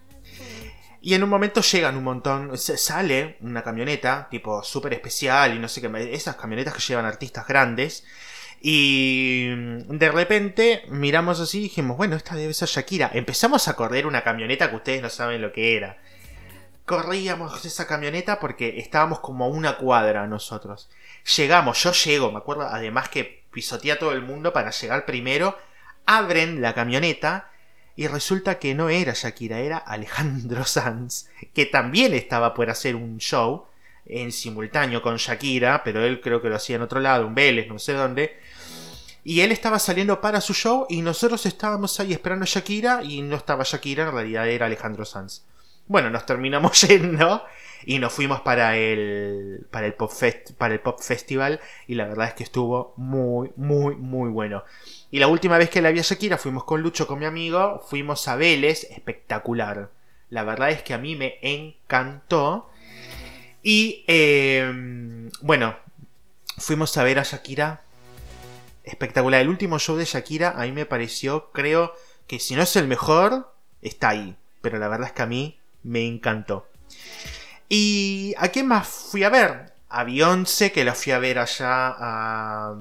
Y 1.01 1.15
en 1.15 1.25
un 1.25 1.31
momento 1.31 1.61
llegan 1.61 1.97
un 1.97 2.05
montón, 2.05 2.57
sale 2.57 3.37
una 3.41 3.63
camioneta, 3.63 4.29
tipo 4.31 4.63
súper 4.63 4.95
especial 4.95 5.55
y 5.55 5.59
no 5.59 5.69
sé 5.69 5.81
qué, 5.81 6.15
esas 6.15 6.37
camionetas 6.37 6.75
que 6.75 6.81
llevan 6.81 7.07
artistas 7.07 7.47
grandes. 7.47 8.05
Y 8.61 9.49
de 9.49 10.13
repente 10.13 10.85
miramos 10.89 11.41
así 11.41 11.59
y 11.59 11.63
dijimos, 11.65 11.97
bueno, 11.97 12.15
esta 12.15 12.37
debe 12.37 12.55
ser 12.55 12.69
Shakira. 12.69 13.11
Empezamos 13.13 13.67
a 13.67 13.75
correr 13.75 14.07
una 14.07 14.23
camioneta 14.23 14.71
que 14.71 14.77
ustedes 14.77 15.03
no 15.03 15.11
saben 15.11 15.43
lo 15.43 15.53
que 15.53 15.77
era 15.77 15.99
corríamos 16.93 17.65
esa 17.65 17.87
camioneta 17.87 18.39
porque 18.39 18.79
estábamos 18.79 19.21
como 19.21 19.47
a 19.47 19.49
una 19.49 19.79
cuadra 19.79 20.27
nosotros. 20.27 20.91
Llegamos, 21.39 21.83
yo 21.83 21.93
llego, 21.93 22.31
me 22.31 22.37
acuerdo 22.37 22.65
además 22.65 23.09
que 23.09 23.45
pisotea 23.51 23.99
todo 23.99 24.13
el 24.13 24.21
mundo 24.21 24.53
para 24.53 24.73
llegar 24.73 25.07
primero, 25.07 25.57
abren 26.05 26.61
la 26.61 26.75
camioneta 26.75 27.51
y 27.97 28.09
resulta 28.09 28.59
que 28.59 28.75
no 28.75 28.91
era 28.91 29.15
Shakira, 29.15 29.61
era 29.61 29.79
Alejandro 29.79 30.65
Sanz, 30.67 31.31
que 31.55 31.65
también 31.65 32.13
estaba 32.13 32.53
por 32.53 32.69
hacer 32.69 32.95
un 32.95 33.17
show 33.17 33.65
en 34.05 34.31
simultáneo 34.31 35.01
con 35.01 35.17
Shakira, 35.17 35.83
pero 35.85 36.05
él 36.05 36.21
creo 36.21 36.43
que 36.43 36.51
lo 36.51 36.57
hacía 36.57 36.77
en 36.77 36.83
otro 36.83 37.01
lado, 37.01 37.27
un 37.27 37.35
Vélez, 37.35 37.69
no 37.69 37.79
sé 37.79 37.95
dónde. 37.95 38.39
Y 39.25 39.41
él 39.41 39.51
estaba 39.51 39.79
saliendo 39.79 40.21
para 40.21 40.43
su 40.43 40.53
show 40.53 40.85
y 40.91 41.01
nosotros 41.01 41.47
estábamos 41.47 41.99
ahí 42.01 42.13
esperando 42.13 42.43
a 42.43 42.49
Shakira 42.49 43.03
y 43.03 43.23
no 43.23 43.37
estaba 43.37 43.65
Shakira, 43.65 44.09
en 44.09 44.13
realidad 44.13 44.47
era 44.47 44.67
Alejandro 44.67 45.07
Sanz. 45.07 45.47
Bueno, 45.87 46.11
nos 46.11 46.27
terminamos 46.27 46.81
yendo 46.89 47.43
y 47.85 47.99
nos 47.99 48.13
fuimos 48.13 48.41
para 48.41 48.77
el, 48.77 49.67
para 49.71 49.87
el, 49.87 49.95
Pop, 49.95 50.13
para 50.57 50.75
el 50.75 50.81
Pop 50.81 51.01
Festival 51.01 51.61
y 51.87 51.95
la 51.95 52.07
verdad 52.07 52.29
es 52.29 52.35
que 52.35 52.45
estuvo 52.45 52.95
muy, 52.97 53.51
muy, 53.57 53.97
muy 53.97 54.31
bueno. 54.31 54.65
Y 55.11 55.19
la 55.19 55.29
última 55.29 55.59
vez 55.59 55.71
que 55.71 55.83
la 55.83 55.91
vi 55.91 55.99
a 55.99 56.03
Shakira 56.03 56.39
fuimos 56.39 56.65
con 56.65 56.81
Lucho, 56.81 57.07
con 57.07 57.19
mi 57.19 57.27
amigo, 57.27 57.85
fuimos 57.89 58.27
a 58.29 58.37
Vélez, 58.37 58.85
espectacular. 58.91 59.91
La 60.31 60.45
verdad 60.45 60.71
es 60.71 60.83
que 60.83 60.95
a 60.95 60.99
mí 60.99 61.17
me 61.17 61.39
encantó. 61.43 62.71
Y 63.63 64.05
em, 64.07 65.31
bueno, 65.43 65.77
fuimos 66.57 66.97
a 66.97 67.05
ver 67.05 67.19
a 67.19 67.25
Shakira. 67.25 67.83
Espectacular. 68.85 69.43
El 69.43 69.49
último 69.49 69.79
show 69.79 69.97
de 69.97 70.07
Shakira 70.07 70.51
a 70.51 70.63
mí 70.63 70.73
me 70.73 70.87
pareció, 70.87 71.51
creo 71.53 71.95
que 72.27 72.39
si 72.39 72.57
no 72.57 72.63
es 72.63 72.75
el 72.77 72.89
mejor, 72.89 73.53
está 73.83 74.09
ahí. 74.09 74.37
Pero 74.63 74.79
la 74.79 74.89
verdad 74.89 75.09
es 75.09 75.13
que 75.13 75.23
a 75.23 75.27
mí 75.27 75.59
me 75.83 76.07
encantó. 76.07 76.69
¿Y 77.69 78.35
a 78.37 78.49
quién 78.49 78.69
más 78.69 78.87
fui 78.87 79.25
a 79.25 79.31
ver? 79.31 79.73
A 79.89 80.05
Beyoncé, 80.05 80.73
que 80.73 80.85
la 80.85 80.95
fui 80.95 81.13
a 81.13 81.19
ver 81.19 81.39
allá. 81.39 82.75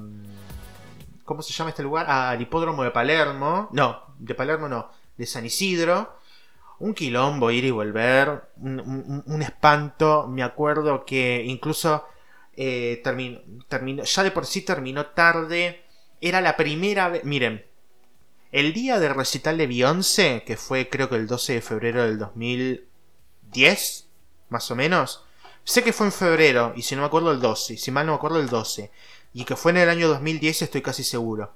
¿Cómo 1.24 1.42
se 1.42 1.52
llama 1.52 1.70
este 1.70 1.82
lugar? 1.82 2.10
Al 2.10 2.40
hipódromo 2.40 2.82
de 2.84 2.90
Palermo. 2.90 3.68
No, 3.72 4.02
de 4.18 4.34
Palermo 4.34 4.68
no, 4.68 4.90
de 5.16 5.26
San 5.26 5.46
Isidro. 5.46 6.18
Un 6.78 6.92
quilombo 6.94 7.50
ir 7.50 7.64
y 7.64 7.70
volver. 7.70 8.50
Un, 8.56 9.40
espanto. 9.40 10.26
Me 10.28 10.42
acuerdo 10.42 11.04
que 11.04 11.42
incluso 11.42 12.06
eh, 12.54 13.00
terminó, 13.02 14.02
ya 14.02 14.22
de 14.22 14.30
por 14.30 14.44
sí 14.44 14.62
terminó 14.62 15.06
tarde. 15.06 15.84
Era 16.20 16.40
la 16.40 16.56
primera 16.56 17.08
vez... 17.08 17.24
Miren, 17.24 17.64
el 18.52 18.74
día 18.74 19.00
del 19.00 19.14
recital 19.14 19.56
de 19.56 19.66
Beyoncé, 19.66 20.44
que 20.46 20.58
fue 20.58 20.90
creo 20.90 21.08
que 21.08 21.16
el 21.16 21.26
12 21.26 21.54
de 21.54 21.62
febrero 21.62 22.02
del 22.02 22.18
2000... 22.18 22.88
10, 23.52 24.06
más 24.48 24.70
o 24.70 24.76
menos. 24.76 25.24
Sé 25.64 25.84
que 25.84 25.92
fue 25.92 26.06
en 26.06 26.12
febrero, 26.12 26.72
y 26.74 26.82
si 26.82 26.94
no 26.96 27.02
me 27.02 27.06
acuerdo 27.06 27.30
el 27.30 27.40
12, 27.40 27.74
y 27.74 27.78
si 27.78 27.90
mal 27.90 28.06
no 28.06 28.12
me 28.12 28.16
acuerdo 28.16 28.40
el 28.40 28.48
12. 28.48 28.90
Y 29.34 29.44
que 29.44 29.56
fue 29.56 29.70
en 29.70 29.78
el 29.78 29.88
año 29.88 30.08
2010 30.08 30.62
estoy 30.62 30.82
casi 30.82 31.04
seguro. 31.04 31.52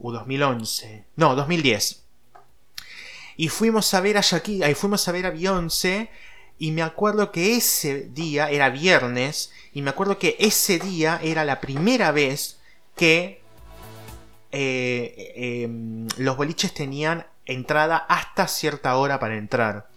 O 0.00 0.12
2011. 0.12 1.06
No, 1.16 1.34
2010. 1.34 2.02
Y 3.36 3.48
fuimos 3.48 3.94
a 3.94 4.00
ver 4.00 4.18
a 4.18 4.20
Shakira, 4.20 4.70
y 4.70 4.74
fuimos 4.74 5.08
a 5.08 5.12
ver 5.12 5.26
a 5.26 5.30
Beyoncé, 5.30 6.10
y 6.58 6.70
me 6.70 6.82
acuerdo 6.82 7.32
que 7.32 7.56
ese 7.56 8.10
día 8.10 8.50
era 8.50 8.68
viernes, 8.68 9.50
y 9.72 9.82
me 9.82 9.90
acuerdo 9.90 10.18
que 10.18 10.36
ese 10.38 10.78
día 10.78 11.18
era 11.22 11.44
la 11.44 11.60
primera 11.60 12.12
vez 12.12 12.60
que 12.94 13.40
eh, 14.50 15.32
em, 15.64 16.06
los 16.18 16.36
boliches 16.36 16.74
tenían 16.74 17.26
entrada 17.46 17.96
hasta 17.96 18.46
cierta 18.46 18.96
hora 18.96 19.18
para 19.18 19.36
entrar 19.36 19.88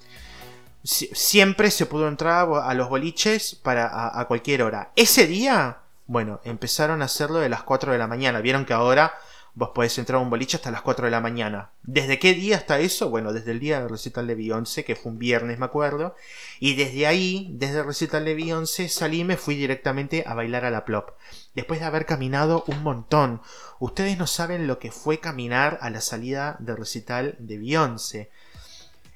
siempre 0.86 1.71
se 1.71 1.86
pudo 1.86 2.07
entrar 2.07 2.47
a 2.47 2.73
los 2.73 2.89
boliches 2.89 3.55
para 3.55 4.19
a, 4.19 4.25
cualquier 4.27 4.61
hora. 4.61 4.91
Ese 4.95 5.25
día, 5.25 5.79
bueno, 6.05 6.39
empezaron 6.43 7.01
a 7.01 7.05
hacerlo 7.05 7.39
de 7.39 7.49
las 7.49 7.63
4 7.63 7.91
de 7.91 7.97
la 7.97 8.07
mañana. 8.07 8.39
Vieron 8.39 8.65
que 8.65 8.73
ahora 8.73 9.13
vos 9.55 9.71
podés 9.73 9.97
entrar 9.97 10.19
a 10.19 10.21
un 10.21 10.29
boliche 10.29 10.57
hasta 10.57 10.69
las 10.69 10.83
4 10.83 11.05
de 11.05 11.11
la 11.11 11.21
mañana. 11.21 11.71
¿Desde 11.81 12.19
qué 12.19 12.33
día 12.33 12.57
hasta 12.57 12.79
eso? 12.79 13.09
Bueno, 13.09 13.33
desde 13.33 13.51
el 13.51 13.59
día 13.59 13.79
del 13.79 13.89
recital 13.89 14.27
de 14.27 14.36
Beyoncé, 14.36 14.83
que 14.83 14.95
fue 14.95 15.11
un 15.11 15.17
viernes, 15.17 15.57
me 15.57 15.65
acuerdo. 15.65 16.15
Y 16.59 16.75
desde 16.75 17.07
ahí, 17.07 17.49
desde 17.53 17.79
el 17.79 17.86
recital 17.86 18.25
de 18.25 18.36
Beyoncé, 18.36 18.88
salí 18.88 19.21
y 19.21 19.23
me 19.23 19.38
fui 19.38 19.55
directamente 19.55 20.23
a 20.27 20.36
bailar 20.36 20.65
a 20.65 20.71
la 20.71 20.86
plop. 20.86 21.11
Después 21.55 21.79
de 21.79 21.86
haber 21.88 22.05
caminado 22.05 22.63
un 22.67 22.83
montón. 22.83 23.41
Ustedes 23.79 24.17
no 24.17 24.27
saben 24.27 24.67
lo 24.67 24.77
que 24.77 24.91
fue 24.91 25.19
caminar 25.19 25.79
a 25.81 25.89
la 25.89 26.01
salida 26.01 26.57
del 26.59 26.77
recital 26.77 27.36
de 27.39 27.57
Beyoncé. 27.57 28.29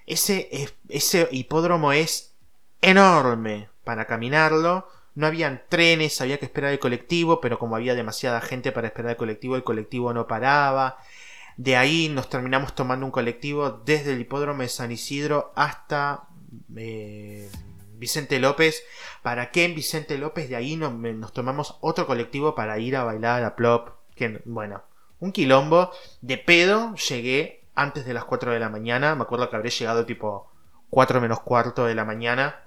Ese, 0.10 0.74
ese 0.89 1.30
hipódromo 1.32 1.93
es 1.93 2.34
enorme 2.82 3.70
para 3.84 4.05
caminarlo. 4.05 4.88
No 5.14 5.28
habían 5.28 5.62
trenes, 5.70 6.20
había 6.20 6.39
que 6.39 6.45
esperar 6.45 6.72
el 6.72 6.80
colectivo, 6.80 7.39
pero 7.39 7.60
como 7.60 7.76
había 7.76 7.93
demasiada 7.93 8.41
gente 8.41 8.72
para 8.72 8.88
esperar 8.88 9.12
el 9.12 9.18
colectivo, 9.18 9.55
el 9.55 9.64
colectivo 9.64 10.12
no 10.12 10.28
paraba. 10.28 10.97
De 11.57 11.76
ahí 11.76 12.10
nos 12.10 12.28
terminamos 12.28 12.74
tomando 12.74 13.05
un 13.05 13.12
colectivo 13.12 13.82
desde 13.86 14.14
el 14.14 14.22
hipódromo 14.22 14.64
de 14.64 14.70
San 14.70 14.91
Isidro 14.91 15.51
hasta 15.55 16.24
eh, 16.76 17.47
Vicente 17.93 18.39
López. 18.39 18.82
Para 19.22 19.51
que 19.51 19.66
en 19.66 19.76
Vicente 19.76 20.18
López 20.18 20.49
de 20.49 20.55
ahí 20.55 20.76
nos, 20.76 20.91
nos, 20.93 21.34
tomamos 21.34 21.78
otro 21.82 22.07
colectivo 22.07 22.55
para 22.55 22.80
ir 22.80 22.95
a 22.95 23.03
bailar 23.03 23.43
a 23.43 23.55
Plop. 23.55 23.89
Que, 24.16 24.41
bueno, 24.45 24.82
un 25.20 25.32
quilombo. 25.32 25.91
De 26.22 26.39
pedo 26.39 26.95
llegué 26.95 27.59
antes 27.80 28.05
de 28.05 28.13
las 28.13 28.25
4 28.25 28.51
de 28.51 28.59
la 28.59 28.69
mañana. 28.69 29.15
Me 29.15 29.23
acuerdo 29.23 29.49
que 29.49 29.55
habré 29.55 29.69
llegado 29.69 30.05
tipo 30.05 30.51
4 30.89 31.21
menos 31.21 31.39
cuarto 31.41 31.86
de 31.86 31.95
la 31.95 32.05
mañana 32.05 32.63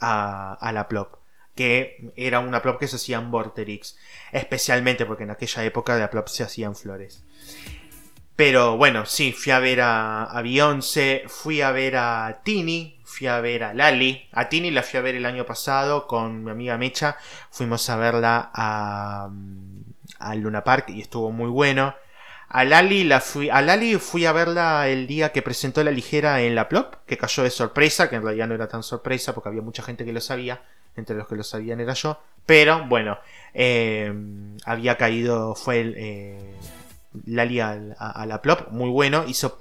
a, 0.00 0.70
la 0.72 0.88
plop. 0.88 1.16
Que 1.54 2.12
era 2.16 2.40
una 2.40 2.62
plop 2.62 2.78
que 2.78 2.88
se 2.88 2.96
hacía 2.96 3.18
en 3.18 3.30
Vorterix. 3.30 3.98
Especialmente 4.30 5.04
porque 5.06 5.24
en 5.24 5.30
aquella 5.30 5.64
época 5.64 5.94
de 5.94 6.00
la 6.00 6.10
plop 6.10 6.28
se 6.28 6.44
hacían 6.44 6.76
flores. 6.76 7.24
Pero 8.36 8.76
bueno, 8.76 9.04
sí, 9.06 9.32
fui 9.32 9.52
a 9.52 9.58
ver 9.58 9.80
a, 9.82 10.24
a 10.24 10.40
Beyoncé, 10.40 11.24
fui 11.28 11.60
a 11.60 11.70
ver 11.70 11.96
a 11.96 12.40
Tini, 12.42 13.00
fui 13.04 13.26
a 13.26 13.40
ver 13.40 13.64
a 13.64 13.74
Lali. 13.74 14.28
A 14.32 14.48
Tini 14.48 14.70
la 14.70 14.82
fui 14.82 14.98
a 14.98 15.02
ver 15.02 15.16
el 15.16 15.26
año 15.26 15.44
pasado 15.44 16.06
con 16.06 16.44
mi 16.44 16.50
amiga 16.50 16.78
Mecha. 16.78 17.16
Fuimos 17.50 17.90
a 17.90 17.96
verla 17.96 18.50
a, 18.54 19.30
a 20.18 20.34
Luna 20.36 20.64
Park 20.64 20.90
y 20.90 21.00
estuvo 21.02 21.30
muy 21.30 21.50
bueno. 21.50 21.94
A 22.54 22.64
Lali, 22.64 23.02
la 23.04 23.22
fui, 23.22 23.48
a 23.48 23.62
fui 23.98 24.26
a 24.26 24.32
verla 24.32 24.86
el 24.86 25.06
día 25.06 25.32
que 25.32 25.40
presentó 25.40 25.82
la 25.82 25.90
ligera 25.90 26.42
en 26.42 26.54
la 26.54 26.68
Plop, 26.68 26.96
que 27.06 27.16
cayó 27.16 27.44
de 27.44 27.50
sorpresa, 27.50 28.10
que 28.10 28.16
en 28.16 28.22
realidad 28.22 28.46
no 28.46 28.54
era 28.54 28.68
tan 28.68 28.82
sorpresa 28.82 29.32
porque 29.32 29.48
había 29.48 29.62
mucha 29.62 29.82
gente 29.82 30.04
que 30.04 30.12
lo 30.12 30.20
sabía, 30.20 30.62
entre 30.94 31.16
los 31.16 31.26
que 31.26 31.36
lo 31.36 31.44
sabían 31.44 31.80
era 31.80 31.94
yo, 31.94 32.20
Pero 32.44 32.86
bueno, 32.86 33.18
eh, 33.54 34.12
había 34.66 34.98
caído, 34.98 35.54
fue 35.54 35.80
el, 35.80 35.94
eh, 35.96 36.54
Lali 37.24 37.58
a, 37.60 37.72
a, 37.98 38.26
la 38.26 38.42
plop, 38.42 38.70
muy 38.70 38.90
bueno, 38.90 39.24
hizo, 39.26 39.56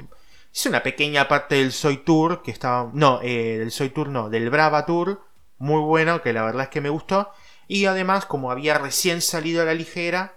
hizo 0.53 0.67
una 0.67 0.83
pequeña 0.83 1.29
parte 1.29 1.55
del 1.55 1.71
Soy 1.71 1.95
Tour, 1.95 2.41
que 2.43 2.51
estaba, 2.51 2.91
no, 2.93 3.21
eh, 3.23 3.57
del 3.57 3.71
Soy 3.71 3.91
Tour 3.91 4.09
no, 4.09 4.29
del 4.29 4.49
Brava 4.49 4.85
Tour, 4.85 5.21
muy 5.59 5.79
bueno, 5.79 6.21
que 6.21 6.33
la 6.33 6.43
verdad 6.43 6.63
es 6.63 6.69
que 6.69 6.81
me 6.81 6.89
gustó, 6.89 7.31
y 7.69 7.85
además 7.85 8.25
como 8.25 8.51
había 8.51 8.77
recién 8.77 9.21
salido 9.21 9.61
a 9.61 9.65
la 9.65 9.73
ligera, 9.73 10.33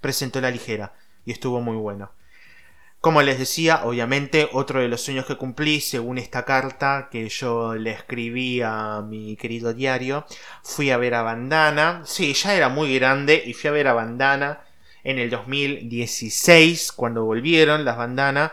presentó 0.00 0.40
la 0.40 0.50
ligera, 0.50 0.94
y 1.28 1.32
estuvo 1.32 1.60
muy 1.60 1.76
bueno. 1.76 2.10
Como 3.02 3.20
les 3.20 3.38
decía, 3.38 3.82
obviamente 3.84 4.48
otro 4.52 4.80
de 4.80 4.88
los 4.88 5.02
sueños 5.02 5.26
que 5.26 5.36
cumplí, 5.36 5.80
según 5.80 6.16
esta 6.16 6.46
carta 6.46 7.10
que 7.12 7.28
yo 7.28 7.74
le 7.74 7.90
escribí 7.90 8.62
a 8.62 9.04
mi 9.06 9.36
querido 9.36 9.74
diario, 9.74 10.24
fui 10.62 10.90
a 10.90 10.96
ver 10.96 11.14
a 11.14 11.22
Bandana. 11.22 12.02
Sí, 12.06 12.32
ya 12.32 12.54
era 12.54 12.70
muy 12.70 12.98
grande 12.98 13.42
y 13.44 13.52
fui 13.52 13.68
a 13.68 13.72
ver 13.72 13.88
a 13.88 13.92
Bandana 13.92 14.62
en 15.04 15.18
el 15.18 15.28
2016, 15.28 16.92
cuando 16.92 17.24
volvieron 17.24 17.84
las 17.84 17.98
bandanas. 17.98 18.52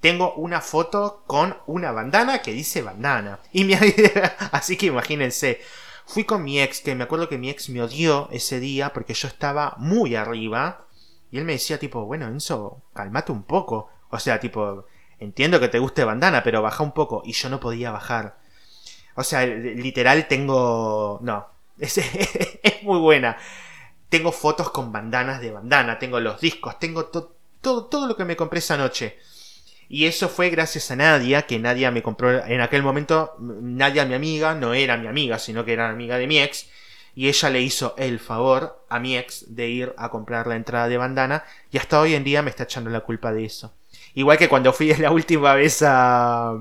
Tengo 0.00 0.34
una 0.34 0.60
foto 0.60 1.22
con 1.26 1.56
una 1.66 1.92
bandana 1.92 2.42
que 2.42 2.52
dice 2.52 2.82
bandana. 2.82 3.38
Y 3.52 3.64
mi... 3.64 3.74
Así 4.52 4.76
que 4.76 4.86
imagínense. 4.86 5.60
Fui 6.04 6.24
con 6.24 6.42
mi 6.44 6.60
ex, 6.60 6.80
que 6.80 6.94
me 6.94 7.04
acuerdo 7.04 7.28
que 7.28 7.38
mi 7.38 7.50
ex 7.50 7.68
me 7.68 7.82
odió 7.82 8.28
ese 8.30 8.60
día 8.60 8.92
porque 8.92 9.14
yo 9.14 9.26
estaba 9.28 9.74
muy 9.78 10.16
arriba 10.16 10.85
y 11.30 11.38
él 11.38 11.44
me 11.44 11.52
decía 11.52 11.78
tipo, 11.78 12.04
bueno, 12.04 12.26
Enzo, 12.26 12.82
calmate 12.94 13.32
un 13.32 13.42
poco. 13.42 13.90
O 14.10 14.18
sea, 14.18 14.38
tipo, 14.38 14.86
entiendo 15.18 15.58
que 15.60 15.68
te 15.68 15.78
guste 15.78 16.04
bandana, 16.04 16.42
pero 16.42 16.62
baja 16.62 16.82
un 16.82 16.92
poco. 16.92 17.22
Y 17.24 17.32
yo 17.32 17.48
no 17.48 17.60
podía 17.60 17.90
bajar. 17.90 18.38
O 19.14 19.24
sea, 19.24 19.44
literal 19.46 20.28
tengo... 20.28 21.18
No, 21.22 21.46
es, 21.78 21.98
es 21.98 22.82
muy 22.82 23.00
buena. 23.00 23.36
Tengo 24.08 24.30
fotos 24.30 24.70
con 24.70 24.92
bandanas 24.92 25.40
de 25.40 25.50
bandana, 25.50 25.98
tengo 25.98 26.20
los 26.20 26.40
discos, 26.40 26.78
tengo 26.78 27.06
todo, 27.06 27.34
todo 27.60 28.06
lo 28.06 28.16
que 28.16 28.24
me 28.24 28.36
compré 28.36 28.60
esa 28.60 28.76
noche. 28.76 29.18
Y 29.88 30.06
eso 30.06 30.28
fue 30.28 30.50
gracias 30.50 30.90
a 30.90 30.96
Nadia, 30.96 31.42
que 31.42 31.58
Nadia 31.58 31.90
me 31.90 32.02
compró 32.02 32.44
en 32.44 32.60
aquel 32.60 32.82
momento. 32.82 33.34
Nadia, 33.38 34.04
mi 34.04 34.14
amiga, 34.14 34.54
no 34.54 34.74
era 34.74 34.96
mi 34.96 35.08
amiga, 35.08 35.38
sino 35.38 35.64
que 35.64 35.72
era 35.72 35.90
amiga 35.90 36.18
de 36.18 36.26
mi 36.26 36.38
ex 36.38 36.68
y 37.16 37.28
ella 37.28 37.48
le 37.48 37.62
hizo 37.62 37.94
el 37.96 38.20
favor 38.20 38.84
a 38.90 39.00
mi 39.00 39.16
ex 39.16 39.56
de 39.56 39.68
ir 39.68 39.94
a 39.96 40.10
comprar 40.10 40.46
la 40.46 40.54
entrada 40.54 40.86
de 40.86 40.98
bandana 40.98 41.44
y 41.72 41.78
hasta 41.78 41.98
hoy 41.98 42.14
en 42.14 42.22
día 42.22 42.42
me 42.42 42.50
está 42.50 42.64
echando 42.64 42.90
la 42.90 43.00
culpa 43.00 43.32
de 43.32 43.46
eso. 43.46 43.72
Igual 44.14 44.36
que 44.36 44.50
cuando 44.50 44.72
fui 44.74 44.92
la 44.98 45.10
última 45.10 45.54
vez 45.54 45.82
a... 45.82 46.52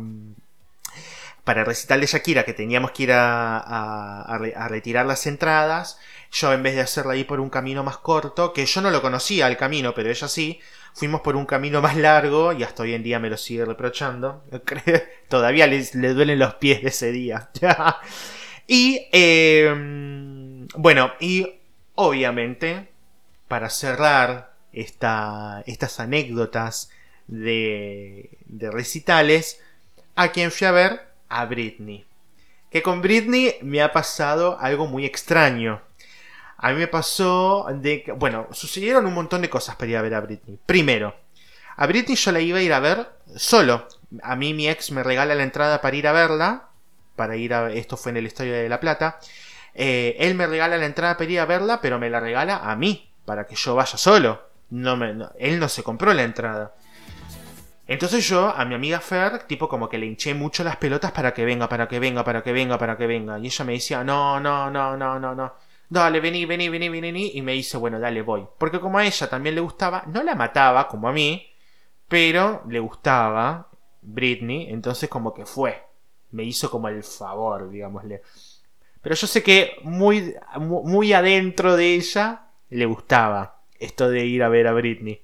para 1.44 1.60
el 1.60 1.66
recital 1.66 2.00
de 2.00 2.08
Shakira 2.08 2.46
que 2.46 2.54
teníamos 2.54 2.92
que 2.92 3.04
ir 3.04 3.12
a, 3.12 4.40
retirar 4.70 5.06
las 5.06 5.28
entradas, 5.28 6.00
yo 6.32 6.54
en 6.54 6.64
vez 6.64 6.76
de 6.76 6.82
hacerla 6.82 7.14
ahí 7.14 7.26
por 7.26 7.42
un 7.42 7.50
camino 7.50 7.84
más 7.84 7.98
corto, 7.98 8.54
que 8.54 8.66
yo 8.66 8.80
no 8.80 8.92
lo 8.92 9.02
conocía 9.02 9.48
el 9.48 9.58
camino, 9.58 9.94
pero 9.94 10.10
ella 10.10 10.30
sí, 10.30 10.62
fuimos 10.94 11.20
por 11.20 11.36
un 11.36 11.46
camino 11.46 11.82
más 11.82 11.98
largo 11.98 12.54
y 12.54 12.64
hasta 12.64 12.84
hoy 12.84 12.94
en 12.94 13.04
día 13.04 13.20
me 13.20 13.30
lo 13.30 13.36
sigue 13.36 13.66
reprochando. 13.66 14.46
Todavía 15.28 15.68
le, 15.68 15.86
le 15.96 16.14
duelen 16.14 16.40
los 16.40 16.54
pies 16.56 16.82
de 16.82 16.88
ese 16.88 17.12
día. 17.12 17.50
y... 18.68 19.06
Eh, 19.12 20.35
bueno, 20.76 21.12
y 21.20 21.60
obviamente, 21.96 22.90
para 23.48 23.70
cerrar 23.70 24.54
estas 24.72 26.00
anécdotas 26.00 26.90
de, 27.28 28.30
de 28.46 28.72
recitales, 28.72 29.62
a 30.16 30.32
quien 30.32 30.52
fui 30.52 30.68
a 30.68 30.72
ver, 30.72 31.08
a 31.30 31.46
Britney. 31.46 32.06
Que 32.72 32.82
con 32.82 33.02
Britney 33.02 33.56
me 33.62 33.82
ha 33.82 33.92
pasado 33.92 34.58
algo 34.60 34.88
muy 34.88 35.06
extraño. 35.06 35.82
A 36.58 36.72
mí 36.72 36.80
me 36.80 36.88
pasó 36.88 37.68
de 37.74 38.04
que, 38.04 38.12
bueno, 38.12 38.48
sucedieron 38.52 39.06
un 39.06 39.14
montón 39.14 39.42
de 39.42 39.50
cosas 39.50 39.76
para 39.76 39.92
ir 39.92 39.98
a 39.98 40.02
ver 40.02 40.16
a 40.16 40.22
Britney. 40.22 40.60
Primero, 40.66 41.16
a 41.78 41.88
Britney 41.88 42.16
yo 42.16 42.32
la 42.32 42.40
iba 42.40 42.60
a 42.60 42.62
ir 42.62 42.74
a 42.74 42.80
ver 42.80 43.10
solo. 43.36 43.88
A 44.24 44.36
mí 44.36 44.54
mi 44.54 44.70
ex 44.70 44.92
me 44.92 45.04
regala 45.04 45.36
la 45.36 45.44
entrada 45.44 45.82
para 45.82 45.96
ir 45.96 46.08
a 46.08 46.14
verla. 46.14 46.70
Para 47.16 47.36
ir 47.38 47.54
a. 47.54 47.72
Esto 47.72 47.98
fue 47.98 48.12
en 48.12 48.18
el 48.18 48.26
Estadio 48.26 48.54
de 48.54 48.70
La 48.70 48.80
Plata. 48.80 49.20
Eh, 49.76 50.16
él 50.20 50.36
me 50.36 50.48
regala 50.48 50.78
la 50.78 50.86
entrada 50.86 51.18
para 51.18 51.30
ir 51.30 51.40
a 51.40 51.46
verla, 51.46 51.82
pero 51.82 52.00
me 52.00 52.10
la 52.10 52.20
regala 52.20 52.58
a 52.58 52.76
mí, 52.76 53.12
para 53.26 53.46
que 53.46 53.56
yo 53.56 53.76
vaya 53.76 53.98
solo. 53.98 54.42
No 54.70 54.98
él 55.38 55.60
no 55.60 55.70
se 55.70 55.84
compró 55.84 56.14
la 56.14 56.24
entrada. 56.24 56.74
Entonces 57.88 58.28
yo 58.28 58.50
a 58.50 58.66
mi 58.66 58.74
amiga 58.74 59.00
Fer, 59.00 59.44
tipo 59.44 59.70
como 59.70 59.88
que 59.88 59.98
le 59.98 60.08
hinché 60.08 60.34
mucho 60.34 60.64
las 60.64 60.78
pelotas 60.78 61.12
para 61.12 61.34
que 61.34 61.46
venga, 61.46 61.70
para 61.70 61.88
que 61.88 62.00
venga, 62.00 62.24
para 62.24 62.42
que 62.42 62.52
venga, 62.52 62.80
para 62.80 62.98
que 62.98 63.06
venga. 63.06 63.38
Y 63.38 63.46
ella 63.46 63.66
me 63.66 63.74
decía, 63.74 64.04
no, 64.04 64.40
no, 64.40 64.72
no, 64.72 64.98
no, 64.98 65.20
no, 65.20 65.36
no. 65.36 65.54
Dale, 65.88 66.20
vení, 66.20 66.46
vení, 66.46 66.68
vení, 66.70 66.90
vení, 66.90 67.32
Y 67.36 67.42
me 67.44 67.52
dice, 67.52 67.78
bueno, 67.78 68.00
dale, 68.00 68.24
voy. 68.24 68.48
Porque 68.58 68.80
como 68.80 68.98
a 68.98 69.06
ella 69.06 69.30
también 69.30 69.54
le 69.54 69.62
gustaba, 69.62 70.04
no 70.08 70.24
la 70.24 70.34
mataba 70.34 70.88
como 70.88 71.08
a 71.08 71.12
mí, 71.12 71.46
pero 72.08 72.64
le 72.68 72.80
gustaba 72.80 73.70
Britney, 74.02 74.68
entonces 74.70 75.08
como 75.08 75.34
que 75.34 75.46
fue. 75.46 75.84
Me 76.32 76.44
hizo 76.44 76.72
como 76.72 76.88
el 76.90 77.04
favor, 77.04 77.70
digámosle. 77.70 78.24
Pero 79.06 79.14
yo 79.14 79.28
sé 79.28 79.44
que 79.44 79.76
muy, 79.84 80.34
muy 80.58 81.14
adentro 81.14 81.78
de 81.78 81.94
ella 81.94 82.48
le 82.72 82.88
gustaba 82.88 83.62
esto 83.78 84.10
de 84.10 84.26
ir 84.26 84.42
a 84.42 84.50
ver 84.50 84.66
a 84.66 84.74
Britney. 84.74 85.22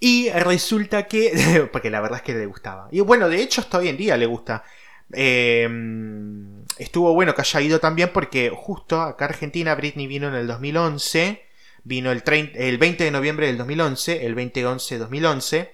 Y 0.00 0.28
resulta 0.28 1.06
que. 1.06 1.66
Porque 1.72 1.88
la 1.88 2.02
verdad 2.02 2.18
es 2.18 2.22
que 2.22 2.34
le 2.34 2.44
gustaba. 2.44 2.88
Y 2.92 3.00
bueno, 3.00 3.30
de 3.30 3.40
hecho, 3.40 3.62
hasta 3.62 3.78
hoy 3.78 3.88
en 3.88 3.96
día 3.96 4.18
le 4.18 4.26
gusta. 4.26 4.64
Em, 5.12 6.62
estuvo 6.76 7.14
bueno 7.14 7.34
que 7.34 7.40
haya 7.40 7.60
ido 7.62 7.80
también 7.80 8.10
porque 8.12 8.52
justo 8.54 9.00
acá 9.00 9.24
a 9.24 9.28
Argentina 9.28 9.74
Britney 9.74 10.06
vino 10.06 10.28
en 10.28 10.34
el 10.34 10.46
2011. 10.46 11.42
Vino 11.84 12.12
el, 12.12 12.22
el 12.26 12.76
20 12.76 13.02
de 13.02 13.10
noviembre 13.12 13.46
del 13.46 13.56
2011, 13.56 14.26
el 14.26 14.36
2011-2011, 14.36 15.70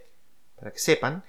para 0.55 0.71
que 0.71 0.79
sepan. 0.79 1.25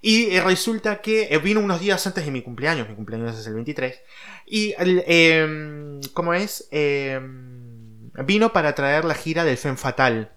Y 0.00 0.38
resulta 0.40 1.00
que 1.00 1.28
eh, 1.30 1.38
vino 1.38 1.60
unos 1.60 1.80
días 1.80 2.06
antes 2.06 2.24
de 2.24 2.30
mi 2.30 2.42
cumpleaños, 2.42 2.88
mi 2.88 2.94
cumpleaños 2.94 3.38
es 3.38 3.46
el 3.46 3.54
23. 3.54 4.00
Y, 4.46 4.74
eh, 4.78 6.00
¿cómo 6.12 6.34
es? 6.34 6.68
Em, 6.70 8.10
vino 8.24 8.52
para 8.52 8.74
traer 8.74 9.04
la 9.04 9.14
gira 9.14 9.44
del 9.44 9.56
Fen 9.56 9.76
Fatal. 9.76 10.30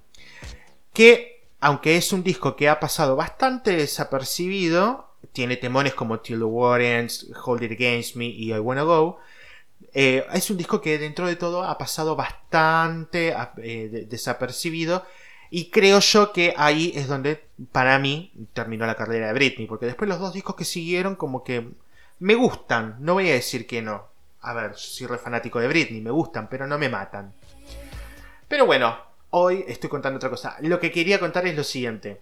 Que, 0.94 1.46
aunque 1.60 1.98
es 1.98 2.12
un 2.14 2.24
disco 2.24 2.56
que 2.56 2.70
ha 2.70 2.80
pasado 2.80 3.16
bastante 3.16 3.76
desapercibido, 3.76 5.10
tiene 5.34 5.58
temones 5.58 5.94
como 5.94 6.20
Till 6.20 6.40
the 6.40 6.44
Warrens, 6.46 7.28
Hold 7.46 7.64
It 7.64 7.72
Against 7.74 8.16
Me 8.16 8.26
y 8.26 8.54
I 8.54 8.60
Wanna 8.60 8.84
Go. 8.84 9.20
Eh, 9.94 10.26
es 10.34 10.50
un 10.50 10.58
disco 10.58 10.82
que 10.82 10.98
dentro 10.98 11.28
de 11.28 11.36
todo 11.36 11.64
ha 11.64 11.78
pasado 11.78 12.16
bastante 12.16 13.34
eh, 13.58 14.06
desapercibido 14.08 15.06
y 15.52 15.72
creo 15.72 16.00
yo 16.00 16.32
que 16.32 16.54
ahí 16.58 16.92
es 16.96 17.08
donde, 17.08 17.44
para 17.72 17.98
mí, 17.98 18.32
terminó 18.54 18.86
la 18.86 18.96
carrera 18.96 19.28
de 19.28 19.34
Britney. 19.34 19.68
Porque 19.68 19.88
después 19.88 20.08
los 20.08 20.20
dos 20.20 20.34
discos 20.34 20.56
que 20.56 20.66
siguieron, 20.66 21.16
como 21.16 21.44
que 21.44 21.70
me 22.20 22.36
gustan. 22.36 22.98
No 23.00 23.16
voy 23.16 23.30
a 23.30 23.34
decir 23.34 23.66
que 23.66 23.82
no. 23.82 24.08
A 24.42 24.54
ver, 24.54 24.76
soy 24.76 25.08
re 25.08 25.18
fanático 25.18 25.60
de 25.60 25.68
Britney, 25.68 26.02
me 26.02 26.12
gustan, 26.12 26.48
pero 26.50 26.68
no 26.68 26.78
me 26.78 26.88
matan. 26.88 27.34
Pero 28.48 28.66
bueno, 28.66 28.98
hoy 29.32 29.66
estoy 29.68 29.90
contando 29.90 30.18
otra 30.18 30.30
cosa. 30.30 30.56
Lo 30.62 30.80
que 30.80 30.92
quería 30.92 31.20
contar 31.20 31.46
es 31.48 31.56
lo 31.56 31.64
siguiente. 31.64 32.22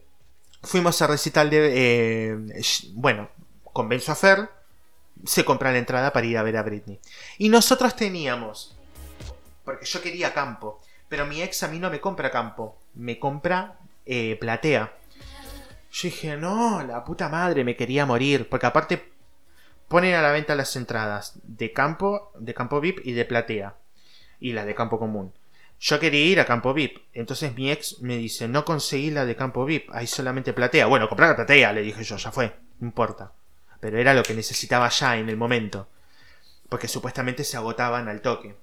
Fuimos 0.64 1.02
a 1.02 1.08
recital 1.08 1.50
de... 1.50 1.72
Eh, 1.76 2.38
bueno, 2.94 3.30
convenzo 3.74 4.14
a 4.14 4.16
Fer. 4.16 4.50
Se 5.26 5.44
compra 5.44 5.72
la 5.72 5.80
entrada 5.80 6.14
para 6.14 6.26
ir 6.26 6.38
a 6.38 6.44
ver 6.44 6.58
a 6.58 6.64
Britney. 6.64 7.00
Y 7.38 7.50
nosotros 7.50 7.96
teníamos... 7.96 8.76
Porque 9.66 9.86
yo 9.86 10.02
quería 10.02 10.34
campo. 10.34 10.80
Pero 11.10 11.26
mi 11.26 11.42
ex 11.42 11.64
a 11.64 11.68
mí 11.68 11.80
no 11.80 11.90
me 11.90 12.02
compra 12.02 12.32
campo, 12.32 12.78
me 12.98 13.20
compra 13.20 13.78
eh, 14.06 14.38
platea. 14.40 14.94
Yo 15.92 16.10
dije, 16.10 16.38
no, 16.38 16.84
la 16.84 17.04
puta 17.04 17.30
madre, 17.30 17.64
me 17.64 17.76
quería 17.76 18.06
morir. 18.06 18.50
Porque 18.50 18.66
aparte 18.66 19.12
ponen 19.88 20.16
a 20.16 20.22
la 20.22 20.32
venta 20.32 20.56
las 20.56 20.76
entradas 20.76 21.40
de 21.44 21.72
campo, 21.72 22.32
de 22.38 22.54
campo 22.54 22.82
VIP 22.82 23.00
y 23.06 23.14
de 23.14 23.26
platea. 23.26 23.76
Y 24.40 24.54
la 24.54 24.66
de 24.66 24.76
campo 24.76 25.00
común. 25.00 25.34
Yo 25.80 26.00
quería 26.00 26.26
ir 26.26 26.40
a 26.40 26.46
campo 26.46 26.74
VIP. 26.74 26.98
Entonces 27.14 27.56
mi 27.56 27.72
ex 27.72 28.02
me 28.02 28.18
dice, 28.18 28.48
no 28.48 28.66
conseguí 28.66 29.12
la 29.12 29.26
de 29.26 29.36
campo 29.36 29.66
VIP, 29.66 29.90
hay 29.92 30.08
solamente 30.08 30.54
platea. 30.54 30.88
Bueno, 30.88 31.08
comprar 31.08 31.30
la 31.30 31.36
platea, 31.36 31.74
le 31.74 31.82
dije 31.82 32.04
yo, 32.04 32.18
ya 32.18 32.32
fue, 32.32 32.56
no 32.80 32.88
importa. 32.88 33.32
Pero 33.80 34.00
era 34.00 34.14
lo 34.14 34.24
que 34.24 34.34
necesitaba 34.34 34.90
ya 34.90 35.18
en 35.18 35.30
el 35.30 35.38
momento. 35.38 35.88
Porque 36.70 36.88
supuestamente 36.88 37.44
se 37.44 37.58
agotaban 37.58 38.08
al 38.08 38.22
toque. 38.22 38.56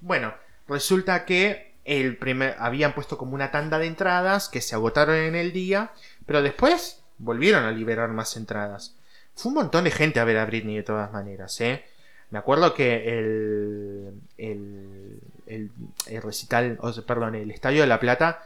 Bueno, 0.00 0.34
resulta 0.68 1.24
que 1.24 1.73
el 1.84 2.16
primer, 2.16 2.56
habían 2.58 2.94
puesto 2.94 3.18
como 3.18 3.34
una 3.34 3.50
tanda 3.50 3.78
de 3.78 3.86
entradas 3.86 4.48
que 4.48 4.60
se 4.60 4.74
agotaron 4.74 5.16
en 5.16 5.34
el 5.34 5.52
día, 5.52 5.92
pero 6.26 6.42
después 6.42 7.02
volvieron 7.18 7.64
a 7.64 7.70
liberar 7.70 8.08
más 8.10 8.36
entradas. 8.36 8.96
Fue 9.34 9.50
un 9.50 9.56
montón 9.56 9.84
de 9.84 9.90
gente 9.90 10.20
a 10.20 10.24
ver 10.24 10.38
a 10.38 10.46
Britney 10.46 10.76
de 10.76 10.82
todas 10.82 11.12
maneras, 11.12 11.60
¿eh? 11.60 11.84
Me 12.30 12.38
acuerdo 12.38 12.74
que 12.74 13.18
el, 13.18 14.12
el, 14.38 15.20
el, 15.46 16.22
recital, 16.22 16.78
perdón, 17.06 17.34
el 17.36 17.50
Estadio 17.50 17.82
de 17.82 17.86
la 17.86 18.00
Plata 18.00 18.44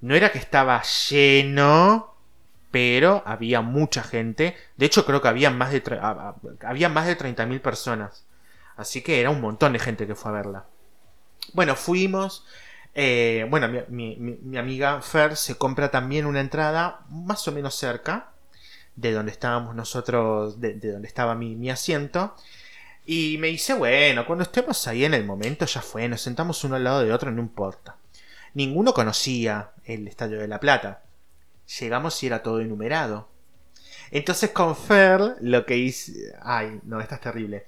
no 0.00 0.14
era 0.14 0.30
que 0.30 0.38
estaba 0.38 0.82
lleno, 0.82 2.14
pero 2.70 3.22
había 3.24 3.60
mucha 3.60 4.02
gente. 4.02 4.56
De 4.76 4.86
hecho, 4.86 5.06
creo 5.06 5.22
que 5.22 5.28
había 5.28 5.50
más 5.50 5.72
de, 5.72 5.82
había 6.60 6.88
más 6.88 7.06
de 7.06 7.16
30.000 7.16 7.60
personas. 7.60 8.24
Así 8.76 9.02
que 9.02 9.20
era 9.20 9.30
un 9.30 9.40
montón 9.40 9.72
de 9.72 9.78
gente 9.78 10.06
que 10.06 10.14
fue 10.14 10.32
a 10.32 10.34
verla. 10.34 10.64
Bueno, 11.52 11.76
fuimos. 11.76 12.44
Eh, 12.94 13.46
bueno, 13.48 13.68
mi, 13.88 14.58
amiga 14.58 15.00
Fer 15.00 15.36
se 15.36 15.56
compra 15.56 15.90
también 15.90 16.26
una 16.26 16.40
entrada 16.40 17.00
más 17.08 17.46
o 17.46 17.52
menos 17.52 17.74
cerca 17.74 18.30
de 18.96 19.12
donde 19.12 19.32
estábamos 19.32 19.74
nosotros, 19.74 20.60
de, 20.60 20.74
donde 20.74 21.08
estaba 21.08 21.34
mi, 21.34 21.70
asiento. 21.70 22.34
Y 23.06 23.38
me 23.38 23.48
dice, 23.48 23.74
bueno, 23.74 24.26
cuando 24.26 24.44
estemos 24.44 24.86
ahí 24.86 25.04
en 25.04 25.14
el 25.14 25.24
momento 25.24 25.64
ya 25.66 25.80
fue, 25.82 26.08
nos 26.08 26.20
sentamos 26.20 26.62
uno 26.64 26.76
al 26.76 26.84
lado 26.84 27.02
de 27.02 27.12
otro, 27.12 27.30
no 27.30 27.40
importa. 27.40 27.96
Ninguno 28.54 28.92
conocía 28.92 29.70
el 29.84 30.06
Estadio 30.08 30.38
de 30.38 30.48
la 30.48 30.60
Plata. 30.60 31.02
Llegamos 31.78 32.22
y 32.22 32.26
era 32.26 32.42
todo 32.42 32.60
enumerado. 32.60 33.28
Entonces 34.10 34.50
con 34.50 34.76
Fer 34.76 35.36
lo 35.40 35.64
que 35.64 35.76
hice... 35.76 36.34
Ay, 36.42 36.80
no, 36.84 37.00
esta 37.00 37.14
es 37.16 37.20
terrible. 37.20 37.64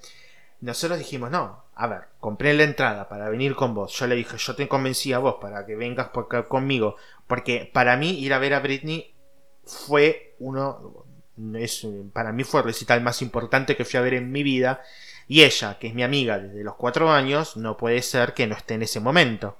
Nosotros 0.59 0.99
dijimos, 0.99 1.31
no, 1.31 1.62
a 1.75 1.87
ver, 1.87 2.01
compré 2.19 2.53
la 2.53 2.63
entrada 2.63 3.09
para 3.09 3.29
venir 3.29 3.55
con 3.55 3.73
vos. 3.73 3.97
Yo 3.97 4.07
le 4.07 4.15
dije, 4.15 4.37
yo 4.37 4.55
te 4.55 4.67
convencí 4.67 5.11
a 5.13 5.19
vos 5.19 5.35
para 5.41 5.65
que 5.65 5.75
vengas 5.75 6.09
por 6.09 6.47
conmigo. 6.47 6.97
Porque 7.27 7.69
para 7.71 7.97
mí 7.97 8.19
ir 8.19 8.33
a 8.33 8.39
ver 8.39 8.53
a 8.53 8.59
Britney 8.59 9.13
fue 9.65 10.35
uno... 10.39 11.05
Es, 11.55 11.87
para 12.13 12.31
mí 12.31 12.43
fue 12.43 12.59
el 12.59 12.67
recital 12.67 13.01
más 13.01 13.23
importante 13.23 13.75
que 13.75 13.85
fui 13.85 13.97
a 13.97 14.03
ver 14.03 14.13
en 14.13 14.31
mi 14.31 14.43
vida. 14.43 14.81
Y 15.27 15.41
ella, 15.41 15.79
que 15.79 15.87
es 15.87 15.95
mi 15.95 16.03
amiga 16.03 16.37
desde 16.37 16.63
los 16.63 16.75
cuatro 16.75 17.11
años, 17.11 17.57
no 17.57 17.75
puede 17.75 18.01
ser 18.03 18.33
que 18.33 18.45
no 18.45 18.55
esté 18.55 18.75
en 18.75 18.83
ese 18.83 18.99
momento. 18.99 19.57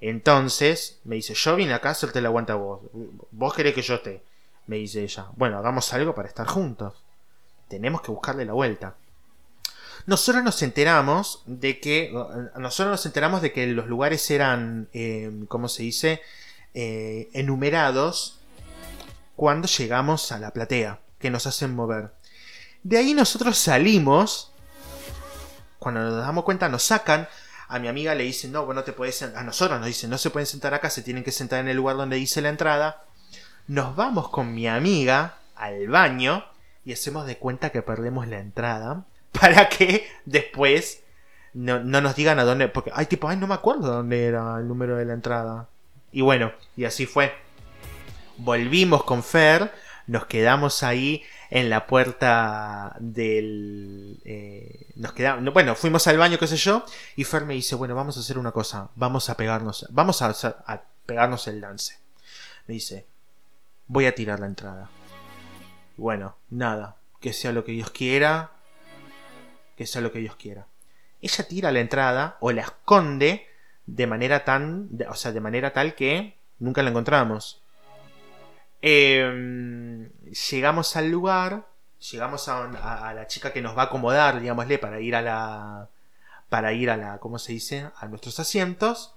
Entonces 0.00 1.00
me 1.04 1.16
dice, 1.16 1.34
yo 1.34 1.56
vine 1.56 1.74
acá 1.74 1.90
a 1.90 1.92
hacerte 1.92 2.22
la 2.22 2.28
aguanta 2.28 2.54
vos. 2.54 2.80
Vos 3.30 3.54
querés 3.54 3.74
que 3.74 3.82
yo 3.82 3.96
esté. 3.96 4.22
Me 4.66 4.76
dice 4.76 5.02
ella, 5.02 5.26
bueno, 5.36 5.58
hagamos 5.58 5.92
algo 5.92 6.14
para 6.14 6.28
estar 6.28 6.46
juntos. 6.46 7.04
Tenemos 7.68 8.00
que 8.00 8.10
buscarle 8.10 8.46
la 8.46 8.54
vuelta. 8.54 8.94
Nosotros 10.06 10.44
nos 10.44 10.62
enteramos 10.62 11.42
de 11.46 11.80
que. 11.80 12.12
Nosotros 12.56 12.90
nos 12.92 13.06
enteramos 13.06 13.40
de 13.42 13.52
que 13.52 13.66
los 13.66 13.86
lugares 13.86 14.30
eran. 14.30 14.88
Eh, 14.92 15.44
¿Cómo 15.48 15.68
se 15.68 15.82
dice? 15.82 16.20
Eh, 16.74 17.30
enumerados 17.32 18.40
cuando 19.36 19.66
llegamos 19.66 20.30
a 20.32 20.38
la 20.38 20.50
platea. 20.50 21.00
Que 21.18 21.30
nos 21.30 21.46
hacen 21.46 21.74
mover. 21.74 22.12
De 22.82 22.98
ahí 22.98 23.14
nosotros 23.14 23.56
salimos. 23.56 24.52
Cuando 25.78 26.00
nos 26.00 26.18
damos 26.18 26.44
cuenta, 26.44 26.68
nos 26.68 26.82
sacan. 26.82 27.28
A 27.68 27.78
mi 27.78 27.88
amiga 27.88 28.14
le 28.14 28.24
dicen, 28.24 28.52
no, 28.52 28.66
bueno, 28.66 28.84
te 28.84 28.92
puedes. 28.92 29.22
A 29.22 29.42
nosotros 29.42 29.78
nos 29.78 29.86
dicen, 29.86 30.10
no 30.10 30.18
se 30.18 30.28
pueden 30.28 30.46
sentar 30.46 30.74
acá, 30.74 30.90
se 30.90 31.02
tienen 31.02 31.24
que 31.24 31.32
sentar 31.32 31.60
en 31.60 31.68
el 31.68 31.76
lugar 31.78 31.96
donde 31.96 32.16
dice 32.16 32.42
la 32.42 32.50
entrada. 32.50 33.04
Nos 33.68 33.96
vamos 33.96 34.28
con 34.28 34.54
mi 34.54 34.68
amiga 34.68 35.38
al 35.56 35.88
baño 35.88 36.44
y 36.84 36.92
hacemos 36.92 37.26
de 37.26 37.38
cuenta 37.38 37.70
que 37.70 37.80
perdemos 37.80 38.28
la 38.28 38.38
entrada 38.38 39.06
para 39.40 39.68
que 39.68 40.06
después 40.24 41.02
no, 41.52 41.80
nos 41.80 42.16
digan 42.16 42.38
a 42.38 42.44
dónde. 42.44 42.68
Porque, 42.68 42.90
ay, 42.94 43.06
tipo, 43.06 43.28
ay, 43.28 43.36
no 43.36 43.46
me 43.46 43.54
acuerdo 43.54 43.92
dónde 43.92 44.24
era 44.24 44.58
el 44.58 44.68
número 44.68 44.96
de 44.96 45.04
la 45.04 45.14
entrada. 45.14 45.68
Y 46.12 46.20
bueno, 46.20 46.52
y 46.76 46.84
así 46.84 47.06
fue. 47.06 47.32
Volvimos 48.36 49.04
con 49.04 49.22
Fer, 49.22 49.72
nos 50.06 50.26
quedamos 50.26 50.82
ahí 50.82 51.22
en 51.50 51.70
la 51.70 51.86
puerta 51.86 52.96
del... 52.98 54.20
Eh, 54.24 54.86
nos 54.96 55.12
quedamos, 55.12 55.52
bueno, 55.52 55.74
fuimos 55.76 56.06
al 56.08 56.18
baño, 56.18 56.38
qué 56.38 56.48
sé 56.48 56.56
yo, 56.56 56.84
y 57.14 57.24
Fer 57.24 57.44
me 57.44 57.54
dice, 57.54 57.76
bueno, 57.76 57.94
vamos 57.94 58.16
a 58.16 58.20
hacer 58.20 58.38
una 58.38 58.50
cosa, 58.50 58.90
vamos 58.96 59.30
a 59.30 59.36
pegarnos, 59.36 59.86
vamos 59.90 60.20
a, 60.22 60.30
a 60.66 60.82
pegarnos 61.06 61.46
el 61.46 61.60
lance. 61.60 61.98
Me 62.66 62.74
dice, 62.74 63.06
voy 63.86 64.06
a 64.06 64.14
tirar 64.14 64.40
la 64.40 64.46
entrada. 64.46 64.90
Bueno, 65.96 66.36
nada, 66.50 66.96
que 67.20 67.32
sea 67.32 67.52
lo 67.52 67.64
que 67.64 67.72
Dios 67.72 67.90
quiera, 67.90 68.50
que 69.76 69.86
sea 69.86 70.00
lo 70.00 70.12
que 70.12 70.18
Dios 70.18 70.36
quiera. 70.36 70.66
Ella 71.20 71.48
tira 71.48 71.72
la 71.72 71.80
entrada 71.80 72.36
o 72.40 72.52
la 72.52 72.62
esconde 72.62 73.46
de 73.86 74.06
manera 74.06 74.44
tan, 74.44 74.90
o 75.08 75.14
sea, 75.14 75.32
de 75.32 75.40
manera 75.40 75.72
tal 75.72 75.94
que 75.94 76.36
nunca 76.58 76.82
la 76.82 76.90
encontramos. 76.90 77.62
Em, 78.82 80.10
llegamos 80.50 80.96
al 80.96 81.10
lugar, 81.10 81.66
llegamos 82.10 82.48
a, 82.48 83.14
la 83.14 83.26
chica 83.26 83.52
que 83.52 83.62
nos 83.62 83.76
va 83.76 83.82
a 83.82 83.84
acomodar, 83.86 84.40
digámosle, 84.40 84.78
para 84.78 85.00
ir 85.00 85.16
a 85.16 85.22
la, 85.22 85.88
para 86.48 86.72
ir 86.72 86.90
a 86.90 86.96
la, 86.96 87.18
¿cómo 87.18 87.38
se 87.38 87.52
dice? 87.52 87.88
A 87.96 88.06
nuestros 88.06 88.38
asientos. 88.40 89.14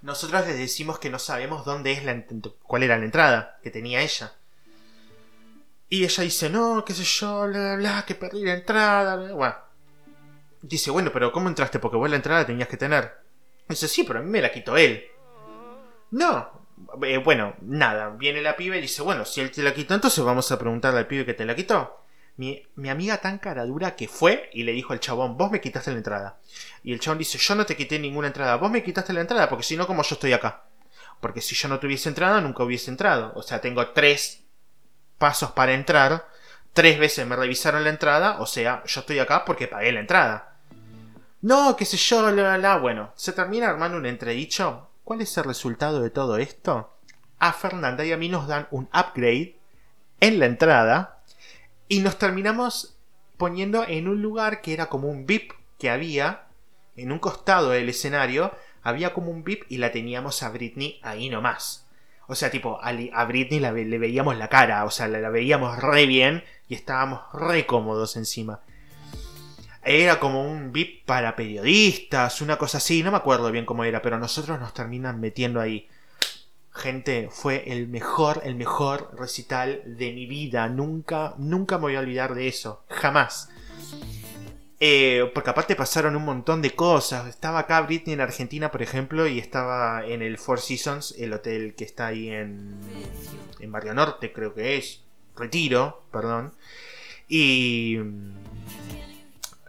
Nosotros 0.00 0.46
les 0.46 0.56
decimos 0.56 0.98
que 0.98 1.10
no 1.10 1.18
sabemos 1.18 1.64
dónde 1.64 1.92
es 1.92 2.04
la, 2.04 2.24
cuál 2.62 2.82
era 2.82 2.96
la 2.96 3.04
entrada 3.04 3.58
que 3.62 3.70
tenía 3.70 4.00
ella. 4.00 4.32
Y 5.88 6.04
ella 6.04 6.24
dice, 6.24 6.50
no, 6.50 6.84
qué 6.84 6.94
sé 6.94 7.04
yo, 7.04 7.46
bla, 7.46 7.76
bla, 7.76 8.04
que 8.06 8.14
perdí 8.14 8.44
la 8.44 8.54
entrada. 8.54 9.32
Bueno. 9.32 9.54
Dice, 10.62 10.90
bueno, 10.90 11.12
pero 11.12 11.30
¿cómo 11.30 11.48
entraste? 11.48 11.78
Porque 11.78 11.96
vos 11.96 12.10
la 12.10 12.16
entrada 12.16 12.40
la 12.40 12.46
tenías 12.46 12.68
que 12.68 12.76
tener. 12.76 13.12
Dice, 13.68 13.86
sí, 13.86 14.02
pero 14.04 14.18
a 14.18 14.22
mí 14.22 14.30
me 14.30 14.42
la 14.42 14.50
quitó 14.50 14.76
él. 14.76 15.04
No. 16.10 16.50
Eh, 17.02 17.18
bueno, 17.18 17.54
nada. 17.62 18.10
Viene 18.10 18.42
la 18.42 18.56
piba 18.56 18.76
y 18.76 18.80
dice, 18.80 19.02
bueno, 19.02 19.24
si 19.24 19.40
él 19.40 19.50
te 19.50 19.62
la 19.62 19.74
quitó, 19.74 19.94
entonces 19.94 20.24
vamos 20.24 20.50
a 20.50 20.58
preguntarle 20.58 20.98
al 20.98 21.06
pibe 21.06 21.24
que 21.24 21.34
te 21.34 21.44
la 21.44 21.54
quitó. 21.54 22.02
Mi, 22.36 22.62
mi, 22.74 22.90
amiga 22.90 23.18
tan 23.18 23.38
cara 23.38 23.64
dura 23.64 23.96
que 23.96 24.08
fue 24.08 24.50
y 24.52 24.64
le 24.64 24.72
dijo 24.72 24.92
al 24.92 25.00
chabón, 25.00 25.38
vos 25.38 25.50
me 25.50 25.60
quitaste 25.60 25.92
la 25.92 25.98
entrada. 25.98 26.40
Y 26.82 26.92
el 26.92 27.00
chabón 27.00 27.18
dice, 27.18 27.38
yo 27.38 27.54
no 27.54 27.64
te 27.64 27.76
quité 27.76 27.98
ninguna 27.98 28.26
entrada, 28.26 28.56
vos 28.56 28.70
me 28.70 28.82
quitaste 28.82 29.12
la 29.12 29.22
entrada, 29.22 29.48
porque 29.48 29.62
si 29.62 29.76
no, 29.76 29.86
como 29.86 30.02
yo 30.02 30.14
estoy 30.14 30.32
acá. 30.32 30.64
Porque 31.20 31.40
si 31.40 31.54
yo 31.54 31.68
no 31.68 31.78
tuviese 31.78 32.10
entrada, 32.10 32.40
nunca 32.40 32.62
hubiese 32.62 32.90
entrado. 32.90 33.32
O 33.36 33.42
sea, 33.42 33.60
tengo 33.60 33.86
tres 33.88 34.45
pasos 35.18 35.52
para 35.52 35.74
entrar, 35.74 36.28
tres 36.72 36.98
veces 36.98 37.26
me 37.26 37.36
revisaron 37.36 37.84
la 37.84 37.90
entrada, 37.90 38.40
o 38.40 38.46
sea, 38.46 38.82
yo 38.84 39.00
estoy 39.00 39.18
acá 39.18 39.44
porque 39.44 39.68
pagué 39.68 39.92
la 39.92 40.00
entrada. 40.00 40.56
No, 41.42 41.76
qué 41.76 41.84
sé 41.84 41.96
yo, 41.96 42.30
la, 42.30 42.58
la, 42.58 42.76
Bueno, 42.78 43.12
se 43.14 43.32
termina 43.32 43.68
armando 43.68 43.96
un 43.96 44.06
entredicho. 44.06 44.90
¿Cuál 45.04 45.20
es 45.20 45.36
el 45.38 45.44
resultado 45.44 46.02
de 46.02 46.10
todo 46.10 46.38
esto? 46.38 46.96
A 47.38 47.52
Fernanda 47.52 48.04
y 48.04 48.12
a 48.12 48.16
mí 48.16 48.28
nos 48.28 48.48
dan 48.48 48.66
un 48.70 48.88
upgrade 48.92 49.56
en 50.20 50.38
la 50.38 50.46
entrada 50.46 51.22
y 51.88 52.00
nos 52.00 52.18
terminamos 52.18 52.96
poniendo 53.36 53.84
en 53.86 54.08
un 54.08 54.22
lugar 54.22 54.60
que 54.60 54.72
era 54.72 54.86
como 54.86 55.08
un 55.08 55.26
VIP 55.26 55.52
que 55.78 55.90
había 55.90 56.46
en 56.96 57.12
un 57.12 57.18
costado 57.18 57.70
del 57.70 57.88
escenario. 57.88 58.52
Había 58.82 59.12
como 59.12 59.30
un 59.30 59.44
VIP 59.44 59.64
y 59.68 59.78
la 59.78 59.92
teníamos 59.92 60.42
a 60.42 60.48
Britney 60.48 60.98
ahí 61.02 61.28
nomás. 61.30 61.85
O 62.28 62.34
sea, 62.34 62.50
tipo, 62.50 62.78
a, 62.82 63.24
Britney 63.24 63.60
le 63.60 63.98
veíamos 63.98 64.36
la 64.36 64.48
cara, 64.48 64.84
o 64.84 64.90
sea, 64.90 65.06
la, 65.06 65.28
veíamos 65.30 65.78
re 65.78 66.06
bien 66.06 66.44
y 66.68 66.74
estábamos 66.74 67.20
re 67.32 67.66
cómodos 67.66 68.16
encima. 68.16 68.60
Era 69.84 70.18
como 70.18 70.42
un 70.42 70.72
VIP 70.72 71.04
para 71.04 71.36
periodistas, 71.36 72.40
una 72.40 72.58
cosa 72.58 72.78
así, 72.78 73.04
no 73.04 73.12
me 73.12 73.18
acuerdo 73.18 73.52
bien 73.52 73.64
cómo 73.64 73.84
era, 73.84 74.02
pero 74.02 74.18
nosotros 74.18 74.58
nos 74.58 74.74
terminan 74.74 75.20
metiendo 75.20 75.60
ahí. 75.60 75.88
Gente, 76.72 77.28
fue 77.30 77.72
el 77.72 77.86
mejor, 77.86 78.42
el 78.44 78.56
mejor 78.56 79.16
recital 79.16 79.82
de 79.86 80.12
mi 80.12 80.26
vida. 80.26 80.68
Nunca, 80.68 81.34
nunca 81.38 81.78
me 81.78 81.82
voy 81.82 81.94
a 81.94 82.00
olvidar 82.00 82.34
de 82.34 82.48
eso. 82.48 82.84
Jamás. 82.88 83.48
Eh, 84.78 85.30
porque 85.32 85.50
aparte 85.50 85.74
pasaron 85.74 86.16
un 86.16 86.24
montón 86.24 86.60
de 86.60 86.74
cosas. 86.74 87.26
Estaba 87.26 87.60
acá 87.60 87.80
Britney 87.80 88.14
en 88.14 88.20
Argentina, 88.20 88.70
por 88.70 88.82
ejemplo, 88.82 89.26
y 89.26 89.38
estaba 89.38 90.06
en 90.06 90.22
el 90.22 90.38
Four 90.38 90.60
Seasons, 90.60 91.14
el 91.18 91.32
hotel 91.32 91.74
que 91.74 91.84
está 91.84 92.08
ahí 92.08 92.28
en, 92.28 92.78
en 93.60 93.72
Barrio 93.72 93.94
Norte, 93.94 94.32
creo 94.32 94.54
que 94.54 94.76
es. 94.76 95.02
Retiro, 95.34 96.04
perdón. 96.12 96.54
Y 97.28 97.98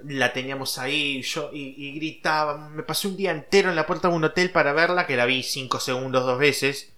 la 0.04 0.32
teníamos 0.34 0.78
ahí 0.78 1.22
yo 1.22 1.50
y, 1.54 1.96
gritaba. 1.96 2.70
Me 2.70 2.84
pasé 2.84 3.08
un 3.08 3.18
día 3.18 3.32
entero 3.32 3.70
en 3.70 3.76
la 3.76 3.88
puerta 3.88 4.10
de 4.10 4.16
un 4.16 4.24
hotel 4.24 4.52
para 4.52 4.74
verla, 4.74 5.08
que 5.08 5.18
la 5.18 5.26
vi 5.26 5.44
5 5.44 5.80
segundos 5.80 6.26
dos 6.26 6.40
veces. 6.40 6.94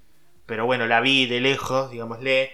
Pero 0.45 0.65
bueno, 0.65 0.87
la 0.87 1.01
vi 1.01 1.27
de 1.27 1.41
lejos, 1.41 1.91
digámosle. 1.91 2.51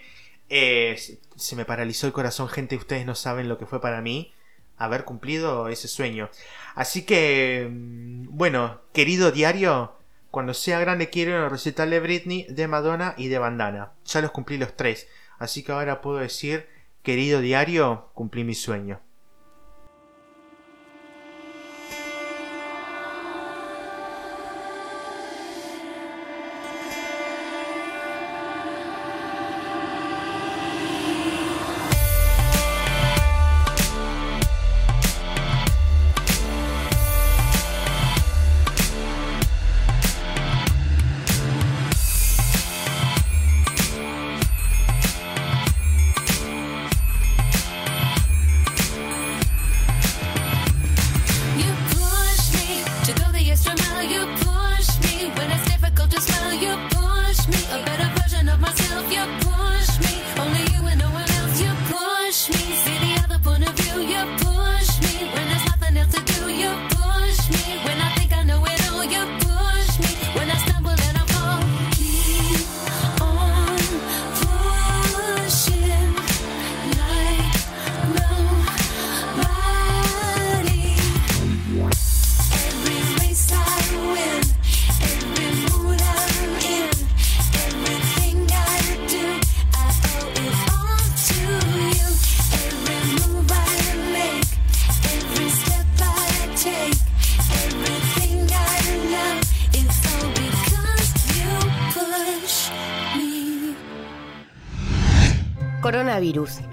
Eh, 0.49 0.97
se 1.35 1.55
me 1.55 1.65
paralizó 1.65 2.07
el 2.07 2.13
corazón, 2.13 2.49
gente. 2.49 2.75
Ustedes 2.75 3.05
no 3.05 3.15
saben 3.15 3.49
lo 3.49 3.57
que 3.57 3.65
fue 3.65 3.81
para 3.81 4.01
mí 4.01 4.34
haber 4.77 5.05
cumplido 5.05 5.67
ese 5.69 5.87
sueño. 5.87 6.29
Así 6.75 7.03
que, 7.03 7.69
mm, 7.71 8.27
bueno, 8.29 8.81
querido 8.93 9.31
diario, 9.31 9.93
cuando 10.31 10.53
sea 10.53 10.79
grande 10.79 11.09
quiero 11.09 11.47
recital 11.49 11.89
de 11.89 11.99
Britney, 11.99 12.45
de 12.49 12.67
Madonna 12.67 13.13
y 13.17 13.29
de 13.29 13.39
Bandana. 13.39 13.91
Ya 14.05 14.21
los 14.21 14.31
cumplí 14.31 14.57
los 14.57 14.75
tres. 14.75 15.07
Así 15.39 15.63
que 15.63 15.71
ahora 15.71 16.01
puedo 16.01 16.17
decir, 16.17 16.67
querido 17.03 17.39
diario, 17.41 18.09
cumplí 18.13 18.43
mi 18.43 18.55
sueño. 18.55 18.99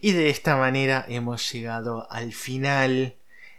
Y 0.00 0.12
de 0.12 0.30
esta 0.30 0.56
manera 0.56 1.04
hemos 1.08 1.52
llegado 1.52 2.10
al 2.10 2.32
final 2.32 3.16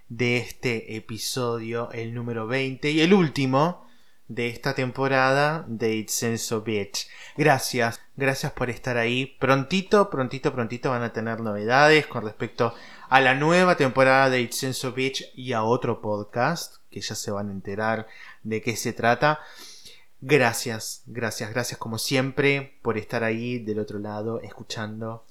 de 0.10 0.38
este 0.38 0.96
episodio, 0.96 1.92
el 1.92 2.14
número 2.14 2.48
20 2.48 2.92
y 2.92 3.02
el 3.02 3.14
último 3.14 3.88
de 4.28 4.50
esta 4.50 4.74
temporada 4.74 5.66
de 5.68 5.96
It's 5.96 6.14
Senso 6.14 6.62
Beach. 6.62 7.08
Gracias, 7.38 8.02
gracias 8.16 8.52
por 8.52 8.70
estar 8.70 8.98
ahí. 8.98 9.38
Prontito, 9.40 10.10
prontito, 10.10 10.54
prontito 10.54 10.90
van 10.90 11.04
a 11.04 11.14
tener 11.14 11.40
novedades 11.40 12.08
con 12.08 12.24
respecto 12.24 12.74
a 13.10 13.22
la 13.22 13.36
nueva 13.36 13.78
temporada 13.78 14.30
de 14.30 14.42
It's 14.42 14.58
Senso 14.58 14.94
Beach 14.94 15.24
y 15.36 15.54
a 15.54 15.64
otro 15.64 16.02
podcast 16.02 16.78
que 16.90 17.02
ya 17.02 17.16
se 17.16 17.32
van 17.32 17.50
a 17.50 17.54
enterar 17.54 18.08
de 18.44 18.62
qué 18.62 18.76
se 18.76 18.94
trata. 18.94 19.40
Gracias, 20.22 21.04
gracias, 21.06 21.52
gracias 21.52 21.78
como 21.78 21.98
siempre 21.98 22.80
por 22.82 22.98
estar 22.98 23.24
ahí 23.24 23.60
del 23.60 23.80
otro 23.80 24.00
lado 24.00 24.42
escuchando 24.42 25.26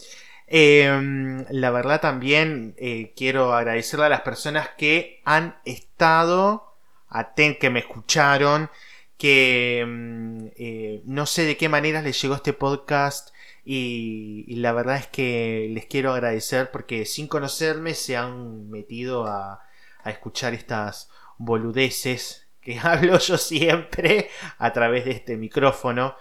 Em, 0.47 1.45
la 1.51 1.71
verdad 1.71 2.01
también 2.01 2.75
eh, 2.77 3.13
quiero 3.17 3.55
agradecerle 3.55 4.07
a 4.07 4.11
las 4.11 4.21
personas 4.21 4.69
que 4.77 5.23
han 5.25 5.57
estado, 5.65 6.77
aten 7.09 7.59
que 7.59 7.71
me 7.71 7.81
escucharon, 7.81 8.71
que 9.17 9.81
em, 9.81 10.51
eh, 10.57 11.03
no 11.05 11.27
sé 11.27 11.45
de 11.45 11.57
qué 11.57 11.69
manera 11.69 12.03
les 12.03 12.21
llegó 12.21 12.35
este 12.35 12.53
podcast 12.53 13.31
y, 13.65 14.55
la 14.57 14.73
verdad 14.73 14.97
es 14.97 15.07
que 15.07 15.69
les 15.71 15.87
quiero 15.87 16.13
agradecer 16.13 16.71
porque 16.71 17.07
sin 17.07 17.29
conocerme 17.29 17.95
se 17.95 18.17
han 18.17 18.71
metido 18.71 19.27
a, 19.27 19.63
a 20.03 20.11
escuchar 20.11 20.55
estas 20.55 21.11
boludeces 21.39 22.47
que 22.61 22.79
hablo 22.83 23.19
yo 23.19 23.39
siempre 23.39 24.31
a 24.59 24.73
través 24.73 25.05
de 25.05 25.13
este 25.13 25.37
micrófono. 25.37 26.17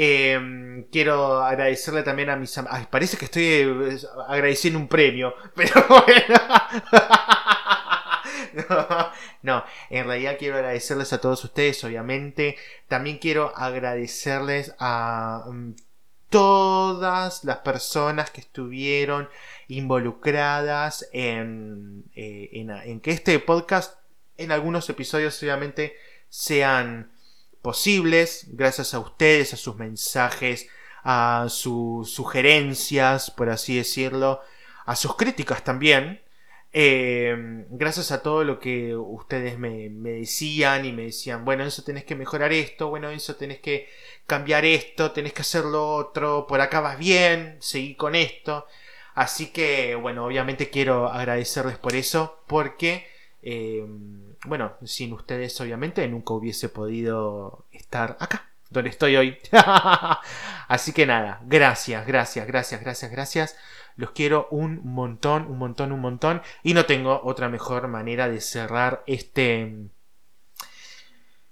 Em, 0.00 0.84
quiero 0.92 1.42
agradecerle 1.42 2.04
también 2.04 2.30
a 2.30 2.36
mis 2.36 2.56
amigos. 2.56 2.86
Parece 2.86 3.16
que 3.16 3.24
estoy 3.24 3.98
agradeciendo 4.28 4.78
un 4.78 4.86
premio, 4.86 5.34
pero 5.56 5.84
bueno. 5.88 6.38
no, 9.42 9.64
en 9.90 10.06
realidad 10.06 10.36
quiero 10.38 10.54
agradecerles 10.54 11.12
a 11.12 11.20
todos 11.20 11.42
ustedes, 11.42 11.82
obviamente. 11.82 12.56
También 12.86 13.18
quiero 13.18 13.52
agradecerles 13.56 14.72
a 14.78 15.46
mm, 15.48 15.72
todas 16.30 17.42
las 17.42 17.56
personas 17.58 18.30
que 18.30 18.42
estuvieron 18.42 19.28
involucradas 19.66 21.08
en, 21.12 22.04
eh, 22.14 22.50
en, 22.52 22.70
en 22.70 23.00
que 23.00 23.10
este 23.10 23.36
podcast, 23.40 23.98
en 24.36 24.52
algunos 24.52 24.88
episodios, 24.88 25.42
obviamente, 25.42 25.96
sean 26.28 27.10
posibles, 27.62 28.46
gracias 28.48 28.94
a 28.94 28.98
ustedes, 28.98 29.54
a 29.54 29.56
sus 29.56 29.76
mensajes, 29.76 30.68
a 31.04 31.46
sus 31.48 32.10
sugerencias, 32.10 33.30
por 33.30 33.50
así 33.50 33.76
decirlo, 33.76 34.40
a 34.86 34.96
sus 34.96 35.16
críticas 35.16 35.64
también. 35.64 36.20
Eh, 36.72 37.64
gracias 37.70 38.12
a 38.12 38.22
todo 38.22 38.44
lo 38.44 38.60
que 38.60 38.94
ustedes 38.94 39.58
me, 39.58 39.88
decían 39.88 40.84
y 40.84 40.92
me 40.92 41.04
decían, 41.04 41.44
bueno, 41.44 41.64
eso 41.64 41.82
tenés 41.82 42.04
que 42.04 42.14
mejorar 42.14 42.52
esto, 42.52 42.88
bueno, 42.90 43.10
eso 43.10 43.36
tenés 43.36 43.60
que 43.60 43.88
cambiar 44.26 44.64
esto, 44.64 45.12
tenés 45.12 45.32
que 45.32 45.42
hacer 45.42 45.64
lo 45.64 45.94
otro, 45.94 46.46
por 46.46 46.60
acá 46.60 46.80
vas 46.80 46.98
bien, 46.98 47.56
seguí 47.60 47.94
con 47.94 48.14
esto. 48.14 48.66
Así 49.14 49.48
que, 49.52 49.94
bueno, 49.96 50.26
obviamente 50.26 50.70
quiero 50.70 51.08
agradecerles 51.08 51.78
por 51.78 51.94
eso, 51.96 52.42
porque 52.46 53.06
eh, 53.42 53.84
bueno, 54.44 54.74
sin 54.84 55.12
ustedes 55.12 55.60
obviamente 55.60 56.06
nunca 56.08 56.34
hubiese 56.34 56.68
podido 56.68 57.66
estar 57.72 58.16
acá, 58.20 58.50
donde 58.70 58.90
estoy 58.90 59.16
hoy. 59.16 59.38
Así 60.68 60.92
que 60.92 61.06
nada, 61.06 61.40
gracias, 61.44 62.06
gracias, 62.06 62.46
gracias, 62.46 62.80
gracias, 62.80 63.10
gracias. 63.10 63.56
Los 63.96 64.12
quiero 64.12 64.46
un 64.52 64.80
montón, 64.84 65.46
un 65.46 65.58
montón, 65.58 65.90
un 65.90 66.00
montón. 66.00 66.42
Y 66.62 66.72
no 66.74 66.86
tengo 66.86 67.20
otra 67.24 67.48
mejor 67.48 67.88
manera 67.88 68.28
de 68.28 68.40
cerrar 68.40 69.02
este... 69.06 69.88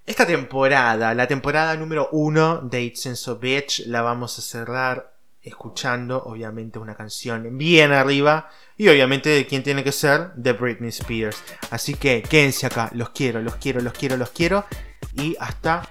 Esta 0.05 0.25
temporada, 0.25 1.13
la 1.15 1.27
temporada 1.27 1.77
número 1.77 2.09
uno 2.13 2.59
de 2.59 2.83
It's 2.83 3.03
Sense 3.03 3.35
Bitch, 3.35 3.87
la 3.87 4.03
vamos 4.03 4.39
a 4.39 4.43
cerrar 4.43 5.16
escuchando, 5.47 6.23
obviamente, 6.25 6.79
una 6.79 6.95
canción 6.95 7.57
bien 7.57 7.93
arriba. 7.93 8.51
Y 8.77 8.89
obviamente 8.89 9.31
de 9.31 9.47
quién 9.47 9.63
tiene 9.63 9.83
que 9.83 9.93
ser, 9.93 10.33
de 10.35 10.53
Britney 10.53 10.91
Spears. 10.91 11.43
Así 11.71 11.95
que 11.95 12.23
quédense 12.23 12.67
acá, 12.67 12.91
los 12.93 13.11
quiero, 13.11 13.41
los 13.41 13.57
quiero, 13.57 13.81
los 13.81 13.93
quiero, 13.95 14.17
los 14.17 14.31
quiero. 14.31 14.67
Y 15.15 15.37
hasta, 15.41 15.89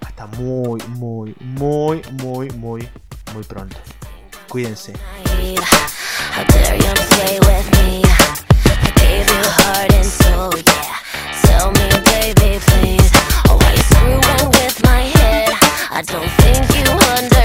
hasta 0.00 0.26
muy, 0.26 0.80
muy, 0.88 1.34
muy, 1.40 2.02
muy, 2.22 2.50
muy, 2.50 2.88
muy 3.34 3.44
pronto. 3.44 3.76
Cuídense. 4.48 4.92
Think 6.40 6.48
that 6.50 6.80
I 15.92 16.02
took 16.02 16.22
you 16.74 16.98
back. 16.98 17.39